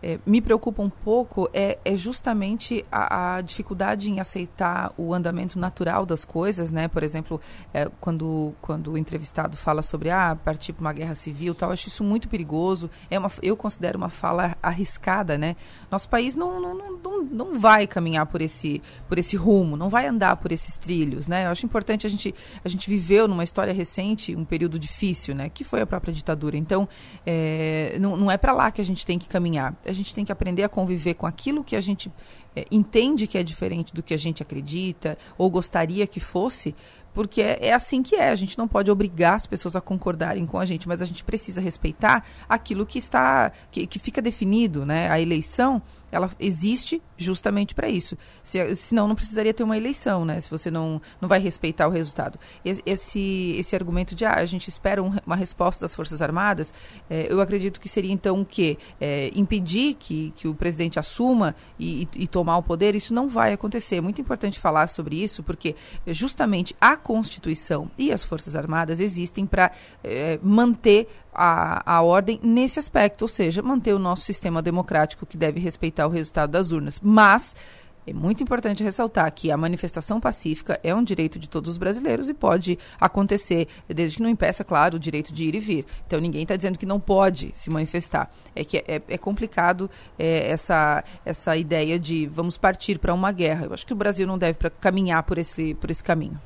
[0.04, 5.60] É, me preocupa um pouco é, é justamente a, a, dificuldade em aceitar o andamento
[5.60, 6.88] natural das coisas, né?
[6.88, 7.40] Por exemplo,
[7.74, 11.88] é, quando, quando o entrevistado fala sobre ah, partir para uma guerra civil, tal, acho
[11.88, 12.90] isso muito perigoso.
[13.10, 15.56] É uma, eu considero uma fala arriscada, né?
[15.92, 20.08] Nosso país não, não, não, não vai caminhar por esse, por esse rumo, não vai
[20.08, 21.46] andar por esses trilhos, né?
[21.46, 22.34] Eu acho importante a gente
[22.64, 25.50] a gente viveu numa história recente um período difícil, né?
[25.50, 26.58] Que foi a própria ditadura.
[26.58, 26.90] Então,
[27.26, 30.26] é, não, não é para lá que a gente tem que caminhar a gente tem
[30.26, 32.12] que aprender a conviver com aquilo que a gente
[32.56, 36.76] é, entende que é diferente do que a gente acredita ou gostaria que fosse,
[37.14, 38.30] porque é, é, assim que é.
[38.30, 41.24] A gente não pode obrigar as pessoas a concordarem com a gente, mas a gente
[41.24, 45.10] precisa respeitar aquilo que está que, que fica definido, né?
[45.10, 45.82] A eleição
[46.12, 48.18] ela existe justamente para isso.
[48.44, 50.40] Se, senão não precisaria ter uma eleição, né?
[50.40, 52.40] Se você não, não vai respeitar o resultado.
[52.64, 56.74] Esse, esse argumento de ah, a gente espera um, uma resposta das Forças Armadas,
[57.10, 58.78] é, eu acredito que seria então o quê?
[59.00, 63.28] É, impedir que, que o presidente assuma e, e, e tomar o poder, isso não
[63.30, 63.98] vai acontecer.
[63.98, 65.76] É muito importante falar sobre isso, porque
[66.08, 69.72] justamente a Constituição e as Forças Armadas existem para
[70.04, 75.38] é, manter a, a ordem nesse aspecto, ou seja, manter o nosso sistema democrático que
[75.38, 77.00] deve respeitar o resultado das urnas.
[77.02, 77.56] Mas
[78.06, 82.30] é muito importante ressaltar que a manifestação pacífica é um direito de todos os brasileiros
[82.30, 85.86] e pode acontecer, desde que não impeça, claro, o direito de ir e vir.
[86.08, 88.32] Então ninguém está dizendo que não pode se manifestar.
[88.56, 93.66] É que é, é complicado é, essa, essa ideia de vamos partir para uma guerra.
[93.66, 96.42] Eu acho que o Brasil não deve caminhar por esse, por esse caminho.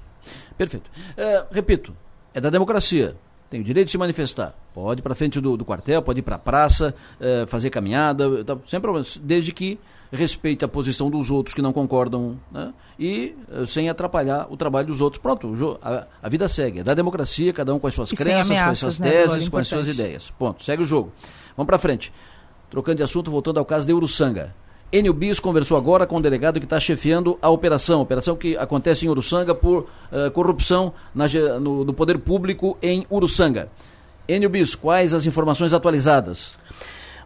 [0.58, 0.92] Perfeito.
[1.16, 1.96] É, repito,
[2.34, 3.16] é da democracia
[3.50, 4.54] tem o direito de se manifestar.
[4.74, 8.44] Pode ir para frente do, do, quartel, pode ir para a praça, é, fazer caminhada,
[8.44, 9.80] tá, sem problema, desde que
[10.12, 12.74] respeite a posição dos outros que não concordam né?
[13.00, 15.22] e é, sem atrapalhar o trabalho dos outros.
[15.22, 16.80] Pronto, a, a, vida segue.
[16.80, 19.12] É da democracia, cada um com as suas e crenças, ameaças, com as suas né,
[19.12, 20.32] teses, com as suas ideias.
[20.38, 21.12] Ponto, segue o jogo.
[21.56, 22.12] Vamos para frente.
[22.70, 24.54] Trocando de assunto, voltando ao caso de Uruçanga.
[24.92, 29.06] Enio Bis conversou agora com o delegado que está chefiando a operação, operação que acontece
[29.06, 29.80] em Uruçanga por
[30.12, 31.28] uh, corrupção na,
[31.60, 33.70] no, no, poder público em Uruçanga.
[34.28, 36.58] Enio Bis, quais as informações atualizadas?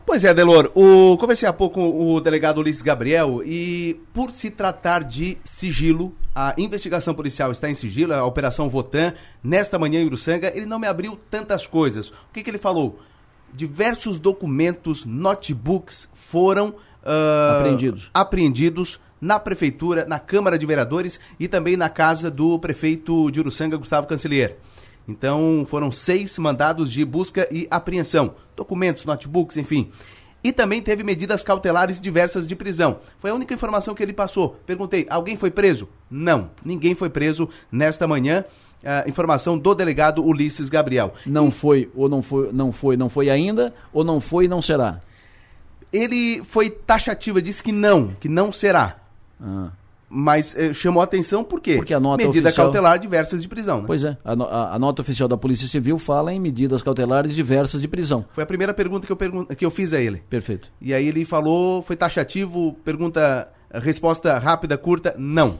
[0.05, 4.49] Pois é, Delor, o, conversei há pouco com o delegado Ulisses Gabriel e por se
[4.49, 9.13] tratar de sigilo, a investigação policial está em sigilo, a Operação Votan,
[9.43, 12.09] nesta manhã em Uruçanga, ele não me abriu tantas coisas.
[12.09, 12.99] O que, que ele falou?
[13.53, 16.73] Diversos documentos, notebooks foram
[17.03, 18.09] uh, apreendidos.
[18.13, 23.77] apreendidos na prefeitura, na Câmara de Vereadores e também na casa do prefeito de Uruçanga,
[23.77, 24.57] Gustavo Cancelier.
[25.07, 29.89] Então, foram seis mandados de busca e apreensão, documentos, notebooks, enfim.
[30.43, 32.99] E também teve medidas cautelares diversas de prisão.
[33.17, 34.57] Foi a única informação que ele passou.
[34.65, 35.89] Perguntei: alguém foi preso?
[36.09, 38.45] Não, ninguém foi preso nesta manhã.
[38.81, 41.13] Uh, informação do delegado Ulisses Gabriel.
[41.25, 44.61] Não foi ou não foi, não foi, não foi ainda ou não foi e não
[44.61, 45.01] será?
[45.91, 48.97] Ele foi taxativo, disse que não, que não será.
[49.41, 49.69] Ah.
[50.09, 51.75] Mas eh, chamou a atenção por quê?
[51.75, 52.65] Porque a nota Medida oficial...
[52.65, 53.81] cautelar diversas de prisão.
[53.81, 53.83] Né?
[53.85, 57.79] Pois é, a, a, a, nota oficial da Polícia Civil fala em medidas cautelares diversas
[57.79, 58.25] de prisão.
[58.31, 60.23] Foi a primeira pergunta que eu, pergun que eu fiz a ele.
[60.27, 60.71] Perfeito.
[60.81, 65.59] E aí ele falou, foi taxativo, pergunta, resposta rápida, curta, não.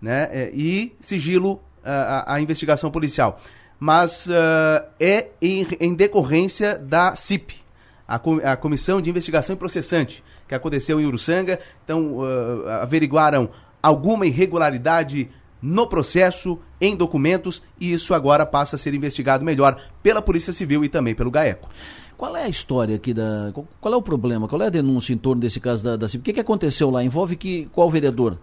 [0.00, 0.28] Né?
[0.32, 3.40] É, e sigilo a, a, investigação policial.
[3.78, 7.62] Mas uh, é em, em decorrência da CIP,
[8.06, 8.20] a,
[8.52, 11.58] a Comissão de Investigação e Processante, que aconteceu em Uruçanga.
[11.84, 13.50] Então, uh, averiguaram
[13.82, 15.30] alguma irregularidade
[15.60, 20.84] no processo, em documentos, e isso agora passa a ser investigado melhor pela Polícia Civil
[20.84, 21.68] e também pelo GAECO.
[22.16, 23.52] Qual é a história aqui da.
[23.80, 24.48] Qual é o problema?
[24.48, 26.20] Qual é a denúncia em torno desse caso da, da CIP?
[26.20, 27.04] O que, que aconteceu lá?
[27.04, 28.38] Envolve que, qual vereador?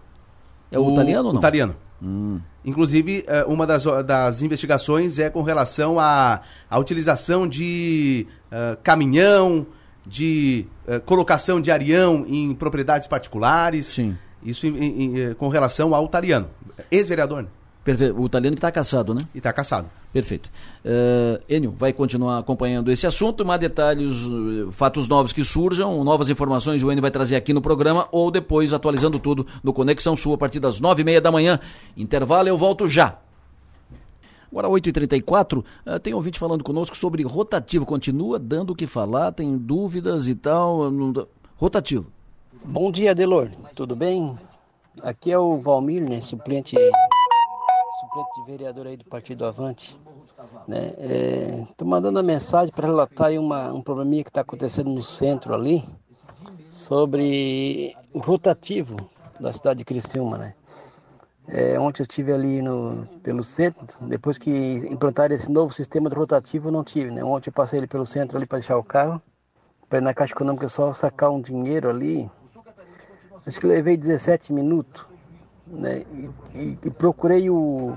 [0.70, 1.40] É o, o italiano ou não?
[1.40, 1.76] O italiano.
[2.00, 2.40] Hum.
[2.64, 9.66] Inclusive, eh, uma das, das investigações é com relação à, à utilização de uh, caminhão,
[10.06, 13.86] de uh, colocação de arião em propriedades particulares.
[13.86, 14.16] Sim.
[14.42, 16.48] Isso em, em, em, com relação ao Tariano,
[16.90, 17.42] ex-vereador.
[17.42, 17.48] Né?
[17.84, 18.18] Perfeito.
[18.18, 19.20] O italiano que está caçado, né?
[19.34, 19.90] E está caçado.
[20.10, 20.50] Perfeito.
[20.82, 26.30] Uh, Enio, vai continuar acompanhando esse assunto, mais detalhes, uh, fatos novos que surjam, novas
[26.30, 30.32] informações o Enio vai trazer aqui no programa ou depois atualizando tudo no Conexão Sul
[30.32, 31.60] a partir das nove e meia da manhã.
[31.94, 33.18] Intervalo, eu volto já.
[34.50, 37.84] Agora, 8h34, uh, tem ouvinte falando conosco sobre rotativo.
[37.84, 40.90] Continua dando o que falar, tem dúvidas e tal.
[41.56, 42.06] Rotativo.
[42.64, 43.50] Bom dia, Delor.
[43.74, 44.38] Tudo bem?
[45.02, 46.76] Aqui é o Valmir, né, suplente
[48.14, 49.98] suplente de vereador aí do Partido Avante.
[50.68, 50.94] Né?
[51.68, 55.02] Estou é, mandando uma mensagem para relatar aí uma, um probleminha que está acontecendo no
[55.02, 55.84] centro ali,
[56.70, 58.96] sobre o rotativo
[59.40, 60.54] da cidade de Criciúma, né?
[61.46, 64.50] É, ontem eu estive ali no, pelo centro, depois que
[64.90, 67.22] implantaram esse novo sistema de rotativo, não tive, né?
[67.22, 69.20] Ontem eu passei ali pelo centro ali para deixar o carro,
[69.88, 72.30] para ir na Caixa Econômica só sacar um dinheiro ali.
[73.46, 75.13] Acho que levei 17 minutos.
[75.66, 76.04] Né?
[76.54, 77.96] E, e, procurei o,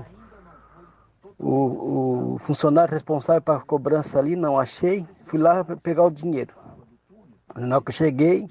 [1.38, 5.06] o, o, funcionário responsável para cobrança ali, não achei.
[5.24, 6.54] Fui lá pegar o dinheiro.
[7.56, 8.46] Na hora que eu cheguei,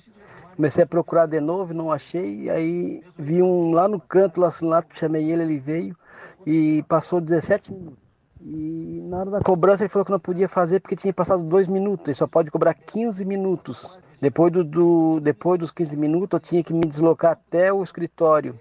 [0.55, 2.49] comecei a procurar de novo, não achei.
[2.49, 5.97] Aí vi um lá no canto, lá, lá chamei ele, ele veio
[6.45, 8.07] e passou 17 minutos.
[8.39, 11.67] E na hora da cobrança ele falou que não podia fazer porque tinha passado dois
[11.67, 13.97] minutos, ele só pode cobrar 15 minutos.
[14.21, 18.59] Depois, do, do, depois dos 15 minutos eu tinha que me deslocar até o escritório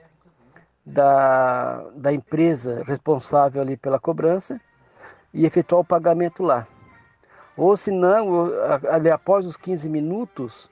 [0.87, 4.61] da, da empresa responsável ali pela cobrança
[5.35, 6.67] e efetuar o pagamento lá.
[7.57, 8.51] Ou se não,
[8.89, 10.71] ali após os 15 minutos,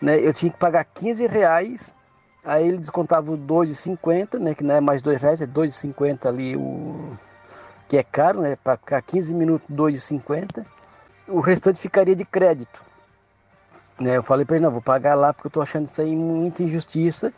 [0.00, 1.94] né, eu tinha que pagar 15 reais,
[2.42, 6.56] aí ele descontava o 2,50, né, que não é mais 2 reais, é 2,50 ali
[6.56, 7.16] o
[7.88, 8.54] que é caro, né?
[8.56, 10.64] Para ficar 15 minutos, 2,50.
[11.26, 12.82] O restante ficaria de crédito.
[13.98, 14.16] Né?
[14.16, 16.62] Eu falei para ele, não, vou pagar lá porque eu estou achando isso aí muita
[16.62, 17.32] injustiça.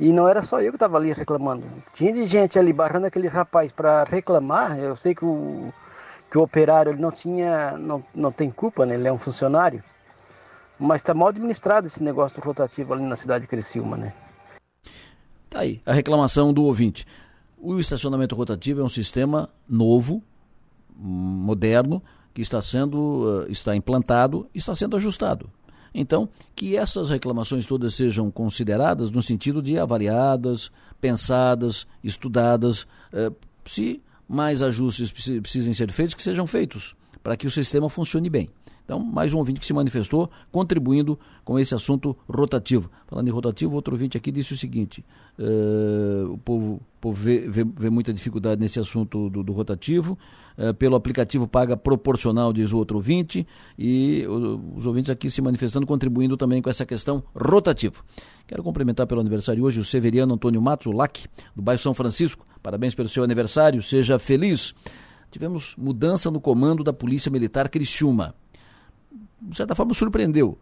[0.00, 1.64] E não era só eu que estava ali reclamando.
[1.92, 4.78] Tinha de gente ali barrando aquele rapaz para reclamar.
[4.78, 5.72] Eu sei que o,
[6.30, 8.94] que o operário ele não tinha, não, não tem culpa, né?
[8.94, 9.82] Ele é um funcionário.
[10.78, 14.12] Mas está mal administrado esse negócio rotativo ali na cidade de Criciúma, né?
[15.48, 17.06] Tá aí, a reclamação do ouvinte.
[17.58, 20.22] O estacionamento rotativo é um sistema novo,
[20.96, 22.02] moderno,
[22.34, 25.50] que está sendo eh, está implantado, está sendo ajustado.
[25.94, 30.70] Então, que essas reclamações todas sejam consideradas no sentido de avaliadas,
[31.00, 33.30] pensadas, estudadas, eh,
[33.66, 38.48] se mais ajustes precisem ser feitos, que sejam feitos, para que o sistema funcione bem.
[38.84, 42.90] Então, mais um ouvinte que se manifestou, contribuindo com esse assunto rotativo.
[43.06, 45.04] Falando em rotativo, outro ouvinte aqui disse o seguinte:
[45.38, 50.18] uh, o povo, o povo vê, vê, vê, muita dificuldade nesse assunto do, do rotativo.
[50.56, 53.46] Uh, pelo aplicativo paga proporcional, diz o outro ouvinte,
[53.78, 54.24] e
[54.76, 57.96] os ouvintes aqui se manifestando, contribuindo também com essa questão rotativa.
[58.46, 61.26] Quero cumprimentar pelo aniversário hoje o Severiano Antônio Matos, o LAC,
[61.56, 62.46] do bairro São Francisco.
[62.62, 64.74] Parabéns pelo seu aniversário, seja feliz.
[65.30, 68.34] Tivemos mudança no comando da Polícia Militar Criciúma
[69.42, 70.58] de certa forma, surpreendeu.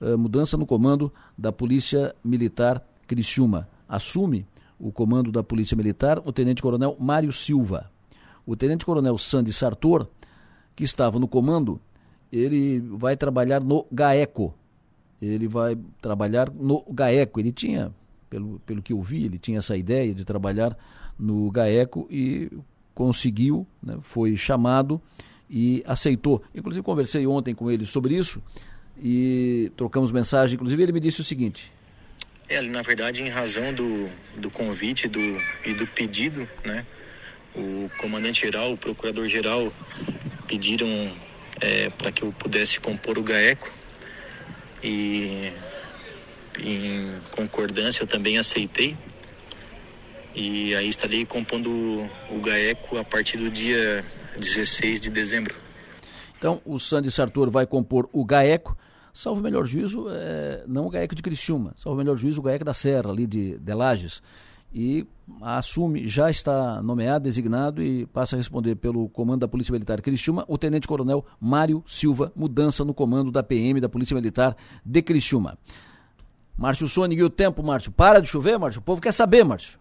[0.00, 3.68] Uh, mudança no comando da Polícia Militar Criciúma.
[3.88, 4.46] Assume
[4.78, 7.90] o comando da Polícia Militar o Tenente-Coronel Mário Silva.
[8.44, 10.06] O Tenente-Coronel Sandy Sartor,
[10.74, 11.80] que estava no comando,
[12.30, 14.54] ele vai trabalhar no GAECO.
[15.20, 17.40] Ele vai trabalhar no GAECO.
[17.40, 17.92] Ele tinha,
[18.28, 20.76] pelo, pelo que eu vi, ele tinha essa ideia de trabalhar
[21.18, 22.50] no GAECO e
[22.94, 25.00] conseguiu, né, foi chamado
[25.48, 26.42] e aceitou.
[26.54, 28.42] Inclusive conversei ontem com ele sobre isso
[28.98, 30.54] e trocamos mensagem.
[30.54, 31.72] Inclusive ele me disse o seguinte:
[32.48, 35.20] é, na verdade, em razão do, do convite do,
[35.64, 36.86] e do pedido, né,
[37.54, 39.72] o comandante-geral, o procurador-geral
[40.46, 40.86] pediram
[41.60, 43.72] é, para que eu pudesse compor o GAECO.
[44.82, 45.52] E
[46.58, 48.96] em concordância eu também aceitei.
[50.34, 51.70] E aí estarei compondo
[52.30, 54.04] o GAECO a partir do dia
[54.38, 55.54] 16 de dezembro.
[56.38, 58.76] Então, o Sandy Sartor vai compor o GAECO,
[59.16, 62.42] salvo o melhor juízo, é, não o GAECO de Criciúma, salvo o melhor juízo, o
[62.42, 64.22] GAECO da Serra, ali de, de Lages.
[64.74, 65.06] E
[65.40, 70.44] assume, já está nomeado, designado e passa a responder pelo comando da Polícia Militar Criciúma,
[70.46, 75.56] o Tenente Coronel Mário Silva, mudança no comando da PM da Polícia Militar de Criciúma.
[76.54, 77.90] Márcio Sônia, e o tempo, Márcio?
[77.92, 78.80] Para de chover, Márcio?
[78.80, 79.78] O povo quer saber, Márcio.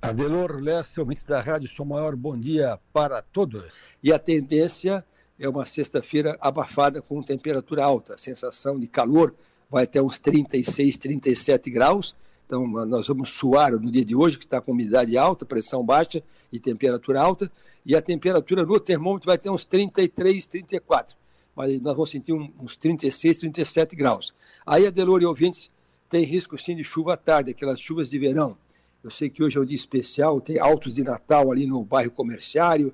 [0.00, 3.64] Adelor Leste, ouvintes da Rádio Som Maior, bom dia para todos.
[4.02, 5.04] E a tendência
[5.40, 8.14] é uma sexta-feira abafada com temperatura alta.
[8.14, 9.34] A sensação de calor
[9.70, 12.14] vai até uns 36, 37 graus.
[12.46, 16.22] Então, nós vamos suar no dia de hoje, que está com umidade alta, pressão baixa
[16.52, 17.50] e temperatura alta.
[17.86, 21.16] E a temperatura no termômetro vai ter uns 33, 34.
[21.56, 24.34] Mas nós vamos sentir uns 36, 37 graus.
[24.66, 25.70] Aí, Adelor e ouvintes,
[26.08, 28.56] tem risco sim de chuva à tarde, aquelas chuvas de verão
[29.02, 32.10] eu sei que hoje é um dia especial, tem altos de Natal ali no bairro
[32.10, 32.92] comerciário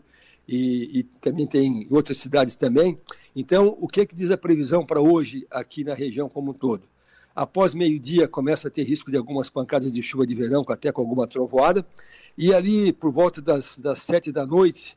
[0.49, 2.99] e, e também tem em outras cidades também.
[3.35, 6.55] Então, o que, é que diz a previsão para hoje aqui na região como um
[6.55, 6.85] todo?
[7.35, 11.03] Após meio-dia começa a ter risco de algumas pancadas de chuva de verão, até com
[11.03, 11.87] alguma trovoada,
[12.37, 14.97] e ali por volta das, das sete da noite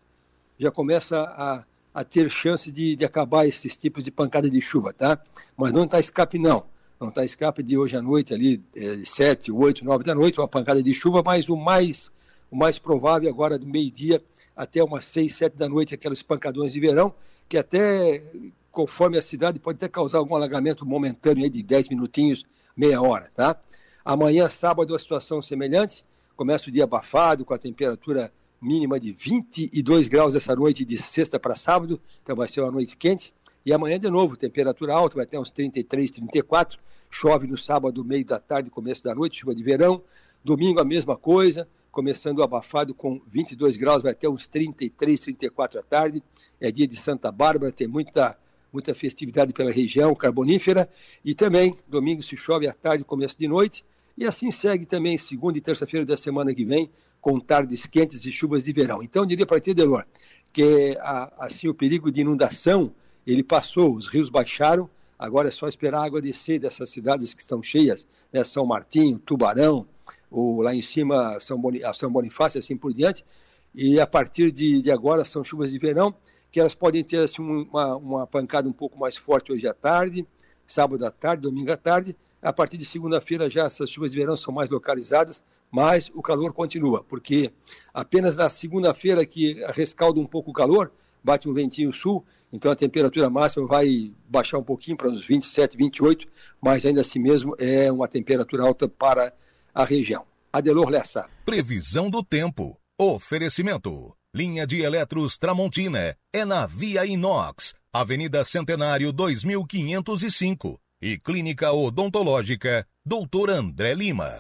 [0.58, 4.94] já começa a, a ter chance de, de acabar esses tipos de pancada de chuva,
[4.94, 5.22] tá?
[5.58, 6.66] Mas não está escape não
[7.00, 10.48] não está escape de hoje à noite, ali, é, 7, 8, 9 da noite, uma
[10.48, 12.12] pancada de chuva, mas o mais,
[12.52, 14.22] o mais provável agora do meio-dia
[14.60, 17.14] até umas 6, 7 da noite, aqueles pancadões de verão,
[17.48, 18.22] que até,
[18.70, 22.44] conforme a cidade, pode até causar algum alagamento momentâneo de 10 minutinhos,
[22.76, 23.56] meia hora, tá?
[24.04, 26.06] Amanhã, sábado, a situação semelhante,
[26.36, 31.40] começa o dia abafado, com a temperatura mínima de 22 graus essa noite, de sexta
[31.40, 33.34] para sábado, então vai ser uma noite quente,
[33.66, 36.78] E amanhã, de novo, temperatura alta, vai ter uns 33, 34.
[37.10, 40.02] Chove no sábado, meio da tarde, começo da noite, chuva de verão.
[40.44, 45.84] Domingo, a mesma coisa, começando abafado com 22 graus, vai até uns 33, 34 à
[45.84, 46.24] tarde.
[46.60, 48.38] É dia de Santa Bárbara, tem muita,
[48.72, 50.90] muita festividade pela região carbonífera.
[51.24, 53.84] E também, domingo se chove à tarde, começo de noite.
[54.18, 56.90] E assim segue também segunda e terça-feira da semana que vem,
[57.22, 59.04] com tardes quentes e chuvas de verão.
[59.04, 60.06] Então, eu diria para ti, Delor,
[60.52, 60.98] que
[61.38, 62.94] assim o perigo de inundação
[63.26, 67.42] ele passou, os rios baixaram, agora é só esperar a água descer dessas cidades que
[67.42, 69.86] estão cheias, né, São Martinho, Tubarão,
[70.30, 73.26] ou lá em cima São, Boni, São Bonifácio assim por diante,
[73.74, 76.14] e a partir de, de, agora são chuvas de verão,
[76.52, 80.26] que elas podem ter assim, uma, uma pancada um pouco mais forte hoje à tarde,
[80.66, 84.36] sábado à tarde, domingo à tarde, a partir de segunda-feira já essas chuvas de verão
[84.36, 87.52] são mais localizadas, mas o calor continua, porque
[87.94, 90.92] apenas na segunda-feira que rescalda um pouco o calor,
[91.24, 95.78] bate um ventinho sul, então a temperatura máxima vai baixar um pouquinho para uns 27,
[95.78, 96.28] 28,
[96.60, 99.34] mas ainda assim mesmo é uma temperatura alta para
[99.74, 100.26] a região.
[100.52, 101.30] Adelor Lessa.
[101.46, 102.78] Previsão do tempo.
[102.98, 104.14] Oferecimento.
[104.36, 113.50] Linha de Eletros Tramontina é na Via Inox, Avenida Centenário 2505 e Clínica Odontológica Doutor
[113.50, 114.32] André Lima.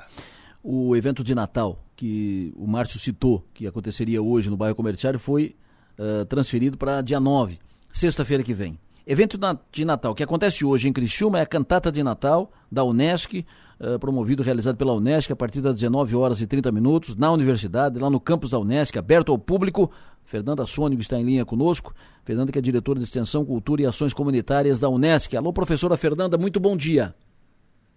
[0.62, 5.58] O evento de Natal que o Márcio citou, que aconteceria hoje no bairro comerciário, foi
[5.98, 7.60] uh, transferido para dia 9,
[7.92, 8.80] sexta-feira que vem.
[9.12, 9.40] Evento
[9.72, 13.44] de Natal que acontece hoje em Criciúma é a cantata de Natal da Unesc,
[13.80, 17.98] uh, promovido, realizado pela Unesc a partir das 19 horas e 30 minutos, na universidade,
[17.98, 19.92] lá no campus da Unesc, aberto ao público.
[20.24, 21.92] Fernanda Sônigo está em linha conosco.
[22.24, 25.36] Fernanda, que é diretora de Extensão, Cultura e Ações Comunitárias da Unesc.
[25.36, 27.16] Alô, professora Fernanda, muito bom dia.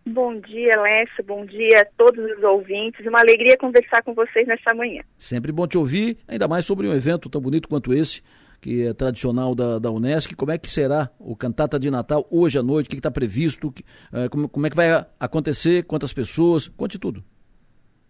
[0.07, 1.23] Bom dia, Lécio.
[1.25, 3.07] Bom dia a todos os ouvintes.
[3.07, 5.03] Uma alegria conversar com vocês nesta manhã.
[5.19, 8.23] Sempre bom te ouvir, ainda mais sobre um evento tão bonito quanto esse,
[8.63, 10.37] que é tradicional da, da Unesc.
[10.37, 12.87] Como é que será o Cantata de Natal hoje à noite?
[12.87, 13.73] O que está previsto?
[13.73, 15.83] Que, uh, como, como é que vai acontecer?
[15.83, 16.69] Quantas pessoas?
[16.69, 17.25] Conte tudo.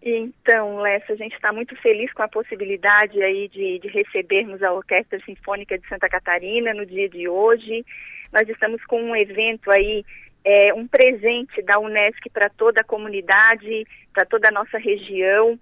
[0.02, 4.72] Então, Lessa, a gente está muito feliz com a possibilidade aí de, de, recebermos a
[4.72, 7.86] Orquestra Sinfônica de Santa Catarina no dia de hoje.
[8.30, 10.04] Nós estamos com um evento aí,
[10.44, 15.58] é, um presente da Unesc para toda a comunidade, para toda a nossa região.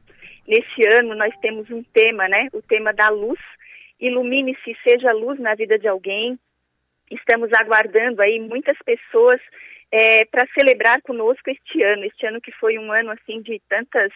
[0.48, 2.48] Nesse ano nós temos um tema, né?
[2.52, 3.38] O tema da luz.
[4.00, 6.38] Ilumine-se, seja luz na vida de alguém.
[7.10, 9.40] Estamos aguardando aí muitas pessoas
[9.92, 14.12] é, para celebrar conosco este ano, este ano que foi um ano assim de tantas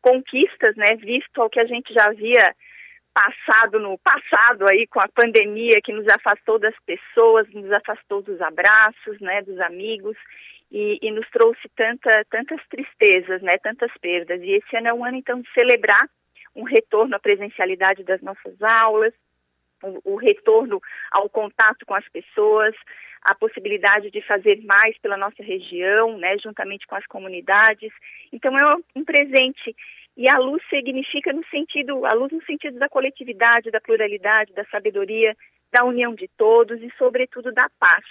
[0.00, 2.54] conquistas, né, visto ao que a gente já havia
[3.14, 8.40] passado no passado aí com a pandemia que nos afastou das pessoas, nos afastou dos
[8.40, 10.16] abraços, né, dos amigos.
[10.72, 14.42] E, e nos trouxe tanta, tantas tristezas, né, tantas perdas.
[14.42, 16.08] E esse ano é um ano então de celebrar
[16.54, 19.12] um retorno à presencialidade das nossas aulas,
[20.04, 20.80] o, retorno
[21.10, 22.74] ao contato com as pessoas,
[23.22, 27.92] a possibilidade de fazer mais pela nossa região, né, juntamente com as comunidades.
[28.32, 29.74] Então é um presente
[30.16, 34.64] e a luz significa no sentido, a luz no sentido da coletividade, da pluralidade, da
[34.66, 35.36] sabedoria,
[35.72, 38.04] da união de todos e sobretudo da paz.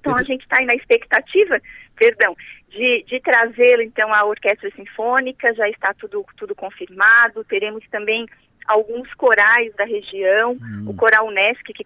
[0.00, 1.60] Então a gente está aí na expectativa,
[1.94, 2.34] perdão,
[2.68, 8.26] de, de trazê-lo então à orquestra sinfônica, já está tudo, tudo confirmado, teremos também
[8.68, 10.84] alguns corais da região, hum.
[10.86, 11.84] o Coral Unesc, que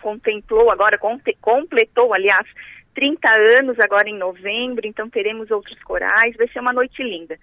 [0.00, 0.98] contemplou agora,
[1.40, 2.46] completou, aliás,
[2.94, 7.38] 30 anos agora em novembro, então teremos outros corais, vai ser uma noite linda.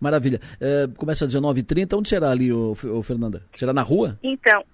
[0.00, 0.40] Maravilha.
[0.60, 3.42] É, começa às 19h30, onde será ali, o, o Fernanda?
[3.54, 4.18] Será na rua?
[4.22, 4.64] Então,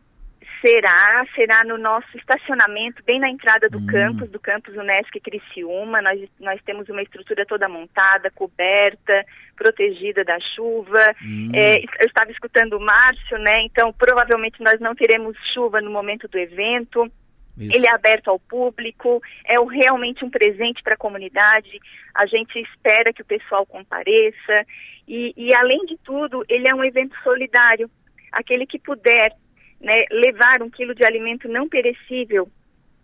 [0.60, 3.86] Será, será no nosso estacionamento, bem na entrada do hum.
[3.86, 6.02] campus, do campus Unesc Criciúma.
[6.02, 9.24] Nós, nós temos uma estrutura toda montada, coberta,
[9.56, 11.14] protegida da chuva.
[11.22, 11.50] Hum.
[11.54, 13.62] É, eu estava escutando o Márcio, né?
[13.62, 17.10] Então, provavelmente nós não teremos chuva no momento do evento.
[17.56, 17.76] Isso.
[17.76, 21.80] Ele é aberto ao público, é realmente um presente para a comunidade.
[22.14, 24.66] A gente espera que o pessoal compareça.
[25.06, 27.90] E, e, além de tudo, ele é um evento solidário.
[28.32, 29.34] Aquele que puder
[29.80, 32.48] né, levar um quilo de alimento não perecível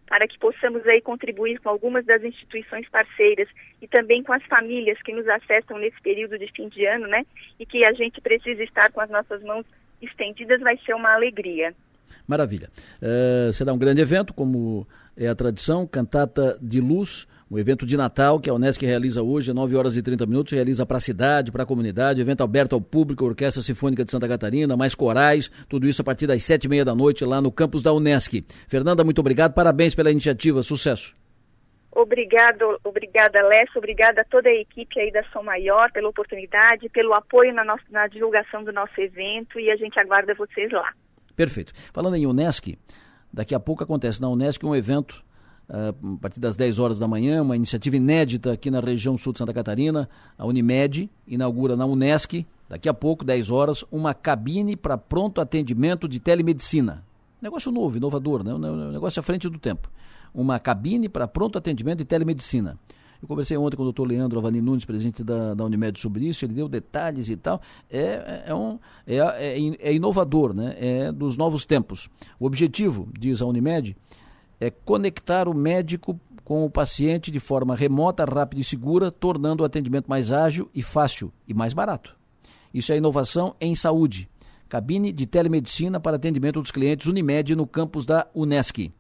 [0.07, 3.49] para que possamos aí contribuir com algumas das instituições parceiras
[3.83, 7.27] e também com as famílias que nos acessam nesse período de fim de ano, né?
[7.59, 9.67] E que a gente precisa estar com as nossas mãos
[10.01, 11.75] estendidas, vai ser uma alegria.
[12.27, 12.71] Maravilha.
[13.03, 14.87] Uh, será um grande evento, como
[15.17, 19.53] é a tradição, cantata de luz, um evento de Natal que a Unesc realiza hoje,
[19.53, 22.81] 9 horas e 30 minutos, realiza para a cidade, para a comunidade, evento aberto ao
[22.81, 26.69] público, Orquestra Sinfônica de Santa Catarina, mais corais, tudo isso a partir das sete e
[26.69, 28.45] meia da noite lá no campus da Unesc.
[28.67, 31.15] Fernanda, muito obrigado, parabéns pela iniciativa, sucesso.
[31.93, 37.15] Obrigado, obrigada, Lessa, obrigada a toda a equipe aí da Som Maior pela oportunidade, pelo
[37.15, 40.93] apoio na, nossa, na divulgação do nosso evento e a gente aguarda vocês lá.
[41.35, 41.73] Perfeito.
[41.93, 42.77] Falando em Unesc,
[43.37, 45.23] Daqui a pouco acontece na Unesco um evento
[45.69, 49.39] a partir das 10 horas da manhã, uma iniciativa inédita aqui na região sul de
[49.39, 50.09] Santa Catarina.
[50.39, 56.09] A Unimed inaugura na Unesc, daqui a pouco, 10 horas, uma cabine para pronto atendimento
[56.09, 57.05] de telemedicina.
[57.43, 58.55] Negócio novo, inovador, né?
[58.55, 59.91] um negócio à frente do tempo.
[60.33, 62.79] Uma cabine para pronto atendimento de telemedicina.
[63.21, 66.45] Eu conversei ontem com o doutor Leandro Avani Nunes, presidente da, da Unimed, sobre isso,
[66.45, 67.61] ele deu detalhes e tal.
[67.91, 70.77] É, é, um, é, é, é inovador, né?
[70.79, 72.09] é dos novos tempos.
[72.39, 73.97] O objetivo, diz a Unimed,
[74.61, 79.67] é conectar o médico com o paciente de forma remota, rápida e segura, tornando o
[79.67, 82.17] atendimento mais ágil e fácil e mais barato.
[82.73, 84.29] Isso é inovação em saúde.
[84.69, 88.93] Cabine de telemedicina para atendimento dos clientes Unimed no campus da Unesc.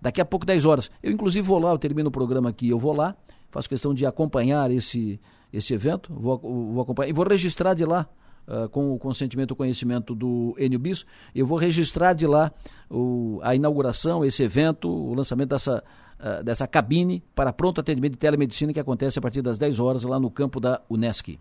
[0.00, 0.90] Daqui a pouco, 10 horas.
[1.02, 3.14] Eu, inclusive, vou lá, eu termino o programa aqui, eu vou lá,
[3.50, 5.20] faço questão de acompanhar esse,
[5.52, 8.08] esse evento, vou, vou acompanhar e vou registrar de lá
[8.50, 12.50] Uh, com o consentimento e conhecimento do Enio Bis, eu vou registrar de lá
[12.90, 15.84] o, a inauguração, esse evento, o lançamento dessa,
[16.18, 20.02] uh, dessa cabine para pronto atendimento de telemedicina que acontece a partir das 10 horas
[20.02, 21.38] lá no campo da Unesc.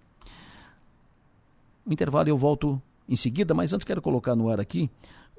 [1.84, 2.80] No intervalo eu volto
[3.10, 4.90] em seguida, mas antes quero colocar no ar aqui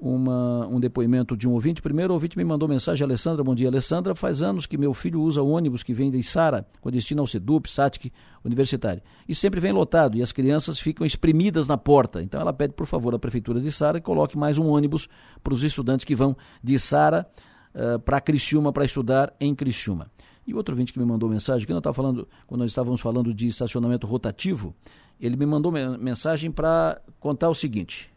[0.01, 1.83] uma, um depoimento de um ouvinte.
[1.83, 4.15] Primeiro, o ouvinte me mandou mensagem, Alessandra, bom dia, Alessandra.
[4.15, 7.27] Faz anos que meu filho usa o ônibus que vem de Sara, com destino ao
[7.27, 8.11] Sedup, Satic,
[8.45, 9.03] Universitário.
[9.29, 12.23] E sempre vem lotado e as crianças ficam espremidas na porta.
[12.23, 15.09] Então ela pede, por favor, à Prefeitura de Sara que coloque mais um ônibus
[15.45, 17.29] para os estudantes que vão de Sara
[17.75, 20.11] uh, para Criciúma para estudar em Criciúma.
[20.47, 23.47] E outro ouvinte que me mandou mensagem, que nós falando, quando nós estávamos falando de
[23.47, 24.75] estacionamento rotativo,
[25.21, 28.11] ele me mandou mensagem para contar o seguinte.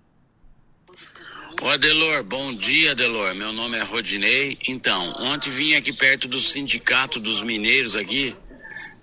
[1.61, 4.57] Ô Adelor, bom dia Adelor, meu nome é Rodinei.
[4.67, 8.35] Então, ontem vim aqui perto do sindicato dos mineiros aqui,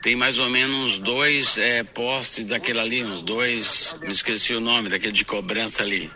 [0.02, 4.88] tem mais ou menos dois é, postes daquele ali, uns dois, me esqueci o nome,
[4.88, 6.10] daquele de cobrança ali,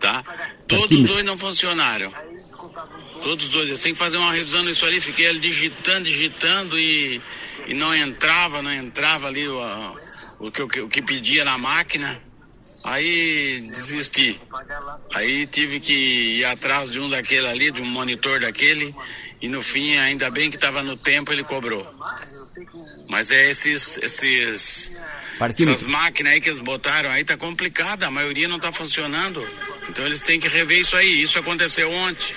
[0.00, 0.24] tá?
[0.66, 2.12] Todos os dois não funcionaram.
[3.22, 6.78] Todos os dois, eu tenho que fazer uma revisão nisso ali, fiquei ali digitando, digitando
[6.78, 7.20] e,
[7.66, 9.60] e não entrava, não entrava ali o,
[10.40, 12.20] o, que, o que pedia na máquina.
[12.84, 14.40] Aí desisti.
[15.14, 15.92] Aí tive que
[16.38, 18.94] ir atrás de um daquele ali, de um monitor daquele,
[19.40, 21.86] e no fim, ainda bem que estava no tempo, ele cobrou.
[23.08, 24.96] Mas é esses, esses
[25.40, 29.46] essas máquinas aí que eles botaram aí tá complicada, a maioria não tá funcionando.
[29.88, 31.22] Então eles têm que rever isso aí.
[31.22, 32.34] Isso aconteceu ontem.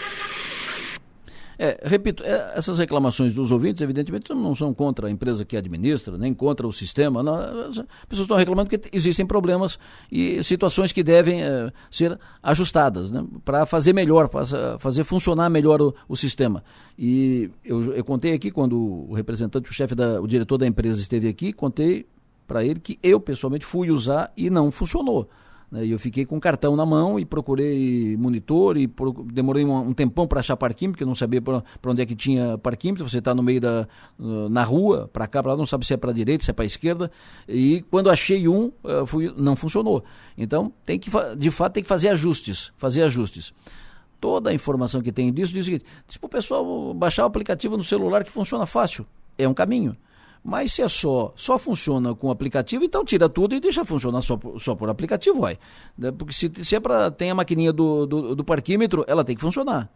[1.57, 6.17] É, repito, é, essas reclamações dos ouvintes, evidentemente, não são contra a empresa que administra,
[6.17, 7.21] nem contra o sistema.
[7.21, 9.77] Não, as pessoas estão reclamando que existem problemas
[10.11, 15.81] e situações que devem é, ser ajustadas né, para fazer melhor, para fazer funcionar melhor
[15.81, 16.63] o, o sistema.
[16.97, 20.99] E eu, eu, contei aqui, quando o representante, o chefe, da, o diretor da empresa
[20.99, 22.05] esteve aqui, contei
[22.47, 25.29] para ele que eu pessoalmente fui usar e não funcionou.
[25.73, 25.87] Né?
[25.87, 29.11] E eu fiquei com o cartão na mão e procurei monitor e pro...
[29.33, 32.15] demorei um, um tempão para achar parquímetro, porque eu não sabia para onde é que
[32.15, 33.09] tinha parquímetro.
[33.09, 33.87] Você está no meio da
[34.19, 36.63] na rua, para cá, para lá, não sabe se é para direita, se é para
[36.63, 37.09] esquerda.
[37.49, 40.03] E quando achei um, uh, fui, não funcionou.
[40.37, 43.51] Então, tem que de fato tem que fazer ajustes, fazer ajustes.
[44.21, 47.25] Toda a informação que tem disso diz o seguinte: diz para o pessoal baixar o
[47.25, 49.07] aplicativo no celular que funciona fácil.
[49.39, 49.97] É um caminho.
[50.43, 54.37] Mas se é só, só funciona com aplicativo, então tira tudo e deixa funcionar só,
[54.59, 55.57] só por aplicativo, vai.
[55.97, 59.35] Né, porque se, se é para tem a maquininha do, do, do, parquímetro, ela tem
[59.37, 59.89] que funcionar.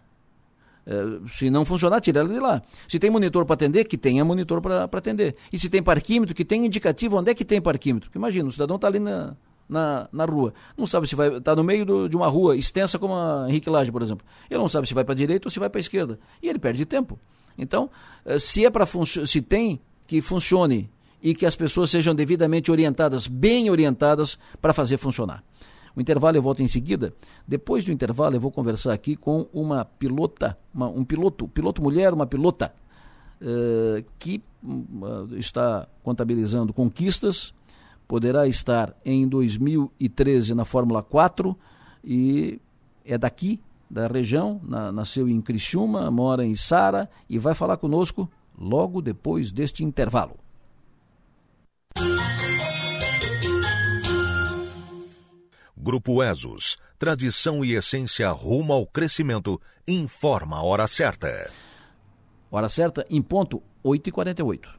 [0.86, 0.94] É,
[1.28, 2.62] se não funcionar, tira ela de lá.
[2.88, 5.36] Se tem monitor para atender, que tenha monitor para atender.
[5.52, 8.10] E se tem parquímetro, que tenha indicativo onde é que tem parquímetro.
[8.10, 9.36] Porque imagina, o cidadão está ali na,
[9.68, 10.54] na, na rua.
[10.78, 11.28] Não sabe se vai.
[11.28, 14.26] Está no meio do, de uma rua extensa como a Henrique Laje, por exemplo.
[14.50, 16.18] Ele não sabe se vai para a direita ou se vai para a esquerda.
[16.42, 17.20] E ele perde tempo.
[17.58, 17.90] Então,
[18.24, 20.90] é, se é para se tem que funcione
[21.22, 25.44] e que as pessoas sejam devidamente orientadas, bem orientadas, para fazer funcionar.
[25.96, 27.14] O intervalo eu volto em seguida.
[27.48, 32.14] Depois do intervalo eu vou conversar aqui com uma pilota, uma, um piloto, piloto mulher,
[32.14, 32.74] uma pilota,
[33.42, 37.54] uh, que uh, está contabilizando conquistas,
[38.08, 41.58] poderá estar em 2013 na Fórmula 4
[42.04, 42.62] e
[43.04, 43.60] é daqui,
[43.90, 49.52] da região, na, nasceu em Criciúma, mora em Sara e vai falar conosco logo depois
[49.52, 50.38] deste intervalo.
[55.76, 61.52] Grupo ESOS, tradição e essência rumo ao crescimento, informa a hora certa.
[62.52, 64.77] Hora certa em ponto 8h48.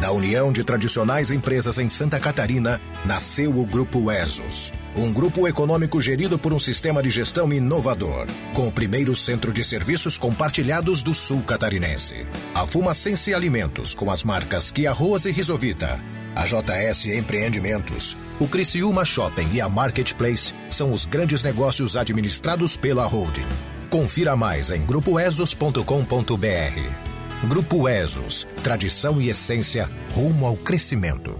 [0.00, 4.72] Da união de tradicionais empresas em Santa Catarina, nasceu o Grupo ESOS.
[4.94, 9.64] Um grupo econômico gerido por um sistema de gestão inovador, com o primeiro centro de
[9.64, 12.24] serviços compartilhados do sul catarinense.
[12.54, 14.94] A Fumacense Alimentos, com as marcas Kia
[15.26, 16.00] e Risovita.
[16.34, 23.04] A JS Empreendimentos, o Criciúma Shopping e a Marketplace são os grandes negócios administrados pela
[23.04, 23.46] holding.
[23.90, 27.17] Confira mais em grupoesos.com.br.
[27.44, 31.36] Grupo Esos, tradição e essência rumo ao crescimento.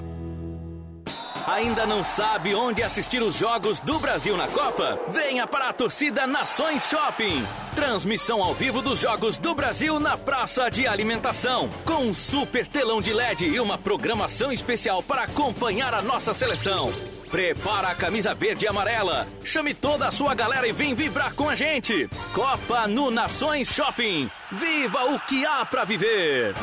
[1.49, 5.01] Ainda não sabe onde assistir os jogos do Brasil na Copa?
[5.09, 7.45] Venha para a torcida Nações Shopping.
[7.75, 13.03] Transmissão ao vivo dos jogos do Brasil na praça de alimentação, com um super telão
[13.03, 16.93] de LED e uma programação especial para acompanhar a nossa seleção.
[17.31, 19.27] Prepara a camisa verde e amarela.
[19.45, 22.09] Chame toda a sua galera e vem vibrar com a gente.
[22.33, 24.31] Copa no Nações Shopping.
[24.51, 26.55] Viva o que há para viver.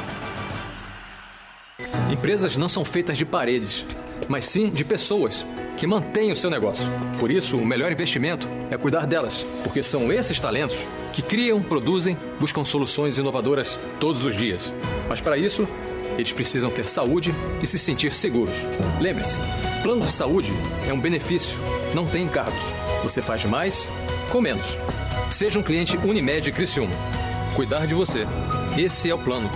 [2.11, 3.85] Empresas não são feitas de paredes,
[4.27, 5.45] mas sim de pessoas
[5.77, 6.85] que mantêm o seu negócio.
[7.19, 10.77] Por isso, o melhor investimento é cuidar delas, porque são esses talentos
[11.11, 14.73] que criam, produzem, buscam soluções inovadoras todos os dias.
[15.07, 15.67] Mas para isso,
[16.17, 18.55] eles precisam ter saúde e se sentir seguros.
[18.99, 19.37] Lembre-se,
[19.85, 20.51] plano de saúde
[20.89, 21.59] é um benefício,
[21.93, 22.63] não tem encargos.
[23.03, 23.87] Você faz mais
[24.31, 24.65] com menos.
[25.29, 26.95] Seja um cliente Unimed Criciúma.
[27.55, 28.25] Cuidar de você.
[28.75, 29.47] Esse é o plano.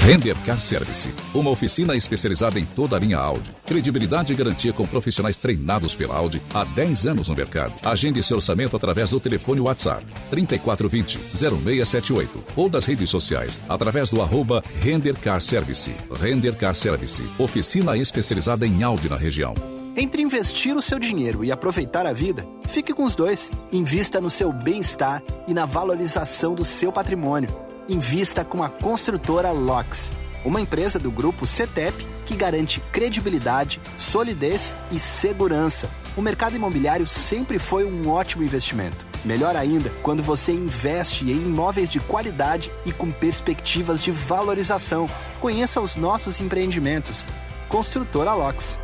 [0.00, 3.50] Render Car Service, uma oficina especializada em toda a linha Audi.
[3.64, 7.74] Credibilidade e garantia com profissionais treinados pela Audi há 10 anos no mercado.
[7.82, 14.20] Agende seu orçamento através do telefone WhatsApp 3420 0678 ou das redes sociais através do
[14.20, 15.94] arroba Render Car Service.
[16.20, 19.54] Render Car Service, oficina especializada em Audi na região.
[19.96, 23.50] Entre investir o seu dinheiro e aproveitar a vida, fique com os dois.
[23.72, 30.12] Invista no seu bem-estar e na valorização do seu patrimônio invista com a construtora LOX,
[30.44, 35.88] uma empresa do grupo CETEP que garante credibilidade, solidez e segurança.
[36.16, 39.06] O mercado imobiliário sempre foi um ótimo investimento.
[39.24, 45.08] Melhor ainda, quando você investe em imóveis de qualidade e com perspectivas de valorização.
[45.40, 47.26] Conheça os nossos empreendimentos.
[47.68, 48.78] Construtora LOX.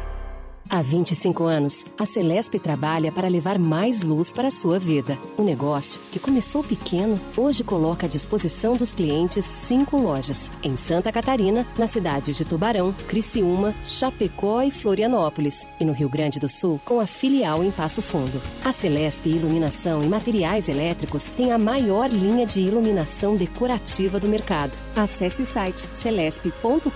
[0.72, 5.18] Há 25 anos, a Celesp trabalha para levar mais luz para a sua vida.
[5.36, 10.48] O negócio, que começou pequeno, hoje coloca à disposição dos clientes cinco lojas.
[10.62, 15.66] Em Santa Catarina, nas cidades de Tubarão, Criciúma, Chapecó e Florianópolis.
[15.80, 18.40] E no Rio Grande do Sul, com a filial em Passo Fundo.
[18.64, 24.70] A Celesp Iluminação e Materiais Elétricos tem a maior linha de iluminação decorativa do mercado.
[24.94, 26.90] Acesse o site celesp.com.br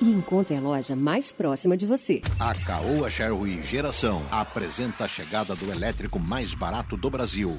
[0.00, 2.20] e encontre a loja mais próxima de você.
[2.38, 7.58] A Caoa Sherwin Geração apresenta a chegada do elétrico mais barato do Brasil.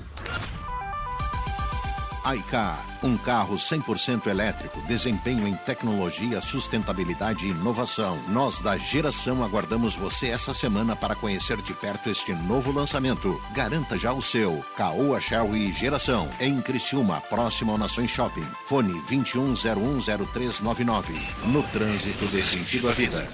[2.35, 8.17] iCar, um carro 100% elétrico, desempenho em tecnologia, sustentabilidade e inovação.
[8.29, 13.41] Nós da Geração aguardamos você essa semana para conhecer de perto este novo lançamento.
[13.53, 14.63] Garanta já o seu.
[14.75, 18.45] Caoa Sherwin Geração, em Criciúma, próximo ao Nações Shopping.
[18.67, 21.03] Fone 21010399.
[21.45, 23.27] No trânsito dê sentido à vida.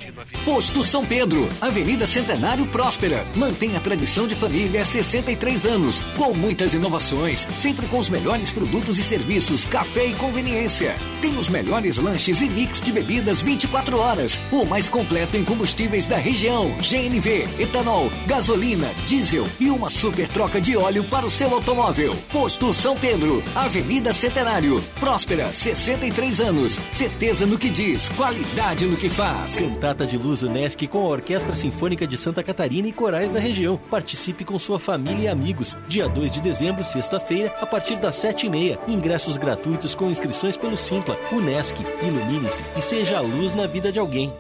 [0.46, 3.26] Posto São Pedro, Avenida Centenário Próspera.
[3.36, 8.52] Mantém a tradição de família há 63 anos, com muitas inovações, sempre com os melhores
[8.52, 10.96] produtos e serviços, café e conveniência.
[11.22, 14.42] Tem os melhores lanches e mix de bebidas 24 horas.
[14.52, 20.60] O mais completo em combustíveis da região: GNV, etanol, gasolina, diesel e uma super troca
[20.60, 22.16] de óleo para o seu automóvel.
[22.32, 24.84] Posto São Pedro, Avenida Centenário.
[25.00, 26.80] Próspera, 63 anos.
[26.92, 29.60] Certeza no que diz, qualidade no que faz.
[29.60, 33.78] Cantata de Luz Unesc com a Orquestra Sinfônica de Santa Catarina e corais da região.
[33.90, 35.78] Participe com sua família e amigos.
[35.88, 38.80] Dia 2 de dezembro, sexta-feira, a partir das 7h30.
[38.88, 41.20] Ingressos gratuitos com inscrições pelo Simpla.
[41.32, 44.34] Unesc, ilumine-se e seja a luz na vida de alguém.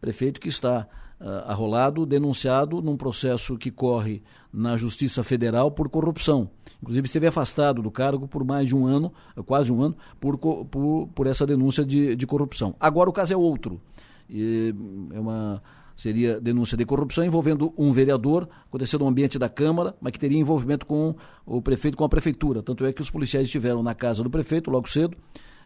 [0.00, 0.86] Prefeito que está
[1.20, 6.50] uh, arrolado, denunciado num processo que corre na Justiça Federal por corrupção.
[6.82, 9.12] Inclusive esteve afastado do cargo por mais de um ano,
[9.46, 12.74] quase um ano, por, por, por essa denúncia de, de corrupção.
[12.78, 13.80] Agora o caso é outro.
[14.28, 14.74] E
[15.12, 15.62] é uma
[15.96, 20.38] seria denúncia de corrupção envolvendo um vereador, aconteceu no ambiente da Câmara, mas que teria
[20.38, 21.14] envolvimento com
[21.46, 22.62] o prefeito, com a prefeitura.
[22.62, 25.16] Tanto é que os policiais estiveram na casa do prefeito logo cedo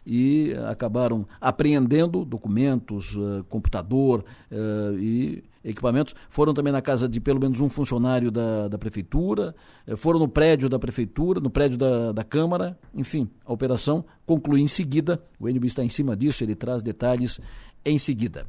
[0.05, 6.15] e acabaram apreendendo documentos, uh, computador uh, e equipamentos.
[6.29, 9.55] Foram também na casa de pelo menos um funcionário da, da prefeitura,
[9.97, 12.77] foram no prédio da prefeitura, no prédio da, da Câmara.
[12.95, 15.21] Enfim, a operação conclui em seguida.
[15.39, 17.39] O NB está em cima disso, ele traz detalhes
[17.85, 18.47] em seguida.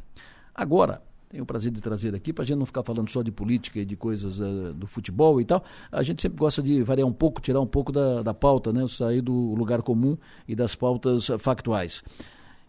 [0.55, 1.03] Agora,
[1.33, 3.79] tenho o prazer de trazer aqui, para a gente não ficar falando só de política
[3.81, 5.65] e de coisas uh, do futebol e tal.
[5.91, 8.87] A gente sempre gosta de variar um pouco, tirar um pouco da, da pauta, né?
[8.87, 12.05] sair do lugar comum e das pautas factuais.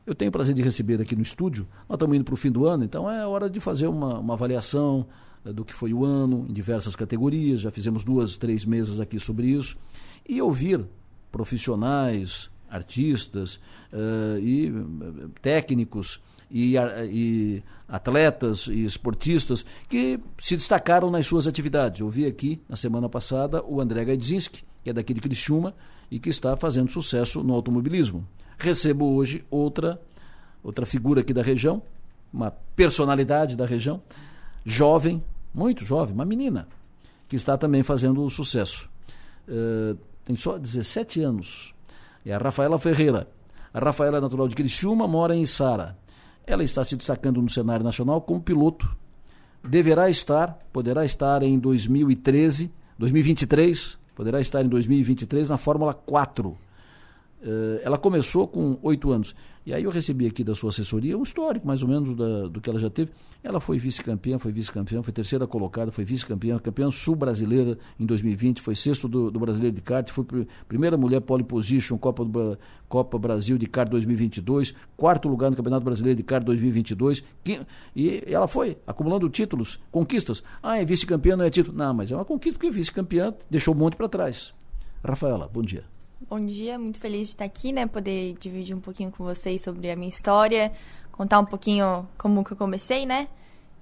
[0.08, 2.52] Eu tenho o prazer de receber aqui no estúdio, nós estamos indo para o fim
[2.52, 5.06] do ano, então é hora de fazer uma, uma avaliação
[5.44, 9.20] uh, do que foi o ano, em diversas categorias, já fizemos duas, três mesas aqui
[9.20, 9.76] sobre isso,
[10.28, 10.88] e ouvir
[11.30, 13.56] profissionais, artistas
[13.92, 14.72] uh, e
[15.42, 16.22] técnicos
[16.54, 22.02] e, e, atletas e esportistas que se destacaram nas suas atividades.
[22.02, 25.74] Eu vi aqui na semana passada o André Gaidzinski, que é daqui de Criciúma
[26.12, 28.28] e que está fazendo sucesso no automobilismo.
[28.60, 30.00] Recebo hoje outra
[30.64, 31.82] outra figura aqui da região,
[32.32, 34.02] uma personalidade da região,
[34.64, 35.22] jovem,
[35.54, 36.70] muito jovem, uma menina,
[37.28, 38.90] que está também fazendo sucesso.
[39.46, 41.74] Uh, tem só 17 anos.
[42.26, 43.28] É a Rafaela Ferreira.
[43.74, 45.98] A Rafaela é natural de Criciúma, mora em Sara.
[46.46, 48.96] Ela está se destacando no cenário nacional como piloto.
[49.64, 56.58] Deverá estar, poderá estar em 2013, 2023, poderá estar em 2023 na Fórmula 4.
[57.44, 59.36] Uh, ela começou com oito anos.
[59.66, 62.62] E aí eu recebi aqui da sua assessoria um histórico, mais ou menos, da, do
[62.62, 63.12] que ela já teve.
[63.44, 68.76] Ela foi vice-campeã, foi vice-campeã, foi terceira colocada, foi vice-campeã, campeã sul-brasileira em 2020, foi
[68.76, 72.58] sexto do, do brasileiro de kart, foi pr primeira mulher pole position, Copa, do,
[72.88, 77.24] Copa Brasil de kart 2022, quarto lugar no Campeonato Brasileiro de kart 2022.
[77.44, 77.60] Que,
[77.94, 80.42] e ela foi acumulando títulos, conquistas.
[80.62, 81.78] Ah, é vice-campeã, não é título.
[81.78, 84.54] Não, mas é uma conquista porque vice-campeã deixou um monte para trás.
[85.04, 85.93] Rafaela, bom dia.
[86.30, 87.86] Bom dia, muito feliz de estar aqui, né?
[87.86, 90.72] Poder dividir um pouquinho com vocês sobre a minha história,
[91.12, 93.28] contar um pouquinho como que eu comecei, né?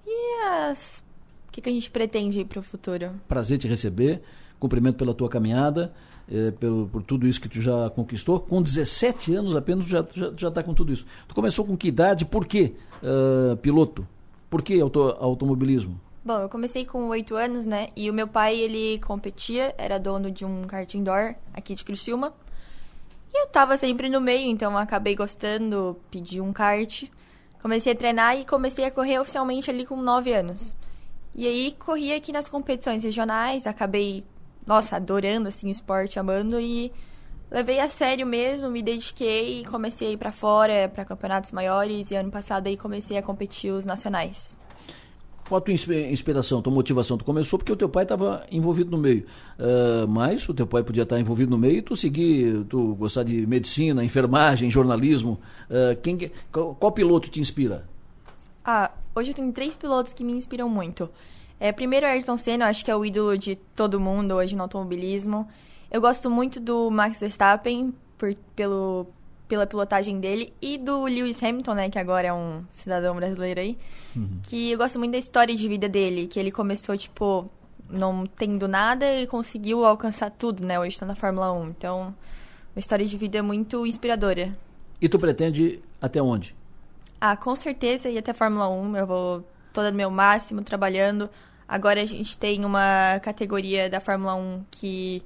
[0.07, 1.03] E as...
[1.47, 3.11] o que, que a gente pretende para o futuro.
[3.27, 4.23] Prazer te receber,
[4.59, 5.93] cumprimento pela tua caminhada,
[6.31, 8.39] eh, pelo, por tudo isso que tu já conquistou.
[8.39, 11.05] Com 17 anos apenas, já já já está com tudo isso.
[11.27, 12.25] Tu começou com que idade?
[12.25, 12.73] Por quê
[13.03, 14.07] uh, piloto?
[14.49, 16.01] Por que auto, automobilismo?
[16.23, 17.87] Bom, eu comecei com oito anos, né?
[17.95, 22.31] E o meu pai, ele competia, era dono de um kart indoor aqui de Criciúma.
[23.33, 27.05] E eu tava sempre no meio, então acabei gostando, pedi um kart.
[27.59, 30.75] Comecei a treinar e comecei a correr oficialmente ali com nove anos.
[31.33, 34.23] E aí corri aqui nas competições regionais, acabei,
[34.63, 36.91] nossa, adorando assim o esporte, amando e
[37.49, 42.11] levei a sério mesmo, me dediquei e comecei a ir para fora, para campeonatos maiores
[42.11, 44.60] e ano passado aí comecei a competir os nacionais.
[45.47, 47.17] Qual a tua inspiração, tua motivação?
[47.17, 49.25] Tu começou porque o teu pai estava envolvido no meio.
[49.59, 53.23] Uh, mas o teu pai podia estar envolvido no meio e tu seguir, tu gostar
[53.23, 55.39] de medicina, enfermagem, jornalismo.
[55.69, 57.85] Uh, quem, qual, qual, piloto te inspira?
[58.63, 61.09] Ah, hoje eu tenho três pilotos que me inspiram muito.
[61.59, 65.47] É, primeiro, Ayrton Senna, acho que é o ídolo de todo mundo hoje no automobilismo.
[65.91, 69.07] Eu gosto muito do Max Verstappen, por, pelo
[69.51, 73.77] pela pilotagem dele e do Lewis Hamilton, né, que agora é um cidadão brasileiro aí,
[74.15, 74.39] uhum.
[74.43, 77.51] que eu gosto muito da história de vida dele, que ele começou, tipo,
[77.89, 81.67] não tendo nada e conseguiu alcançar tudo, né, hoje tá na Fórmula 1.
[81.67, 82.15] Então,
[82.73, 84.57] uma história de vida muito inspiradora.
[85.01, 86.55] E tu pretende ir até onde?
[87.19, 91.29] Ah, com certeza ir até a Fórmula 1, eu vou todo meu máximo trabalhando.
[91.67, 95.21] Agora a gente tem uma categoria da Fórmula 1 que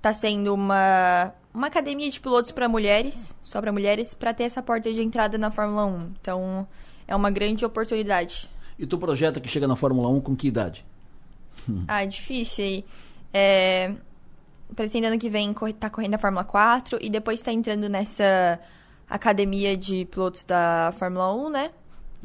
[0.00, 4.62] tá sendo uma uma academia de pilotos para mulheres, só para mulheres, para ter essa
[4.62, 6.12] porta de entrada na Fórmula 1.
[6.20, 6.68] Então,
[7.08, 8.50] é uma grande oportunidade.
[8.78, 10.84] E tu projeta que chega na Fórmula 1 com que idade?
[11.88, 12.84] Ah, difícil.
[13.32, 13.94] É...
[14.74, 18.60] Pretendendo que vem tá correndo a Fórmula 4 e depois tá entrando nessa
[19.08, 21.70] academia de pilotos da Fórmula 1, né?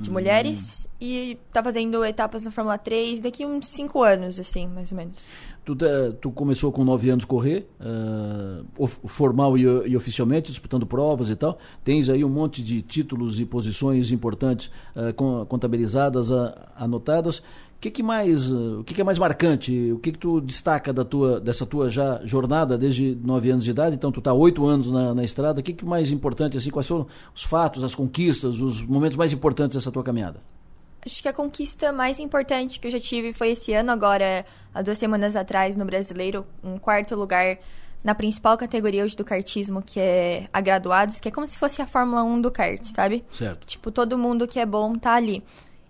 [0.02, 0.14] De hum.
[0.14, 0.88] mulheres.
[1.00, 5.28] E tá fazendo etapas na Fórmula 3 daqui uns 5 anos, assim, mais ou menos.
[5.66, 5.76] Tu,
[6.20, 11.58] tu começou com 9 anos correr, uh, formal e, e, oficialmente, disputando provas e tal.
[11.84, 17.42] Tens aí um monte de títulos e posições importantes uh, contabilizadas, uh, anotadas.
[17.82, 19.92] O que, que mais, o que, que, é mais marcante?
[19.92, 23.72] O que, que tu destaca da tua, dessa tua já jornada desde 9 anos de
[23.72, 23.96] idade?
[23.96, 25.62] Então tu está 8 anos na, na estrada.
[25.62, 26.70] O que, que mais importante assim?
[26.70, 30.44] Quais foram os fatos, as conquistas, os momentos mais importantes dessa tua caminhada?
[31.04, 34.84] Acho que a conquista mais importante que eu já tive foi esse ano, agora, há
[34.84, 37.58] duas semanas atrás, no Brasileiro, um quarto lugar
[38.04, 41.82] na principal categoria hoje do kartismo, que é a graduados, que é como se fosse
[41.82, 43.26] a Fórmula 1 do kart, sabe?
[43.34, 43.66] Certo.
[43.66, 45.44] Tipo, todo mundo que é bom tá ali.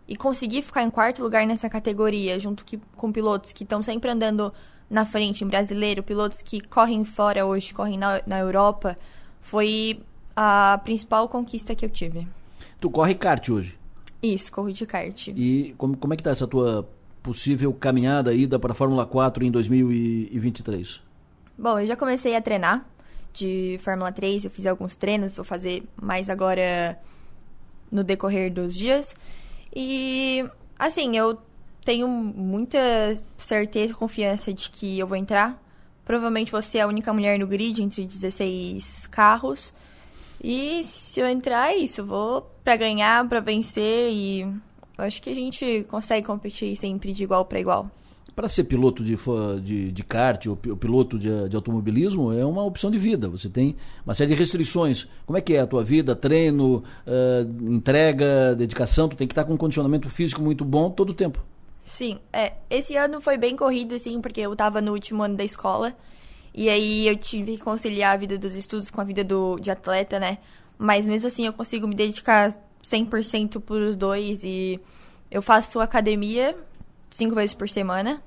[0.08, 4.10] E conseguir ficar em quarto lugar nessa categoria, junto que, com pilotos que estão sempre
[4.10, 4.54] andando
[4.90, 8.98] na frente em brasileiro, pilotos que correm fora hoje, correm na, na Europa,
[9.42, 10.02] foi
[10.36, 12.28] a principal conquista que eu tive.
[12.80, 13.80] Tu corre kart hoje.
[14.22, 15.30] Isso, corro de kart.
[15.30, 16.88] E como, como é que tá essa tua
[17.24, 21.02] possível caminhada, ida para a Fórmula 4 em 2023?
[21.58, 22.86] Bom, eu já comecei a treinar
[23.34, 27.00] de Fórmula 3, eu fiz alguns treinos, vou fazer mais agora
[27.92, 29.16] no decorrer dos dias.
[29.74, 30.46] E,
[30.78, 31.38] assim, eu
[31.84, 32.78] tenho muita
[33.38, 35.62] certeza e confiança de que eu vou entrar.
[36.06, 39.74] Provavelmente vou ser a única mulher no grid entre 16 carros.
[40.44, 42.06] E se eu entrar, é isso.
[42.06, 47.24] Vou para ganhar, para vencer e eu acho que a gente consegue competir sempre de
[47.24, 47.90] igual para igual.
[48.36, 49.18] Para ser piloto de,
[49.62, 53.28] de, de kart ou piloto de, de, automobilismo é uma opção de vida.
[53.28, 53.76] Você tem
[54.06, 55.08] uma série de restrições.
[55.26, 56.16] Como é que é a tua vida?
[56.16, 59.10] Treino, uh, entrega, dedicação.
[59.10, 61.44] Tu tem que estar com um condicionamento físico muito bom todo o tempo.
[61.84, 62.54] Sim, é.
[62.70, 65.94] Esse ano foi bem corrido, assim, porque eu estava no último ano da escola.
[66.54, 69.72] E aí eu tive que conciliar a vida dos estudos com a vida do, de
[69.72, 70.38] atleta, né?
[70.78, 74.42] Mas mesmo assim eu consigo me dedicar 100% para os dois.
[74.44, 74.80] E
[75.30, 76.56] eu faço academia
[77.12, 78.22] cinco vezes por semana.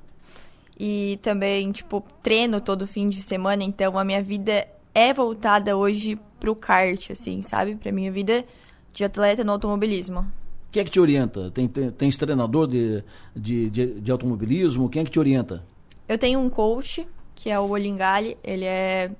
[0.79, 3.65] E também, tipo, treino todo fim de semana.
[3.65, 7.75] Então, a minha vida é voltada hoje pro kart, assim, sabe?
[7.75, 8.45] Pra minha vida
[8.93, 10.25] de atleta no automobilismo.
[10.71, 11.51] Quem é que te orienta?
[11.53, 13.03] Tem, tem, treinador de,
[13.35, 14.89] de, de, de, automobilismo?
[14.89, 15.63] Quem é que te orienta?
[16.09, 18.37] Eu tenho um coach, que é o Olingali.
[18.43, 19.11] Ele é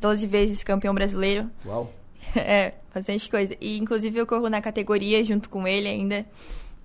[0.00, 1.50] 12 vezes campeão brasileiro.
[1.64, 1.92] Uau!
[2.34, 3.56] É, bastante coisa.
[3.60, 6.26] E, inclusive, eu corro na categoria junto com ele ainda.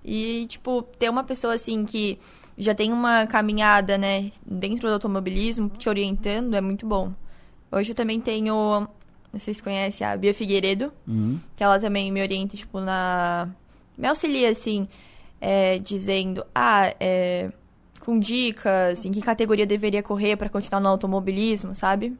[0.04, 2.18] E, tipo, ter uma pessoa assim que
[2.56, 7.12] já tem uma caminhada, né, dentro do automobilismo, te orientando, é muito bom.
[7.70, 8.86] Hoje eu também tenho,
[9.32, 11.40] não sei se conhece, a Bia Figueiredo, uhum.
[11.56, 13.48] que ela também me orienta, tipo, na...
[13.96, 14.88] Me auxilia, assim,
[15.40, 17.50] é, dizendo, ah, é,
[18.00, 22.16] com dicas, em que categoria deveria correr para continuar no automobilismo, sabe?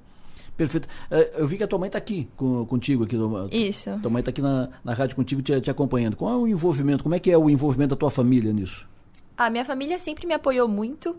[0.62, 0.86] Perfeito.
[1.10, 3.02] É, eu vi que a tua mãe está aqui com, contigo.
[3.02, 3.16] Aqui,
[3.51, 3.98] Isso.
[4.01, 6.16] Tua mãe está aqui na, na rádio contigo te, te acompanhando.
[6.16, 7.02] Qual é o envolvimento?
[7.02, 8.89] Como é que é o envolvimento da tua família nisso?
[9.36, 11.16] A minha família sempre me apoiou muito.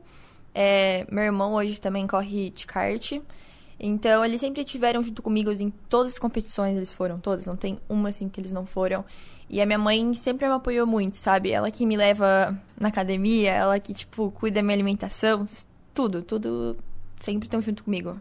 [0.56, 3.20] É, meu irmão hoje também corre de kart.
[3.78, 7.80] Então, eles sempre estiveram junto comigo em todas as competições, eles foram todas, não tem
[7.90, 9.04] uma assim que eles não foram.
[9.50, 11.52] E a minha mãe sempre me apoiou muito, sabe?
[11.52, 15.46] Ela que me leva na academia, ela que, tipo, cuida da minha alimentação,
[15.94, 16.78] tudo, tudo
[17.20, 18.16] sempre estão junto comigo.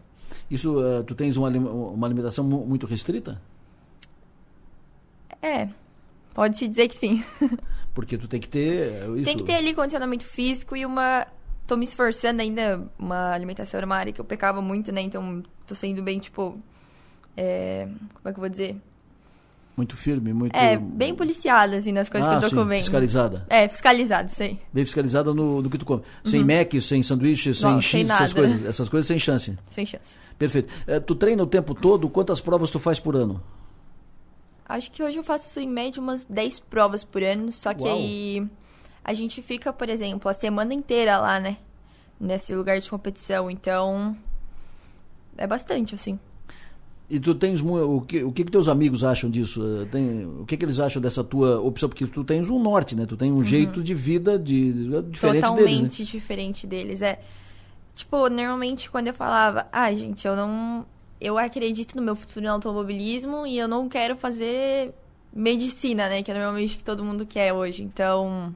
[0.49, 3.41] Isso, uh, tu tens uma, uma alimentação muito restrita?
[5.41, 5.67] É,
[6.33, 7.23] pode-se dizer que sim.
[7.93, 9.07] Porque tu tem que ter.
[9.15, 9.23] Isso.
[9.25, 11.27] Tem que ter ali condicionamento físico e uma.
[11.67, 12.87] Tô me esforçando ainda.
[12.97, 15.01] Uma alimentação era uma área que eu pecava muito, né?
[15.01, 16.57] Então tô sendo bem, tipo.
[17.37, 17.87] É...
[18.13, 18.77] Como é que eu vou dizer?
[19.75, 20.55] Muito firme, muito.
[20.55, 22.81] É, bem policiada, assim, nas coisas ah, que eu tô sim, comendo.
[22.81, 23.45] Fiscalizada.
[23.49, 24.59] É, fiscalizada, sei.
[24.71, 26.03] Bem fiscalizada no, no que tu come.
[26.23, 26.45] Sem Uhum.
[26.47, 28.33] Mac, sem sanduíche, sem Não, X, sem essas nada.
[28.35, 28.65] coisas.
[28.65, 29.57] Essas coisas sem chance.
[29.71, 30.15] Sem chance.
[30.37, 30.71] Perfeito.
[30.85, 32.07] Eh, tu treina o tempo todo?
[32.07, 33.41] Quantas provas tu faz por ano?
[34.65, 37.93] Acho que hoje eu faço em média umas 10 provas por ano, só que Uau.
[37.95, 38.47] aí
[39.03, 41.57] a gente fica, por exemplo, a semana inteira lá, né?
[42.19, 44.15] Nesse lugar de competição, então
[45.35, 46.19] é bastante, assim.
[47.13, 49.61] E tu tens o que o que, que teus amigos acham disso?
[49.63, 51.87] Eh, Tem, o que, que eles acham dessa tua opção?
[51.87, 53.05] Porque tu tens um norte, né?
[53.05, 56.05] Tu tem um jeito de vida de, diferente Totalmente deles, né?
[56.05, 57.03] diferente deles.
[57.03, 57.19] É.
[57.93, 60.83] Tipo, normalmente quando eu falava, ah, gente, eu não.
[61.21, 64.91] Eu acredito no meu futuro no automobilismo e eu não quero fazer
[65.31, 66.23] medicina, né?
[66.23, 67.83] Que é normalmente o que todo mundo quer hoje.
[67.83, 68.55] Então.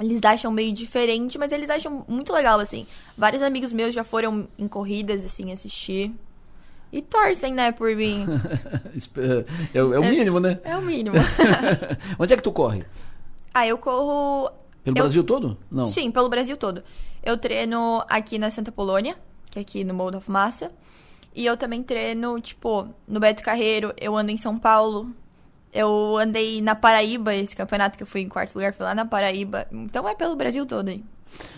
[0.00, 2.86] Eles acham meio diferente, mas eles acham muito legal, assim.
[3.16, 6.10] Vários amigos meus já foram em corridas, assim, assistir.
[6.92, 8.26] E torcem, né, por mim.
[9.74, 10.60] é, é o mínimo, né?
[10.62, 11.16] É o mínimo.
[12.18, 12.84] Onde é que tu corre?
[13.54, 14.50] ah, eu corro.
[14.84, 15.56] Pelo eu- Brasil todo?
[15.70, 15.84] Não.
[15.84, 16.82] Sim, pelo Brasil todo.
[17.22, 19.16] Eu treino aqui na Santa Polônia,
[19.50, 20.70] que é aqui no Morro da Fumaça.
[21.34, 25.10] E eu também treino, tipo, no Beto Carreiro, eu ando em São Paulo.
[25.72, 29.06] Eu andei na Paraíba, esse campeonato que eu fui em quarto lugar, foi lá na
[29.06, 29.66] Paraíba.
[29.72, 31.02] Então é pelo Brasil todo aí.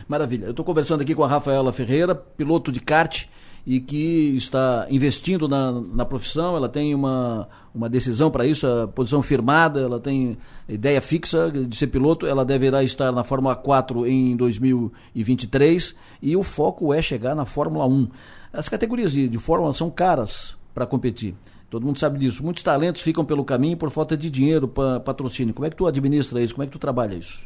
[0.06, 0.44] Maravilha.
[0.44, 3.24] Eu estou conversando aqui com a Rafaela Ferreira, piloto de kart
[3.66, 6.56] e que está investindo na, na profissão.
[6.56, 10.36] Ela tem uma, uma decisão para isso, a posição firmada, ela tem
[10.68, 12.26] ideia fixa de ser piloto.
[12.26, 17.86] Ela deverá estar na Fórmula 4 em 2023 e o foco é chegar na Fórmula
[17.86, 18.08] 1.
[18.52, 21.34] As categorias de, de Fórmula são caras para competir.
[21.70, 22.44] Todo mundo sabe disso.
[22.44, 25.52] Muitos talentos ficam pelo caminho por falta de dinheiro para patrocínio.
[25.52, 26.54] Como é que tu administra isso?
[26.54, 27.40] Como é que tu trabalha isso?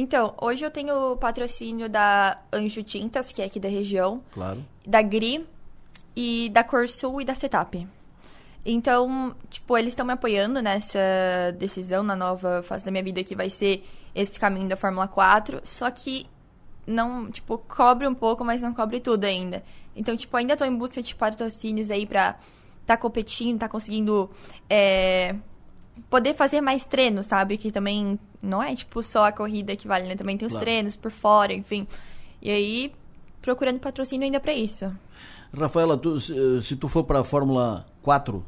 [0.00, 4.64] Então, hoje eu tenho o patrocínio da Anjo Tintas, que é aqui da região, Claro.
[4.86, 5.44] da GRI
[6.14, 7.84] e da Corsul e da Setap.
[8.64, 11.00] Então, tipo, eles estão me apoiando nessa
[11.58, 13.84] decisão, na nova fase da minha vida, que vai ser
[14.14, 15.60] esse caminho da Fórmula 4.
[15.64, 16.28] Só que
[16.86, 19.64] não, tipo, cobre um pouco, mas não cobre tudo ainda.
[19.96, 22.38] Então, tipo, ainda tô em busca de patrocínios aí pra
[22.86, 24.30] tá competindo, tá conseguindo
[24.70, 25.34] é,
[26.10, 27.56] poder fazer mais treinos, sabe?
[27.56, 30.14] Que também não é, tipo, só a corrida que vale, né?
[30.16, 30.64] Também tem os Claro.
[30.64, 31.86] treinos por fora, enfim.
[32.42, 32.92] E aí,
[33.42, 34.90] procurando patrocínio ainda pra isso.
[35.56, 38.44] Rafaela, tu- se, se tu for para a Fórmula 4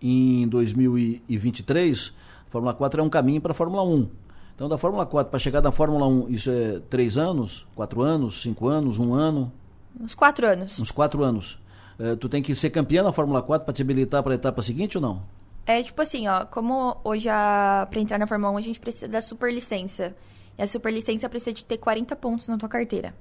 [0.00, 2.12] em 2023,
[2.46, 4.08] a Fórmula 4 é um caminho para a Fórmula 1.
[4.54, 8.42] Então, da Fórmula 4 para chegar da Fórmula 1, isso é três anos, quatro anos,
[8.42, 9.50] cinco anos, um ano,
[9.98, 10.78] Uns quatro anos.
[10.78, 11.58] uns quatro anos.
[11.98, 14.62] Eh, tu tem que ser campeã na Fórmula 4 para te habilitar para a etapa
[14.62, 15.22] seguinte ou não?
[15.66, 19.08] É tipo assim, ó, como hoje a, pra entrar na Fórmula 1 a gente precisa
[19.08, 20.14] da superlicença.
[20.58, 23.14] E a superlicença precisa de ter 40 pontos na tua carteira.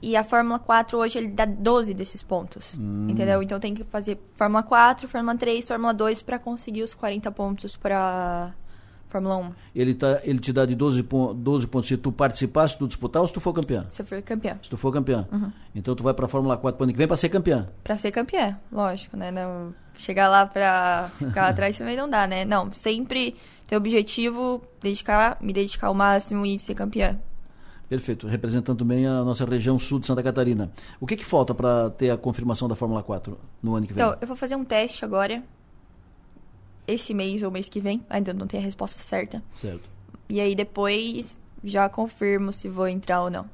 [0.00, 2.76] E a Fórmula 4 hoje ele dá 12 desses pontos.
[2.78, 3.08] Hum.
[3.10, 3.42] Entendeu?
[3.42, 7.76] Então tem que fazer Fórmula 4, Fórmula 3, Fórmula 2 pra conseguir os 40 pontos
[7.76, 8.54] pra
[9.08, 9.52] Fórmula 1.
[9.74, 12.86] Ele, tá, ele te dá de 12, pon- 12 pontos se tu participar, se tu
[12.86, 13.86] disputar ou se tu for campeã?
[13.90, 14.58] Se eu for campeã.
[14.62, 15.26] Se tu for campeã.
[15.32, 15.50] Uhum.
[15.74, 17.68] Então tu vai para a Fórmula 4 pro ano que vem para ser campeã.
[17.84, 19.30] Pra ser campeã, lógico, né?
[19.30, 22.44] Não, chegar lá pra ficar atrás também não dá, né?
[22.44, 27.18] Não, sempre ter objetivo, dedicar, me dedicar ao máximo e ser campeã.
[27.88, 30.72] Perfeito, representando também a nossa região sul de Santa Catarina.
[30.98, 34.04] O que, que falta para ter a confirmação da Fórmula 4 no ano que vem?
[34.04, 35.40] Então, eu vou fazer um teste agora.
[36.86, 38.04] Esse mês ou mês que vem.
[38.08, 39.42] Ainda não tenho a resposta certa.
[39.54, 39.88] Certo.
[40.28, 43.48] E aí depois já confirmo se vou entrar ou não.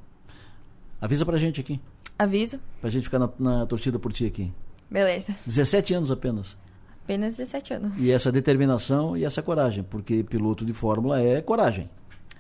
[1.01, 1.81] Avisa pra gente aqui,
[2.19, 2.61] Aviso?
[2.81, 4.53] pra gente ficar na, na torcida por ti aqui.
[4.91, 5.35] Beleza.
[5.47, 6.57] 17 anos apenas.
[7.05, 7.99] Apenas 17 anos.
[7.99, 11.91] E essa determinação e essa coragem, porque piloto de Fórmula é coragem.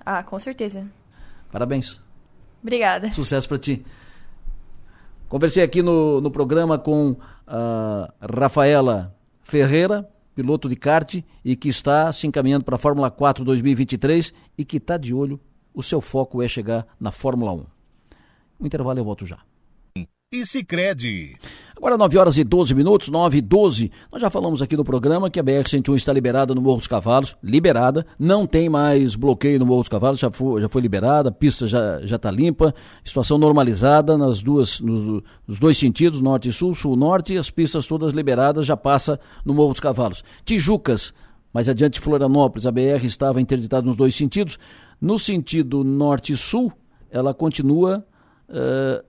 [0.05, 0.87] Ah, com certeza.
[1.51, 2.01] Parabéns.
[2.63, 3.11] Obrigada.
[3.11, 3.85] Sucesso para ti.
[5.29, 7.17] Conversei aqui no, no programa com
[7.47, 13.45] a Rafaela Ferreira, piloto de kart e que está se encaminhando para a Fórmula 4
[13.45, 15.41] 2023 e que está de olho.
[15.75, 17.67] O seu foco é chegar na Fórmula 1.
[18.61, 19.39] Um intervalo eu volto já.
[20.33, 21.37] E Sicredi.
[21.83, 23.91] Agora 9 horas e 12 minutos, 9 e 12.
[24.13, 27.37] Nós já falamos aqui no programa que a BR-101 está liberada no Morro dos Cavalos,
[27.43, 31.33] liberada, não tem mais bloqueio no Morro dos Cavalos, já foi, já foi liberada, a
[31.33, 32.73] pista já está limpa,
[33.05, 38.13] situação normalizada nas duas, nos, nos dois sentidos, norte e sul, sul-norte, as pistas todas
[38.13, 40.23] liberadas, já passa no Morro dos Cavalos.
[40.45, 41.13] Tijucas,
[41.53, 44.57] mais adiante Florianópolis, a BR estava interditada nos dois sentidos.
[45.01, 46.73] No sentido norte e sul,
[47.11, 48.07] ela continua
[48.49, 49.03] eh,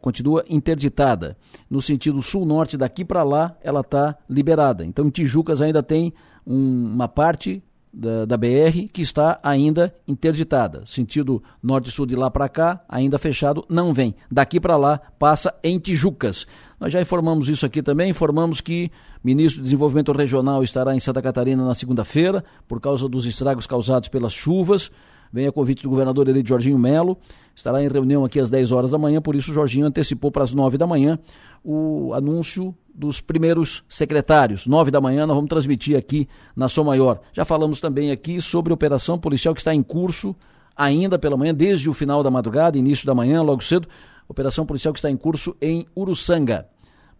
[0.00, 1.36] continua interditada.
[1.70, 4.84] No sentido sul-norte, daqui para lá, ela está liberada.
[4.84, 6.12] Então, em Tijucas ainda tem
[6.46, 7.62] um- uma parte
[7.94, 10.82] da, da BR que está ainda interditada.
[10.86, 14.14] Sentido norte-sul de lá para cá, ainda fechado, não vem.
[14.30, 16.46] Daqui para lá, passa em Tijucas.
[16.80, 18.90] Nós já informamos isso aqui também, informamos que
[19.22, 23.66] o ministro do Desenvolvimento Regional estará em Santa Catarina na segunda-feira, por causa dos estragos
[23.66, 24.90] causados pelas chuvas.
[25.32, 27.16] Vem a convite do governador eleito Jorginho Melo.
[27.54, 30.52] Estará em reunião aqui às 10 horas da manhã, por isso Jorginho antecipou para as
[30.52, 31.18] 9 da manhã
[31.64, 34.66] o anúncio dos primeiros secretários.
[34.66, 37.20] 9 da manhã nós vamos transmitir aqui na Som Maior.
[37.32, 40.36] Já falamos também aqui sobre a operação policial que está em curso
[40.76, 43.88] ainda pela manhã, desde o final da madrugada, início da manhã, logo cedo.
[44.28, 46.66] Operação policial que está em curso em Uruçanga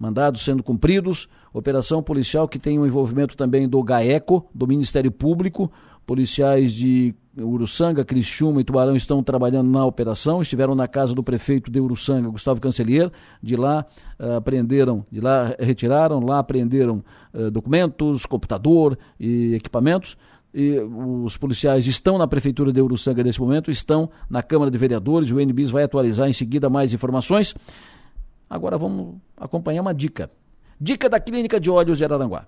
[0.02, 5.70] mandados sendo cumpridos, operação policial que tem o envolvimento também do GAECO, do Ministério Público,
[6.05, 11.71] policiais de Uruçanga, Criciúma e Tubarão estão trabalhando na operação, estiveram na casa do prefeito
[11.71, 13.11] de Uruçanga, Gustavo Cancelier,
[13.43, 13.87] de lá
[14.19, 17.03] ah, apreenderam, de lá retiraram, lá apreenderam
[17.33, 20.17] ah, documentos, computador e equipamentos,
[20.55, 20.79] e
[21.25, 25.41] os policiais estão na prefeitura de Uruçanga nesse momento, estão na Câmara de Vereadores, o
[25.41, 27.55] NBIS vai atualizar em seguida mais informações.
[28.51, 30.31] Agora vamos acompanhar uma dica.
[30.79, 32.47] Dica da Clínica de Olhos de Araranguá.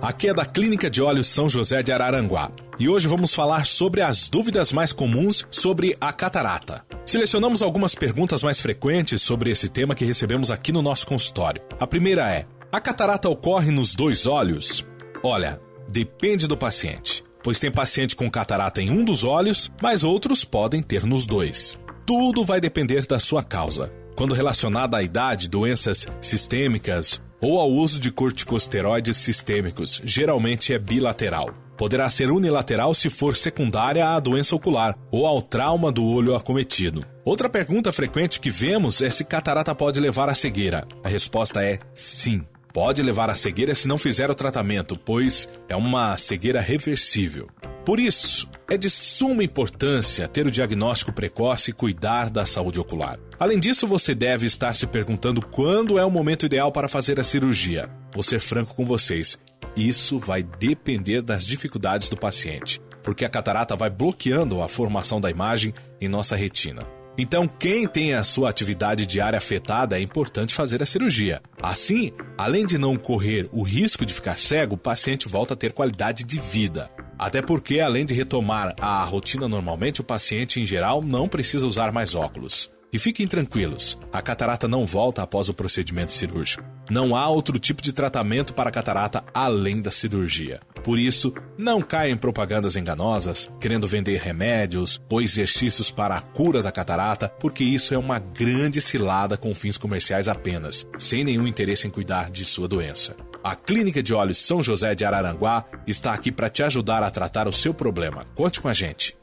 [0.00, 2.52] Aqui é da Clínica de Olhos São José de Araranguá.
[2.78, 6.84] E hoje vamos falar sobre as dúvidas mais comuns sobre a catarata.
[7.04, 11.60] Selecionamos algumas perguntas mais frequentes sobre esse tema que recebemos aqui no nosso consultório.
[11.80, 14.86] A primeira é: a catarata ocorre nos dois olhos?
[15.20, 15.60] Olha,
[15.90, 20.80] depende do paciente, pois tem paciente com catarata em um dos olhos, mas outros podem
[20.80, 21.76] ter nos dois.
[22.06, 23.92] Tudo vai depender da sua causa.
[24.14, 31.54] Quando relacionada à idade, doenças sistêmicas ou ao uso de corticosteroides sistêmicos, geralmente é bilateral.
[31.76, 37.04] Poderá ser unilateral se for secundária à doença ocular ou ao trauma do olho acometido.
[37.24, 40.86] Outra pergunta frequente que vemos é se catarata pode levar à cegueira.
[41.04, 42.44] A resposta é sim.
[42.74, 47.48] Pode levar à cegueira se não fizer o tratamento, pois é uma cegueira reversível.
[47.84, 53.18] Por isso, é de suma importância ter o diagnóstico precoce e cuidar da saúde ocular.
[53.40, 57.24] Além disso, você deve estar se perguntando quando é o momento ideal para fazer a
[57.24, 57.88] cirurgia.
[58.12, 59.38] Vou ser franco com vocês:
[59.74, 65.30] isso vai depender das dificuldades do paciente, porque a catarata vai bloqueando a formação da
[65.30, 66.86] imagem em nossa retina.
[67.16, 71.42] Então, quem tem a sua atividade diária afetada é importante fazer a cirurgia.
[71.60, 75.72] Assim, além de não correr o risco de ficar cego, o paciente volta a ter
[75.72, 76.88] qualidade de vida.
[77.18, 81.90] Até porque, além de retomar a rotina normalmente, o paciente em geral não precisa usar
[81.92, 82.70] mais óculos.
[82.90, 86.64] E fiquem tranquilos, a catarata não volta após o procedimento cirúrgico.
[86.90, 90.58] Não há outro tipo de tratamento para catarata além da cirurgia.
[90.82, 96.62] Por isso, não caia em propagandas enganosas, querendo vender remédios ou exercícios para a cura
[96.62, 101.86] da catarata, porque isso é uma grande cilada com fins comerciais apenas, sem nenhum interesse
[101.86, 103.14] em cuidar de sua doença.
[103.48, 107.48] A Clínica de Olhos São José de Araranguá está aqui para te ajudar a tratar
[107.48, 108.26] o seu problema.
[108.34, 109.16] Conte com a gente.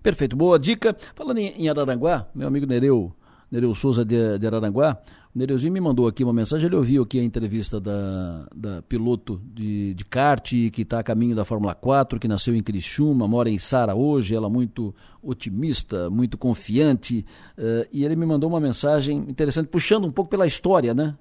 [0.00, 0.96] Perfeito, boa dica.
[1.16, 3.12] Falando em, Araranguá, meu amigo Nereu,
[3.50, 4.96] Nereu Souza de, de Araranguá,
[5.34, 9.42] o Nereuzinho me mandou aqui uma mensagem, ele ouviu aqui a entrevista da, da piloto
[9.52, 13.50] de, de kart, que está a caminho da Fórmula 4, que nasceu em Criciúma, mora
[13.50, 17.26] em Sara hoje, ela muito otimista, muito confiante,
[17.58, 21.16] uh, e ele me mandou uma mensagem interessante, puxando um pouco pela história, né?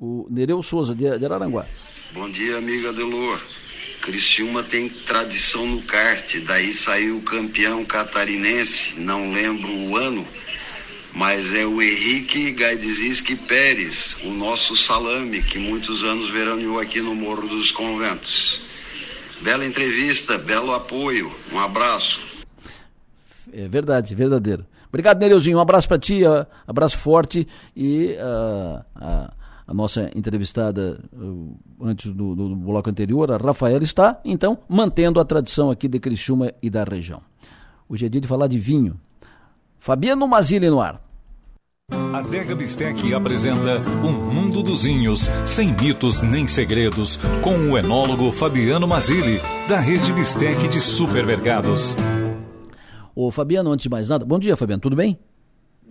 [0.00, 1.66] O Nereu Souza, de, de Araranguá.
[2.12, 3.40] Bom dia, amiga Delor.
[4.00, 10.24] Criciúma tem tradição no kart, daí saiu o campeão catarinense, não lembro o ano,
[11.14, 17.14] mas é o Henrique Gaidezinski Pérez, o nosso salame, que muitos anos veraneou aqui no
[17.14, 18.62] Morro dos Conventos.
[19.42, 22.20] Bela entrevista, belo apoio, um abraço.
[23.52, 24.64] É verdade, verdadeiro.
[24.88, 26.22] Obrigado, Nereuzinho, um abraço para ti,
[26.66, 27.46] abraço forte
[27.76, 29.37] e uh, uh,
[29.68, 35.24] a nossa entrevistada uh, antes do, do, bloco anterior, a Rafaela, está, então, mantendo a
[35.26, 37.20] tradição aqui de Criciúma e da região.
[37.86, 38.98] Hoje é dia de falar de vinho.
[39.78, 41.06] Fabiano Mazili no ar.
[41.90, 48.32] A Dega Bistec apresenta Um Mundo dos Vinhos, sem mitos nem segredos, com o enólogo
[48.32, 49.38] Fabiano Mazili,
[49.68, 51.94] da rede Bistec de supermercados.
[53.14, 55.18] Ô Fabiano, antes de mais nada, bom dia Fabiano, tudo bem?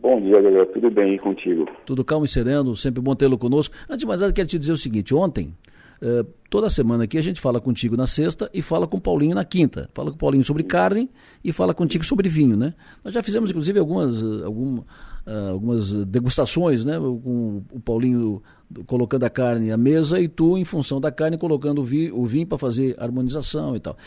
[0.02, 0.66] Bom dia, galera.
[0.68, 1.66] Tudo bem e contigo?
[1.86, 3.76] Tudo calmo e sereno, sempre bom tê-lo conosco.
[3.90, 5.56] Antes de mais nada, quero te dizer o seguinte: ontem,
[6.02, 9.34] uh, toda semana aqui, a gente fala contigo na sexta e fala com o Paulinho
[9.34, 9.90] na quinta.
[9.96, 11.10] Fala com o Paulinho sobre carne
[11.44, 12.76] e fala contigo sobre vinho, né?
[13.04, 17.00] Nós já fizemos, inclusive, algumas, algum, uh, algumas degustações, né?
[17.00, 18.44] Com o Paulinho
[18.86, 22.26] colocando a carne à mesa e tu, em função da carne, colocando o, vi, o
[22.26, 23.98] vinho para fazer harmonização e tal.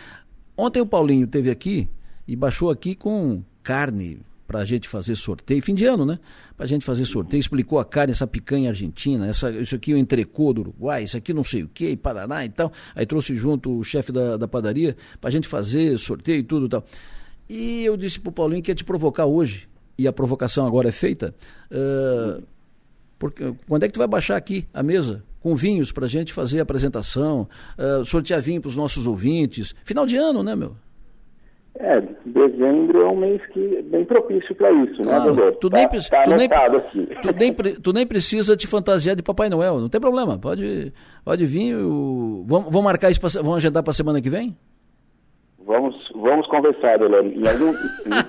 [0.56, 1.88] Ontem o Paulinho teve aqui
[2.28, 4.20] e baixou aqui com carne
[4.50, 6.18] para a gente fazer sorteio, fim de ano, né?
[6.56, 9.96] Para a gente fazer sorteio, explicou a carne, essa picanha argentina, essa, isso aqui o
[9.96, 12.72] entrecô do Uruguai, isso aqui não sei o que, Paraná e tal.
[12.92, 16.66] Aí trouxe junto o chefe da, da padaria para a gente fazer sorteio e tudo
[16.66, 16.84] e tal.
[17.48, 20.88] E eu disse para o Paulinho que ia te provocar hoje, e a provocação agora
[20.88, 21.32] é feita,
[21.70, 22.42] uh,
[23.20, 26.32] porque, quando é que tu vai baixar aqui a mesa com vinhos para a gente
[26.32, 27.48] fazer a apresentação,
[27.78, 29.76] uh, sortear vinho para os nossos ouvintes?
[29.84, 30.74] Final de ano, né, meu?
[31.78, 35.34] É, dezembro é um mês que é bem propício para isso, né, claro.
[35.34, 36.48] né, Tu, nem, tá, tá tu, nem,
[37.22, 40.92] tu, nem, tu nem precisa te fantasiar de Papai Noel, não tem problema, pode,
[41.24, 41.76] pode vir.
[41.76, 42.44] O...
[42.46, 44.56] Vamos, vamos marcar isso, pra, vamos agendar para a semana que vem?
[45.64, 47.32] Vamos, vamos conversar, Delano.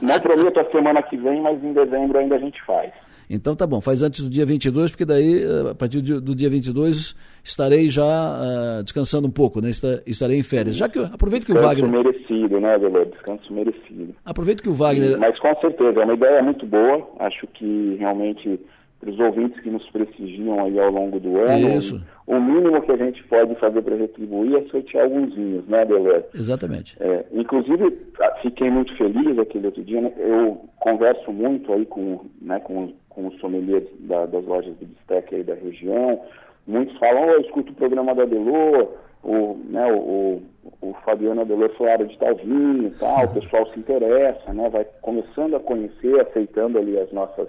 [0.01, 2.91] não prometo a semana que vem, mas em dezembro ainda a gente faz.
[3.33, 6.49] Então tá bom, faz antes do dia 22, porque daí, eh, a partir do dia
[6.49, 9.69] 22, estarei já uh, descansando um pouco, né?
[10.05, 10.75] Estarei em férias.
[10.75, 12.03] Já que aproveito que Descanso o Wagner.
[12.03, 13.05] merecido, né, Velô?
[13.05, 14.13] Descanso merecido.
[14.25, 15.17] Aproveito que o Wagner.
[15.17, 17.07] Mas com certeza, é uma ideia muito boa.
[17.19, 18.59] Acho que realmente
[19.01, 21.75] para os ouvintes que nos prestigiam aí ao longo do ano.
[21.75, 22.01] Isso.
[22.27, 26.23] O mínimo que a gente pode fazer para retribuir é sortear alguns vinhos, né, Delé?
[26.35, 26.95] Exatamente.
[26.99, 27.97] É, inclusive,
[28.43, 30.13] fiquei muito feliz aquele outro dia, né?
[30.17, 35.33] eu converso muito aí com, né, com, com os sommeliers da, das lojas de bistec
[35.35, 36.21] aí da região,
[36.67, 38.89] muitos falam, oh, eu escuto o programa da Delô,
[39.23, 40.41] o, né, o,
[40.81, 44.85] o Fabiano Adelô área de tal vinho e tal, o pessoal se interessa, né, vai
[45.01, 47.47] começando a conhecer, aceitando ali as nossas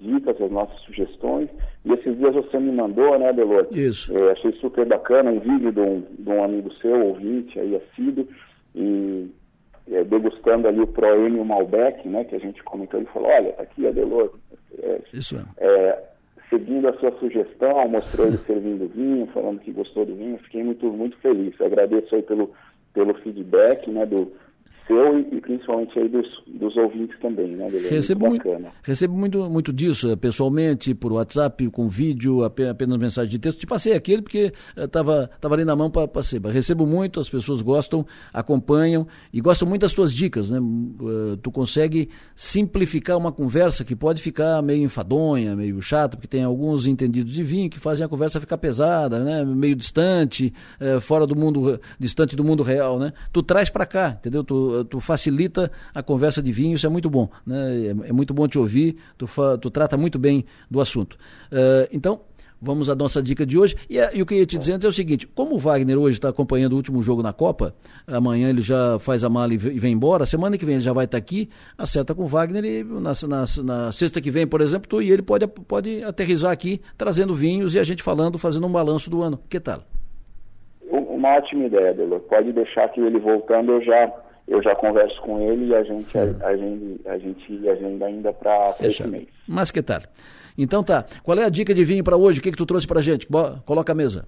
[0.00, 1.48] dicas, as nossas sugestões.
[1.84, 3.66] E esses dias você me mandou, né, Delor?
[3.70, 4.16] Isso.
[4.16, 8.26] É, achei super bacana um vídeo de um, de um amigo seu, ouvinte, aí assíduo,
[8.74, 9.28] e
[9.90, 13.62] é, degustando ali o Proêmio Malbec, né, que a gente comentou, ele falou, olha, tá
[13.62, 14.32] aqui, Adelor.
[14.82, 16.06] É, Isso é.
[16.48, 20.86] Seguindo a sua sugestão, mostrou ele servindo vinho, falando que gostou do vinho, fiquei muito,
[20.86, 21.58] muito feliz.
[21.58, 22.52] Eu agradeço aí pelo,
[22.94, 24.32] pelo feedback, né, do
[24.86, 27.90] seu e, e, principalmente aí dos, dos ouvintes também, né, Delor?
[27.90, 28.48] Recebo muito,
[28.82, 33.58] recebo muito, muito disso, eh, pessoalmente, por WhatsApp, com vídeo, apenas mensagem de texto.
[33.58, 36.40] Te passei aquele porque estava tava ali na mão para ser.
[36.46, 40.60] Recebo muito, as pessoas gostam, acompanham e gostam muito das tuas dicas, né?
[40.60, 46.44] Uh, tu consegue simplificar uma conversa que pode ficar meio enfadonha, meio chata, porque tem
[46.44, 49.44] alguns entendidos de vinho que fazem a conversa ficar pesada, né?
[49.44, 53.12] Meio distante, uh, fora do mundo, distante do mundo real, né?
[53.32, 54.44] Tu traz para cá, entendeu?
[54.44, 57.94] Tu, tu facilita a conversa de vinho, isso é muito bom, né?
[58.04, 61.16] É, é muito bom te ouvir, tu, fa, tu trata muito bem do assunto.
[61.52, 62.20] Uh, então,
[62.60, 63.76] vamos à nossa dica de hoje.
[63.88, 66.16] E, e, o que eu ia te dizer é o seguinte: como o Wagner hoje
[66.16, 67.74] está acompanhando o último jogo na Copa,
[68.06, 71.04] amanhã ele já faz a mala e vem embora, semana que vem ele já vai
[71.04, 74.88] estar aqui, acerta com o Wagner e na, na, na, sexta que vem, por exemplo,
[74.88, 78.72] tu e ele pode, pode aterrizar aqui trazendo vinhos e a gente falando, fazendo um
[78.72, 79.38] balanço do ano.
[79.48, 79.82] Que tal?
[80.88, 82.20] Uma ótima ideia, Delor.
[82.20, 84.12] Pode deixar que ele voltando eu já
[84.46, 88.32] eu já converso com ele e a gente, a, a gente, a gente agenda ainda
[88.32, 89.26] para esse mês.
[89.46, 90.00] Mas que tal?
[90.56, 91.04] Então tá.
[91.22, 92.40] Qual é a dica de vinho para hoje?
[92.40, 93.26] O que, que tu trouxe para gente?
[93.64, 94.26] Coloca a mesa.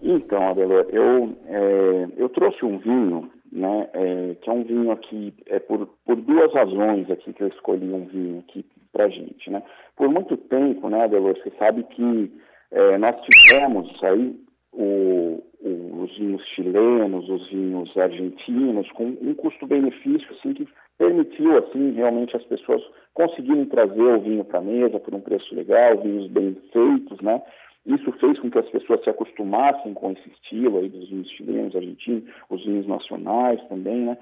[0.00, 5.34] Então, Adelor, eu, é, eu trouxe um vinho, né, é, que é um vinho aqui,
[5.46, 9.62] é por, por duas razões aqui que eu escolhi um vinho aqui para gente, né.
[9.96, 12.32] Por muito tempo, né, Adelor, você sabe que
[12.70, 14.38] é, nós tivemos aí
[14.72, 22.36] o, os vinhos chilenos, os vinhos argentinos, com um custo-benefício assim, que permitiu assim realmente
[22.36, 22.82] as pessoas
[23.14, 27.42] conseguirem trazer o vinho para a mesa por um preço legal, vinhos bem feitos, né?
[27.86, 31.74] Isso fez com que as pessoas se acostumassem com esse estilo aí dos vinhos chilenos,
[31.74, 34.18] argentinos, os vinhos nacionais também, né?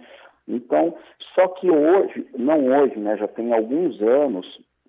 [0.48, 0.94] Então,
[1.34, 4.46] só que hoje, não hoje, né, já tem alguns anos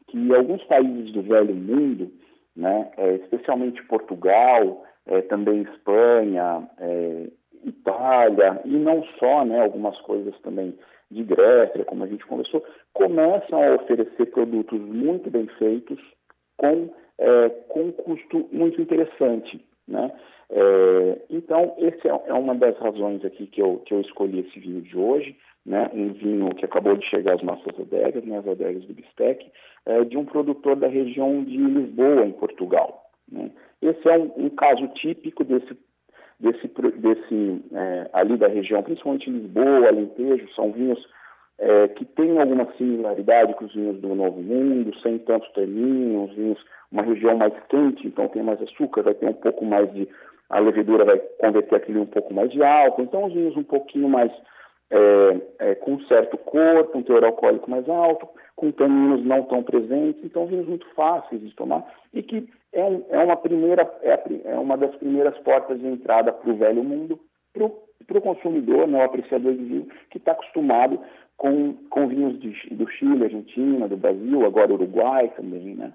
[0.07, 2.11] que alguns países do velho mundo,
[2.55, 7.27] né, é, especialmente Portugal, é, também Espanha, é,
[7.65, 10.73] Itália, e não só, né, algumas coisas também
[11.09, 12.63] de Grécia, como a gente conversou,
[12.93, 15.99] começam a oferecer produtos muito bem feitos
[16.57, 19.63] com, é, com custo muito interessante.
[19.87, 20.11] Né?
[20.49, 24.59] É, então, essa é, é uma das razões aqui que eu, que eu escolhi esse
[24.59, 25.35] vinho de hoje,
[25.65, 25.89] né?
[25.93, 28.39] um vinho que acabou de chegar às nossas adegas, né?
[28.39, 29.49] as adegas do Bistec,
[29.85, 33.06] é, de um produtor da região de Lisboa, em Portugal.
[33.31, 33.51] Né?
[33.81, 35.77] Esse é um, um caso típico desse,
[36.39, 40.99] desse, desse é, ali da região, principalmente Lisboa, Alentejo, são vinhos
[41.59, 46.59] é, que têm alguma similaridade com os vinhos do Novo Mundo, sem tanto tanino, vinhos,
[46.91, 50.07] uma região mais quente, então tem mais açúcar, vai ter um pouco mais de,
[50.49, 54.07] a levedura vai converter aquilo um pouco mais de álcool, então os vinhos um pouquinho
[54.07, 54.31] mais
[54.89, 59.61] é, é, com um certo corpo, um teor alcoólico mais alto, com taninos não tão
[59.61, 64.21] presentes, então vinhos muito fáceis de tomar e que é, um, é uma primeira é,
[64.45, 67.19] é, uma das primeiras portas de entrada para o velho mundo,
[67.53, 70.99] para o consumidor, né, o apreciador de vinho, que está acostumado
[71.37, 75.93] com, com vinhos de, do Chile, Argentina, do Brasil, agora Uruguai também, né?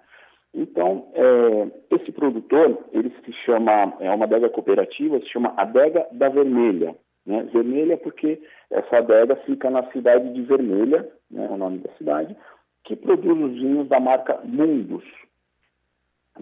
[0.54, 6.28] Então, é, esse produtor, ele se chama, é uma adega cooperativa, se chama Adega da
[6.28, 6.94] Vermelha.
[7.24, 7.44] Né?
[7.52, 8.40] Vermelha porque
[8.70, 12.36] essa adega fica na cidade de Vermelha, né, é o nome da cidade,
[12.84, 15.04] que produz os vinhos da marca Mundus.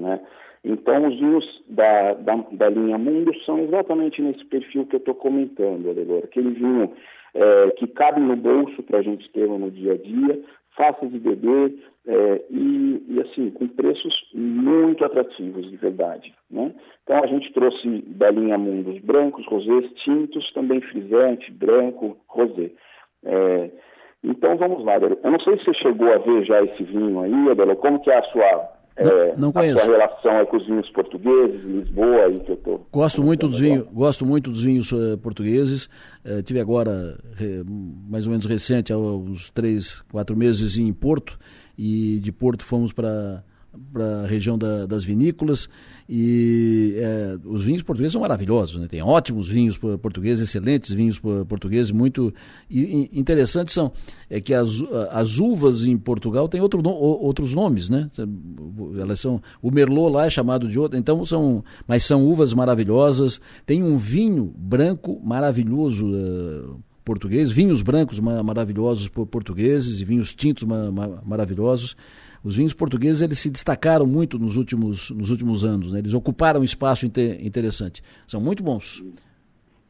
[0.01, 0.21] Né?
[0.65, 5.15] Então, os vinhos da, da, da, linha Mundus são exatamente nesse perfil que eu estou
[5.15, 6.25] comentando, Adelor.
[6.25, 6.93] Aquele vinho
[7.35, 10.41] é, que cabe no bolso para a gente ter no dia a dia,
[10.77, 11.75] fácil de beber
[12.07, 16.35] é, e, e, assim, com preços muito atrativos, de verdade.
[16.51, 16.75] Né?
[17.05, 22.71] Então, a gente trouxe da linha Mundus brancos, rosés, tintos, também frisante, branco, rosé.
[23.25, 23.71] É,
[24.23, 25.17] então vamos lá, Adela.
[25.23, 28.11] Eu não sei se você chegou a ver já esse vinho aí, Adela, como que
[28.11, 32.25] é a sua, é, não, não a sua relação é com os vinhos portugueses, Lisboa
[32.25, 32.81] aí que eu tô.
[32.93, 35.87] Gosto muito dos vinhos, gosto muito dos vinhos uh, portugueses.
[36.25, 37.17] Uh, tive agora
[38.09, 41.39] mais ou menos recente, há uns três, quatro meses em Porto
[41.79, 43.43] e de Porto fomos para
[43.93, 45.69] para a região da, das vinícolas
[46.09, 48.89] e é, os vinhos portugueses são maravilhosos, né?
[48.89, 51.19] tem ótimos vinhos portugueses, excelentes vinhos
[51.49, 52.33] portugueses, muito
[52.69, 53.93] e, e interessantes são
[54.29, 54.71] é que as,
[55.11, 58.09] as uvas em Portugal têm outro, outros nomes, né?
[58.97, 63.41] Elas são o merlot lá é chamado de outro, então são, mas são uvas maravilhosas.
[63.67, 66.07] Tem um vinho branco maravilhoso.
[66.07, 70.63] Uh, português, vinhos brancos maravilhosos portugueses e vinhos tintos
[71.25, 71.97] maravilhosos
[72.43, 75.99] os vinhos portugueses eles se destacaram muito nos últimos, nos últimos anos, né?
[75.99, 78.03] eles ocuparam um espaço inter, interessante.
[78.27, 79.05] São muito bons.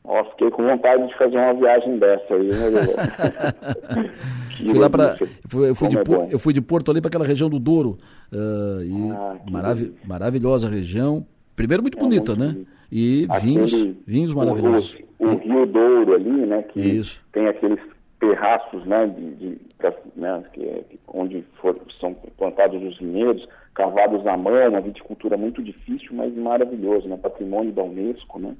[0.02, 4.12] Ó, fiquei com vontade de fazer uma viagem dessa aí, né,
[4.66, 5.16] fui lá para
[5.52, 7.98] eu, fui de, é eu fui de Porto ali para aquela região do Douro.
[8.32, 11.26] Uh, e ah, marav maravilhosa região.
[11.54, 12.52] Primeiro muito é bonita, muito né?
[12.52, 12.70] Bonito.
[12.90, 13.70] E vinhos,
[14.06, 14.96] vinhos maravilhosos.
[15.18, 16.62] O, o, Rio Douro ali, né?
[16.62, 17.20] Que Isso.
[17.32, 17.78] tem aqueles
[18.20, 19.06] terraços, né?
[19.06, 19.60] De, de
[20.14, 25.62] né que, é, onde for, são plantados os vinhedos, cavados à mão, uma viticultura muito
[25.62, 27.16] difícil, mas maravilhoso, né?
[27.16, 28.54] Patrimônio da Unesco, né?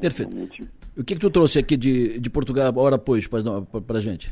[0.00, 0.68] Perfeito.
[0.96, 4.30] O que, que tu trouxe aqui de, de Portugal, hora pois, para a gente?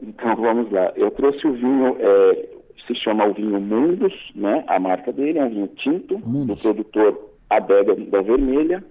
[0.00, 0.92] Então, vamos lá.
[0.94, 2.48] Eu trouxe o vinho, é,
[2.86, 4.64] se chama o vinho Mundus, né?
[4.68, 8.84] A marca dele é um vinho tinto, do produtor Adega da Vermelha.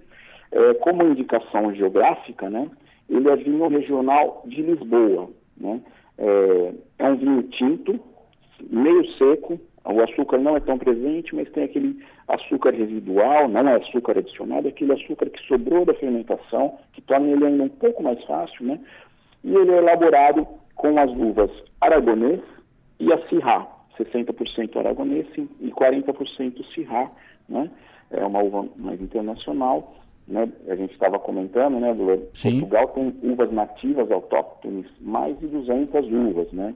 [0.50, 2.68] É, como indicação geográfica, né?
[3.12, 5.80] Ele é vinho regional de Lisboa, né?
[6.16, 8.00] É, é um vinho tinto,
[8.70, 13.76] meio seco, o açúcar não é tão presente, mas tem aquele açúcar residual, não é
[13.76, 18.02] açúcar adicionado, é aquele açúcar que sobrou da fermentação, que torna ele ainda um pouco
[18.02, 18.80] mais fácil, né?
[19.44, 22.40] E ele é elaborado com as uvas aragonês
[22.98, 23.66] e a Syrah,
[23.98, 27.10] 60% aragonês e 40% Syrah,
[27.48, 27.70] né?
[28.10, 29.94] É uma uva mais internacional,
[30.26, 30.48] né?
[30.68, 32.04] A gente estava comentando, né, do
[32.40, 36.74] Portugal tem uvas nativas autóctones, mais de 200 uvas, né?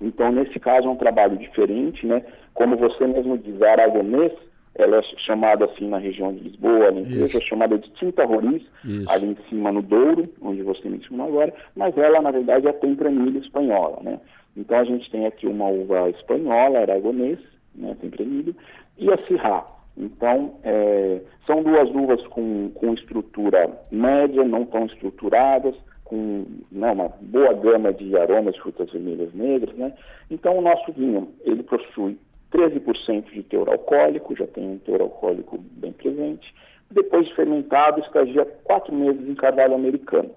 [0.00, 2.24] Então, nesse caso, é um trabalho diferente, né?
[2.54, 4.32] Como você mesmo diz, a aragonês,
[4.74, 8.62] ela é chamada assim na região de Lisboa, a empresa é chamada de tinta roriz,
[8.84, 9.10] Isso.
[9.10, 12.74] ali em cima no Douro, onde você mencionou agora, mas ela, na verdade, é a
[12.74, 14.18] tempranilha espanhola, né?
[14.56, 17.38] Então, a gente tem aqui uma uva espanhola, aragonês,
[17.74, 18.54] né, tempranilho,
[18.98, 19.66] e a Syrah.
[20.00, 25.74] Então, é, são duas uvas com, com estrutura média, não tão estruturadas,
[26.04, 29.92] com né, uma boa gama de aromas de frutas vermelhas negras, né?
[30.30, 32.18] Então o nosso vinho, ele possui
[32.52, 36.52] 13% de teor alcoólico, já tem um teor alcoólico bem presente.
[36.90, 40.30] Depois de fermentado, estagia quatro meses em carvalho americano.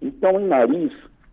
[0.00, 0.92] Então, em nariz,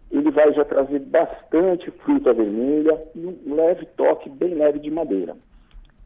[0.10, 5.35] ele vai já trazer bastante fruta vermelha e um leve toque bem leve de madeira.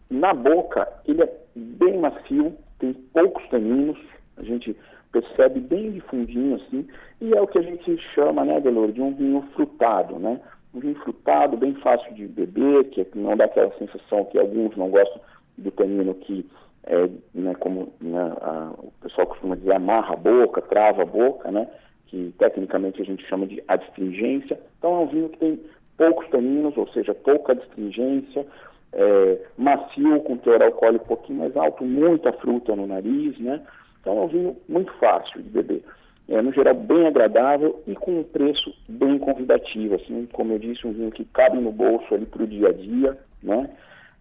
[0.10, 3.98] Na boca, ele é bem macio, tem poucos taninos,
[4.38, 4.76] a gente
[5.12, 6.88] percebe bem de fundinho assim,
[7.20, 10.40] e é o que a gente chama, né, Delor, de um vinho frutado, né?
[10.74, 14.90] Um vinho frutado, bem fácil de beber, que não dá aquela sensação que alguns não
[14.90, 15.22] gostam
[15.58, 16.50] do tanino que
[16.84, 21.52] é, né, como né, a, o pessoal costuma dizer, amarra a boca, trava a boca,
[21.52, 21.68] né?
[22.08, 24.60] Que tecnicamente a gente chama de adstringência.
[24.78, 25.60] Então é um vinho que tem
[25.98, 28.46] poucos taninos, ou seja, pouca adstringência,
[28.94, 33.62] é, macio, com teor alcoólico um pouquinho mais alto, muita fruta no nariz, né?
[34.02, 35.84] Então é um vinho muito fácil de beber.
[36.28, 39.96] É, no geral, bem agradável e com um preço bem convidativo.
[39.96, 42.74] Assim, como eu disse, um vinho que cabe no bolso ali para o dia a
[42.74, 43.18] dia.
[43.44, 43.70] Né?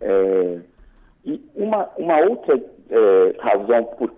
[0.01, 0.59] É,
[1.25, 2.61] e uma, uma outra
[2.91, 4.13] é, razão por,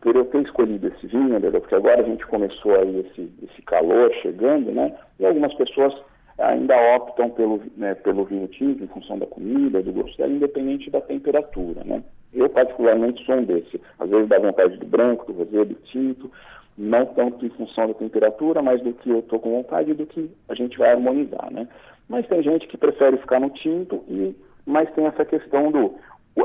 [0.00, 4.12] por eu ter escolhido esse vinho, porque agora a gente começou aí esse, esse calor
[4.22, 4.94] chegando, né?
[5.18, 5.94] E algumas pessoas
[6.38, 10.90] ainda optam pelo, né, pelo vinho tinto em função da comida, do gosto dela, independente
[10.90, 12.02] da temperatura, né?
[12.32, 13.80] Eu, particularmente, sou um desse.
[13.98, 16.30] Às vezes dá vontade do branco, do rosé, do tinto,
[16.76, 20.06] não tanto em função da temperatura, mas do que eu estou com vontade e do
[20.06, 21.66] que a gente vai harmonizar, né?
[22.08, 24.34] Mas tem gente que prefere ficar no tinto, e
[24.64, 25.94] mas tem essa questão do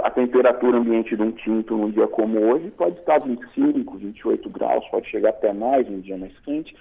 [0.02, 4.88] a temperatura ambiente de um tinto num dia como hoje pode estar 25, 28 graus,
[4.90, 6.76] pode chegar até mais um dia mais quente.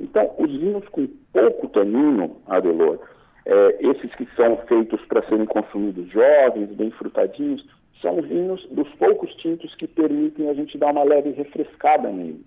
[0.00, 2.98] Então, os vinhos com pouco tanino, Adelor,
[3.46, 7.64] é, esses que são feitos para serem consumidos jovens, bem frutadinhos,
[8.00, 12.44] são vinhos dos poucos tintos que permitem a gente dar uma leve refrescada nele.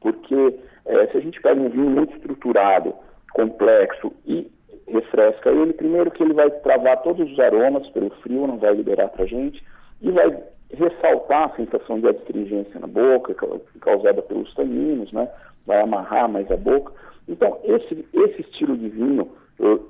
[0.00, 2.94] Porque é, se a gente pega um vinho muito estruturado,
[3.34, 4.50] complexo e
[4.86, 9.08] refresca ele, primeiro que ele vai travar todos os aromas pelo frio, não vai liberar
[9.08, 9.62] para a gente,
[10.00, 10.42] e vai
[10.72, 13.34] ressaltar a sensação de adstringência na boca,
[13.80, 15.28] causada pelos taninos, né?
[15.68, 16.92] Vai amarrar mais a boca.
[17.28, 19.30] Então, esse, esse estilo de vinho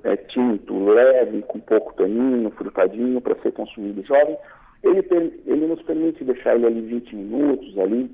[0.03, 4.37] é, tinto, leve, com pouco tanino, frutadinho, para ser consumido jovem,
[4.83, 5.07] ele,
[5.47, 8.11] ele nos permite deixar ele ali 20 minutos, ali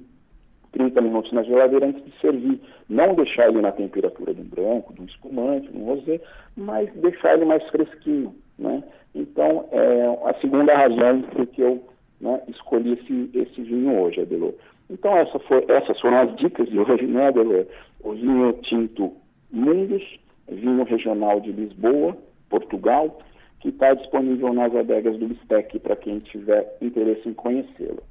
[0.72, 2.60] 30 minutos na geladeira antes de servir.
[2.88, 6.20] Não deixar ele na temperatura de um branco, de um espumante, de um rosé,
[6.56, 8.34] mas deixar ele mais fresquinho.
[8.58, 8.84] Né?
[9.14, 11.82] Então, é a segunda razão por que eu
[12.20, 14.52] né, escolhi esse, esse vinho hoje, Adelô.
[14.90, 17.64] Então, essa foi, essas foram as dicas de hoje, né, Adelô?
[18.00, 19.14] O vinho tinto
[19.50, 20.02] Mundus,
[20.48, 22.16] vinho regional de Lisboa,
[22.50, 23.18] Portugal,
[23.60, 28.02] que está disponível nas adegas do Bistec para quem tiver interesse em conhecê-lo.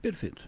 [0.00, 0.42] Perfeito.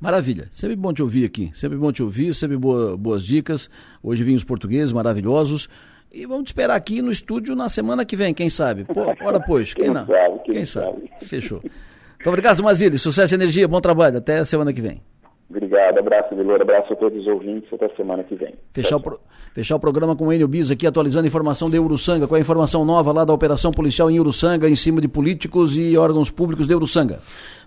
[0.00, 0.48] Maravilha.
[0.52, 1.50] Sempre bom te ouvir aqui.
[1.54, 3.68] Sempre bom te ouvir, sempre boa, boas dicas.
[4.02, 5.68] Hoje vinhos portugueses maravilhosos.
[6.12, 8.84] E vamos te esperar aqui no estúdio na semana que vem, quem sabe?
[8.84, 10.06] Pô, ora, pois, quem, quem não?
[10.06, 10.86] Sabe, quem, quem sabe?
[10.86, 11.26] sabe?
[11.26, 11.62] Fechou.
[12.26, 12.98] Muito obrigado, Mazili.
[12.98, 14.18] Sucesso e energia, bom trabalho.
[14.18, 15.00] Até a semana que vem.
[15.48, 18.52] Obrigado, abraço, Vilor, abraço a todos os ouvintes, até semana que vem.
[18.74, 19.20] Fechar, o, pro,
[19.54, 22.40] fechar o programa com o Enio Bis aqui, atualizando a informação de Uruçanga, com a
[22.40, 26.66] informação nova lá da operação policial em Uruçanga, em cima de políticos e órgãos públicos
[26.66, 27.20] de Uruçanga.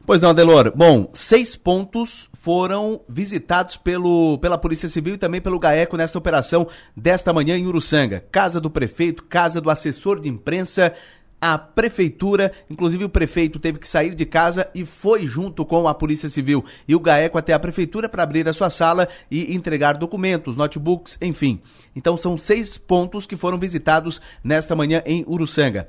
[0.05, 0.73] Pois não, Adelor.
[0.75, 6.67] Bom, seis pontos foram visitados pelo, pela Polícia Civil e também pelo GAECO nesta operação
[6.97, 8.25] desta manhã em Uruçanga.
[8.29, 10.93] Casa do prefeito, casa do assessor de imprensa,
[11.41, 15.93] a prefeitura, inclusive o prefeito teve que sair de casa e foi junto com a
[15.93, 19.93] Polícia Civil e o GAECO até a prefeitura para abrir a sua sala e entregar
[19.93, 21.61] documentos, notebooks, enfim.
[21.95, 25.87] Então são seis pontos que foram visitados nesta manhã em Uruçanga.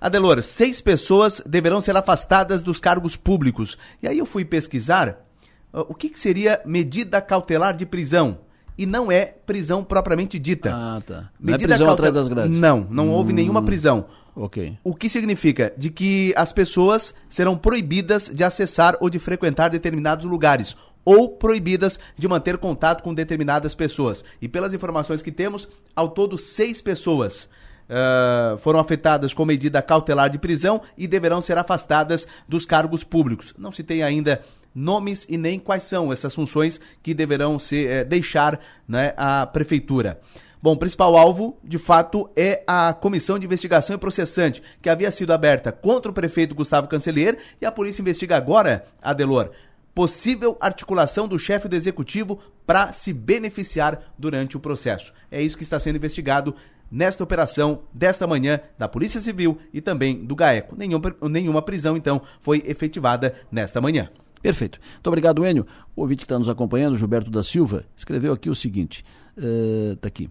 [0.00, 3.76] Adelor, seis pessoas deverão ser afastadas dos cargos públicos.
[4.02, 5.26] E aí eu fui pesquisar
[5.72, 8.38] uh, o que, que seria medida cautelar de prisão
[8.78, 10.72] e não é prisão propriamente dita.
[10.74, 11.30] Ah, tá.
[11.38, 11.92] Não medida é prisão cautelar...
[11.92, 12.58] atrás das grades.
[12.58, 14.06] Não, não hum, houve nenhuma prisão.
[14.40, 14.78] Ok.
[14.82, 15.70] O que significa?
[15.76, 22.00] De que as pessoas serão proibidas de acessar ou de frequentar determinados lugares ou proibidas
[22.16, 24.24] de manter contato com determinadas pessoas.
[24.40, 27.50] E pelas informações que temos, ao todo seis pessoas
[27.90, 33.52] uh, foram afetadas com medida cautelar de prisão e deverão ser afastadas dos cargos públicos.
[33.58, 34.40] Não se tem ainda
[34.74, 38.58] nomes e nem quais são essas funções que deverão se eh, deixar
[38.88, 40.20] né, a prefeitura.
[40.62, 45.10] Bom, o principal alvo, de fato, é a comissão de investigação e processante, que havia
[45.10, 49.50] sido aberta contra o prefeito Gustavo Cancelier e a polícia investiga agora, Adelor,
[49.94, 55.14] possível articulação do chefe do executivo para se beneficiar durante o processo.
[55.30, 56.54] É isso que está sendo investigado
[56.90, 60.76] nesta operação desta manhã da Polícia Civil e também do GAECO.
[60.76, 64.10] Nenhuma, nenhuma prisão, então, foi efetivada nesta manhã.
[64.42, 64.78] Perfeito.
[64.94, 65.66] Muito obrigado, Enio.
[65.94, 69.04] O ouvinte que está nos acompanhando, Gilberto da Silva, escreveu aqui o seguinte:
[69.36, 70.30] está uh, aqui.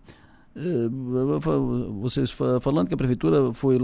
[0.55, 0.89] Eh,
[2.01, 3.77] vocês falando que a prefeitura foi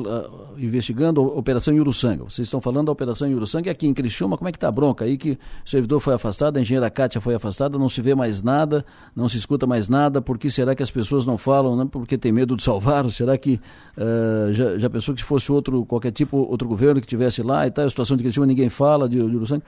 [0.58, 2.24] investigando a operação Uruçanga.
[2.24, 4.72] Vocês estão falando da operação Uruçanga e aqui em Criciúma, como é que está a
[4.72, 8.16] bronca aí que o servidor foi afastado, a engenheira Kátia foi afastada, não se vê
[8.16, 8.84] mais nada,
[9.16, 11.88] não se escuta mais nada, por que será que as pessoas não falam, né?
[11.90, 13.10] porque tem medo de salvar?
[13.12, 13.60] Será que
[13.98, 17.68] uh, já, já pensou que se fosse outro, qualquer tipo, outro governo que tivesse lá
[17.68, 19.64] e tal, a situação de Criciúma ninguém fala de, de Uruçanga?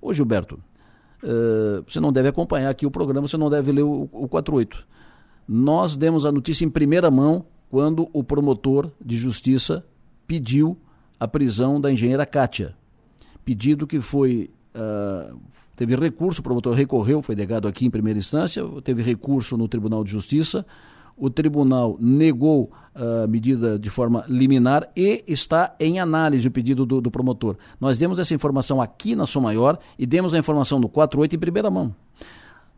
[0.00, 0.60] Ô Gilberto,
[1.22, 4.94] uh, você não deve acompanhar aqui o programa, você não deve ler o, o 48
[5.46, 9.84] nós demos a notícia em primeira mão quando o promotor de justiça
[10.26, 10.76] pediu
[11.18, 12.74] a prisão da engenheira Kátia.
[13.44, 14.50] Pedido que foi.
[14.74, 15.38] Uh,
[15.76, 20.04] teve recurso, o promotor recorreu, foi negado aqui em primeira instância, teve recurso no Tribunal
[20.04, 20.64] de Justiça.
[21.16, 27.00] O tribunal negou a medida de forma liminar e está em análise o pedido do,
[27.00, 27.56] do promotor.
[27.80, 31.38] Nós demos essa informação aqui na Som Maior e demos a informação no 48 em
[31.38, 31.94] primeira mão.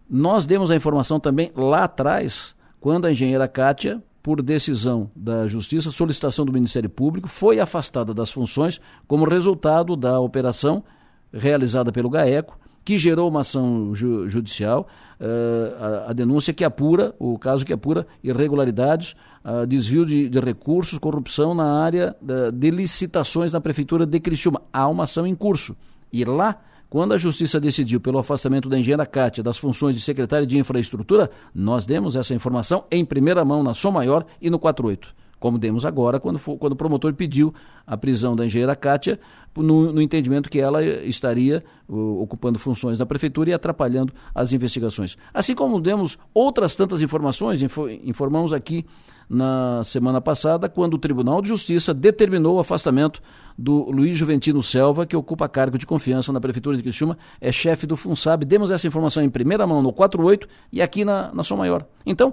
[0.09, 2.56] Nós demos a informação também lá atrás
[2.86, 8.31] quando a engenheira Kátia, por decisão da Justiça, solicitação do Ministério Público, foi afastada das
[8.31, 10.84] funções como resultado da operação
[11.32, 14.86] realizada pelo GAECO, que gerou uma ação ju judicial,
[15.20, 20.39] uh, a, a, denúncia que apura, o caso que apura irregularidades, uh, desvio de, de,
[20.39, 24.62] recursos, corrupção na área uh, de licitações na Prefeitura de Criciúma.
[24.73, 25.74] Há uma ação em curso.
[26.12, 30.47] E lá quando a Justiça decidiu pelo afastamento da engenheira Cátia das funções de secretária
[30.47, 35.25] de infraestrutura, nós demos essa informação em primeira mão na Som Maior e no 48
[35.39, 37.55] como demos agora, quando, for, quando o promotor pediu
[37.86, 39.18] a prisão da engenheira Kátia,
[39.56, 45.16] no, no entendimento que ela estaria uh, ocupando funções na prefeitura e atrapalhando as investigações.
[45.32, 48.84] Assim como demos outras tantas informações, info, informamos aqui
[49.28, 53.20] na semana passada, quando o Tribunal de Justiça determinou o afastamento
[53.58, 57.86] do Luiz Juventino Selva, que ocupa cargo de confiança na Prefeitura de Criciúma, é chefe
[57.86, 58.44] do FUNSAB.
[58.44, 61.84] Demos essa informação em primeira mão no 48 e aqui na, na Som Maior.
[62.05, 62.32] Então,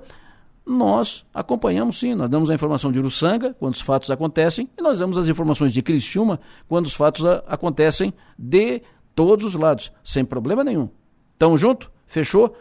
[0.65, 4.99] nós acompanhamos sim, nós damos a informação de Uruçanga quando os fatos acontecem e nós
[4.99, 8.81] damos as informações de Criciúma quando os fatos a, acontecem de
[9.13, 10.89] todos os lados, sem problema nenhum.
[11.37, 11.91] Tamo junto?
[12.07, 12.55] Fechou?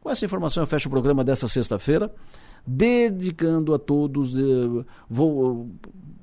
[0.00, 2.12] Com essa informação eu fecho o programa dessa sexta-feira
[2.66, 5.70] dedicando a todos de, vou,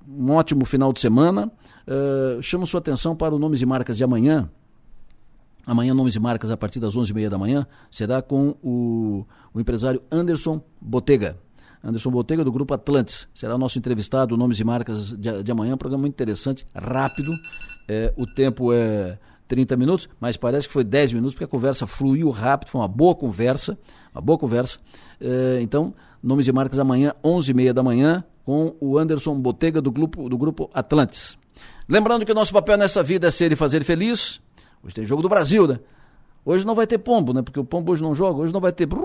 [0.08, 1.52] um ótimo final de semana.
[1.88, 4.50] Uh, chamo sua atenção para o Nomes e Marcas de amanhã.
[5.66, 10.02] Amanhã, Nomes e Marcas, a partir das 11h30 da manhã, será com o, o empresário
[10.12, 11.40] Anderson Botega.
[11.84, 13.28] Anderson Botega, do Grupo Atlantis.
[13.34, 15.76] Será nosso entrevistado, Nomes e Marcas de, de amanhã.
[15.76, 17.32] Um programa muito interessante, rápido.
[17.88, 21.86] É, o tempo é 30 minutos, mas parece que foi 10 minutos, porque a conversa
[21.86, 23.78] fluiu rápido, foi uma boa conversa.
[24.14, 24.80] Uma boa conversa.
[25.22, 30.28] É, então, Nomes e Marcas amanhã, 11h30 da manhã, com o Anderson Botega do grupo,
[30.28, 31.38] do grupo Atlantis.
[31.88, 34.42] Lembrando que o nosso papel nessa vida é ser e fazer feliz.
[34.86, 35.80] Hoje tem jogo do Brasil, né?
[36.46, 37.42] Hoje não vai ter pombo, né?
[37.42, 38.42] Porque o pombo hoje não joga.
[38.42, 38.88] Hoje não vai ter.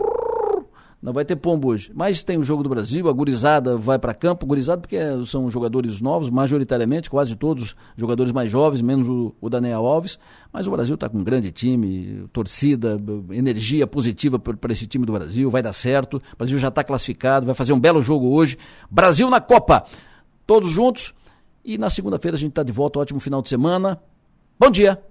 [1.03, 1.91] Não vai ter pombo hoje.
[1.95, 4.45] Mas tem o jogo do Brasil, a gurizada vai para campo.
[4.45, 9.87] Gurizada porque são jogadores novos, majoritariamente, quase todos jogadores mais jovens, menos o, o Daniel
[9.87, 10.19] Alves.
[10.53, 13.01] Mas o Brasil está com um grande time, torcida,
[13.31, 15.49] energia positiva para esse time do Brasil.
[15.49, 16.19] Vai dar certo.
[16.35, 18.59] O Brasil já está classificado, vai fazer um belo jogo hoje.
[18.91, 19.87] Brasil na Copa.
[20.47, 21.15] Todos juntos.
[21.65, 22.99] E na segunda-feira a gente está de volta.
[22.99, 23.99] Ótimo final de semana.
[24.59, 25.10] Bom dia!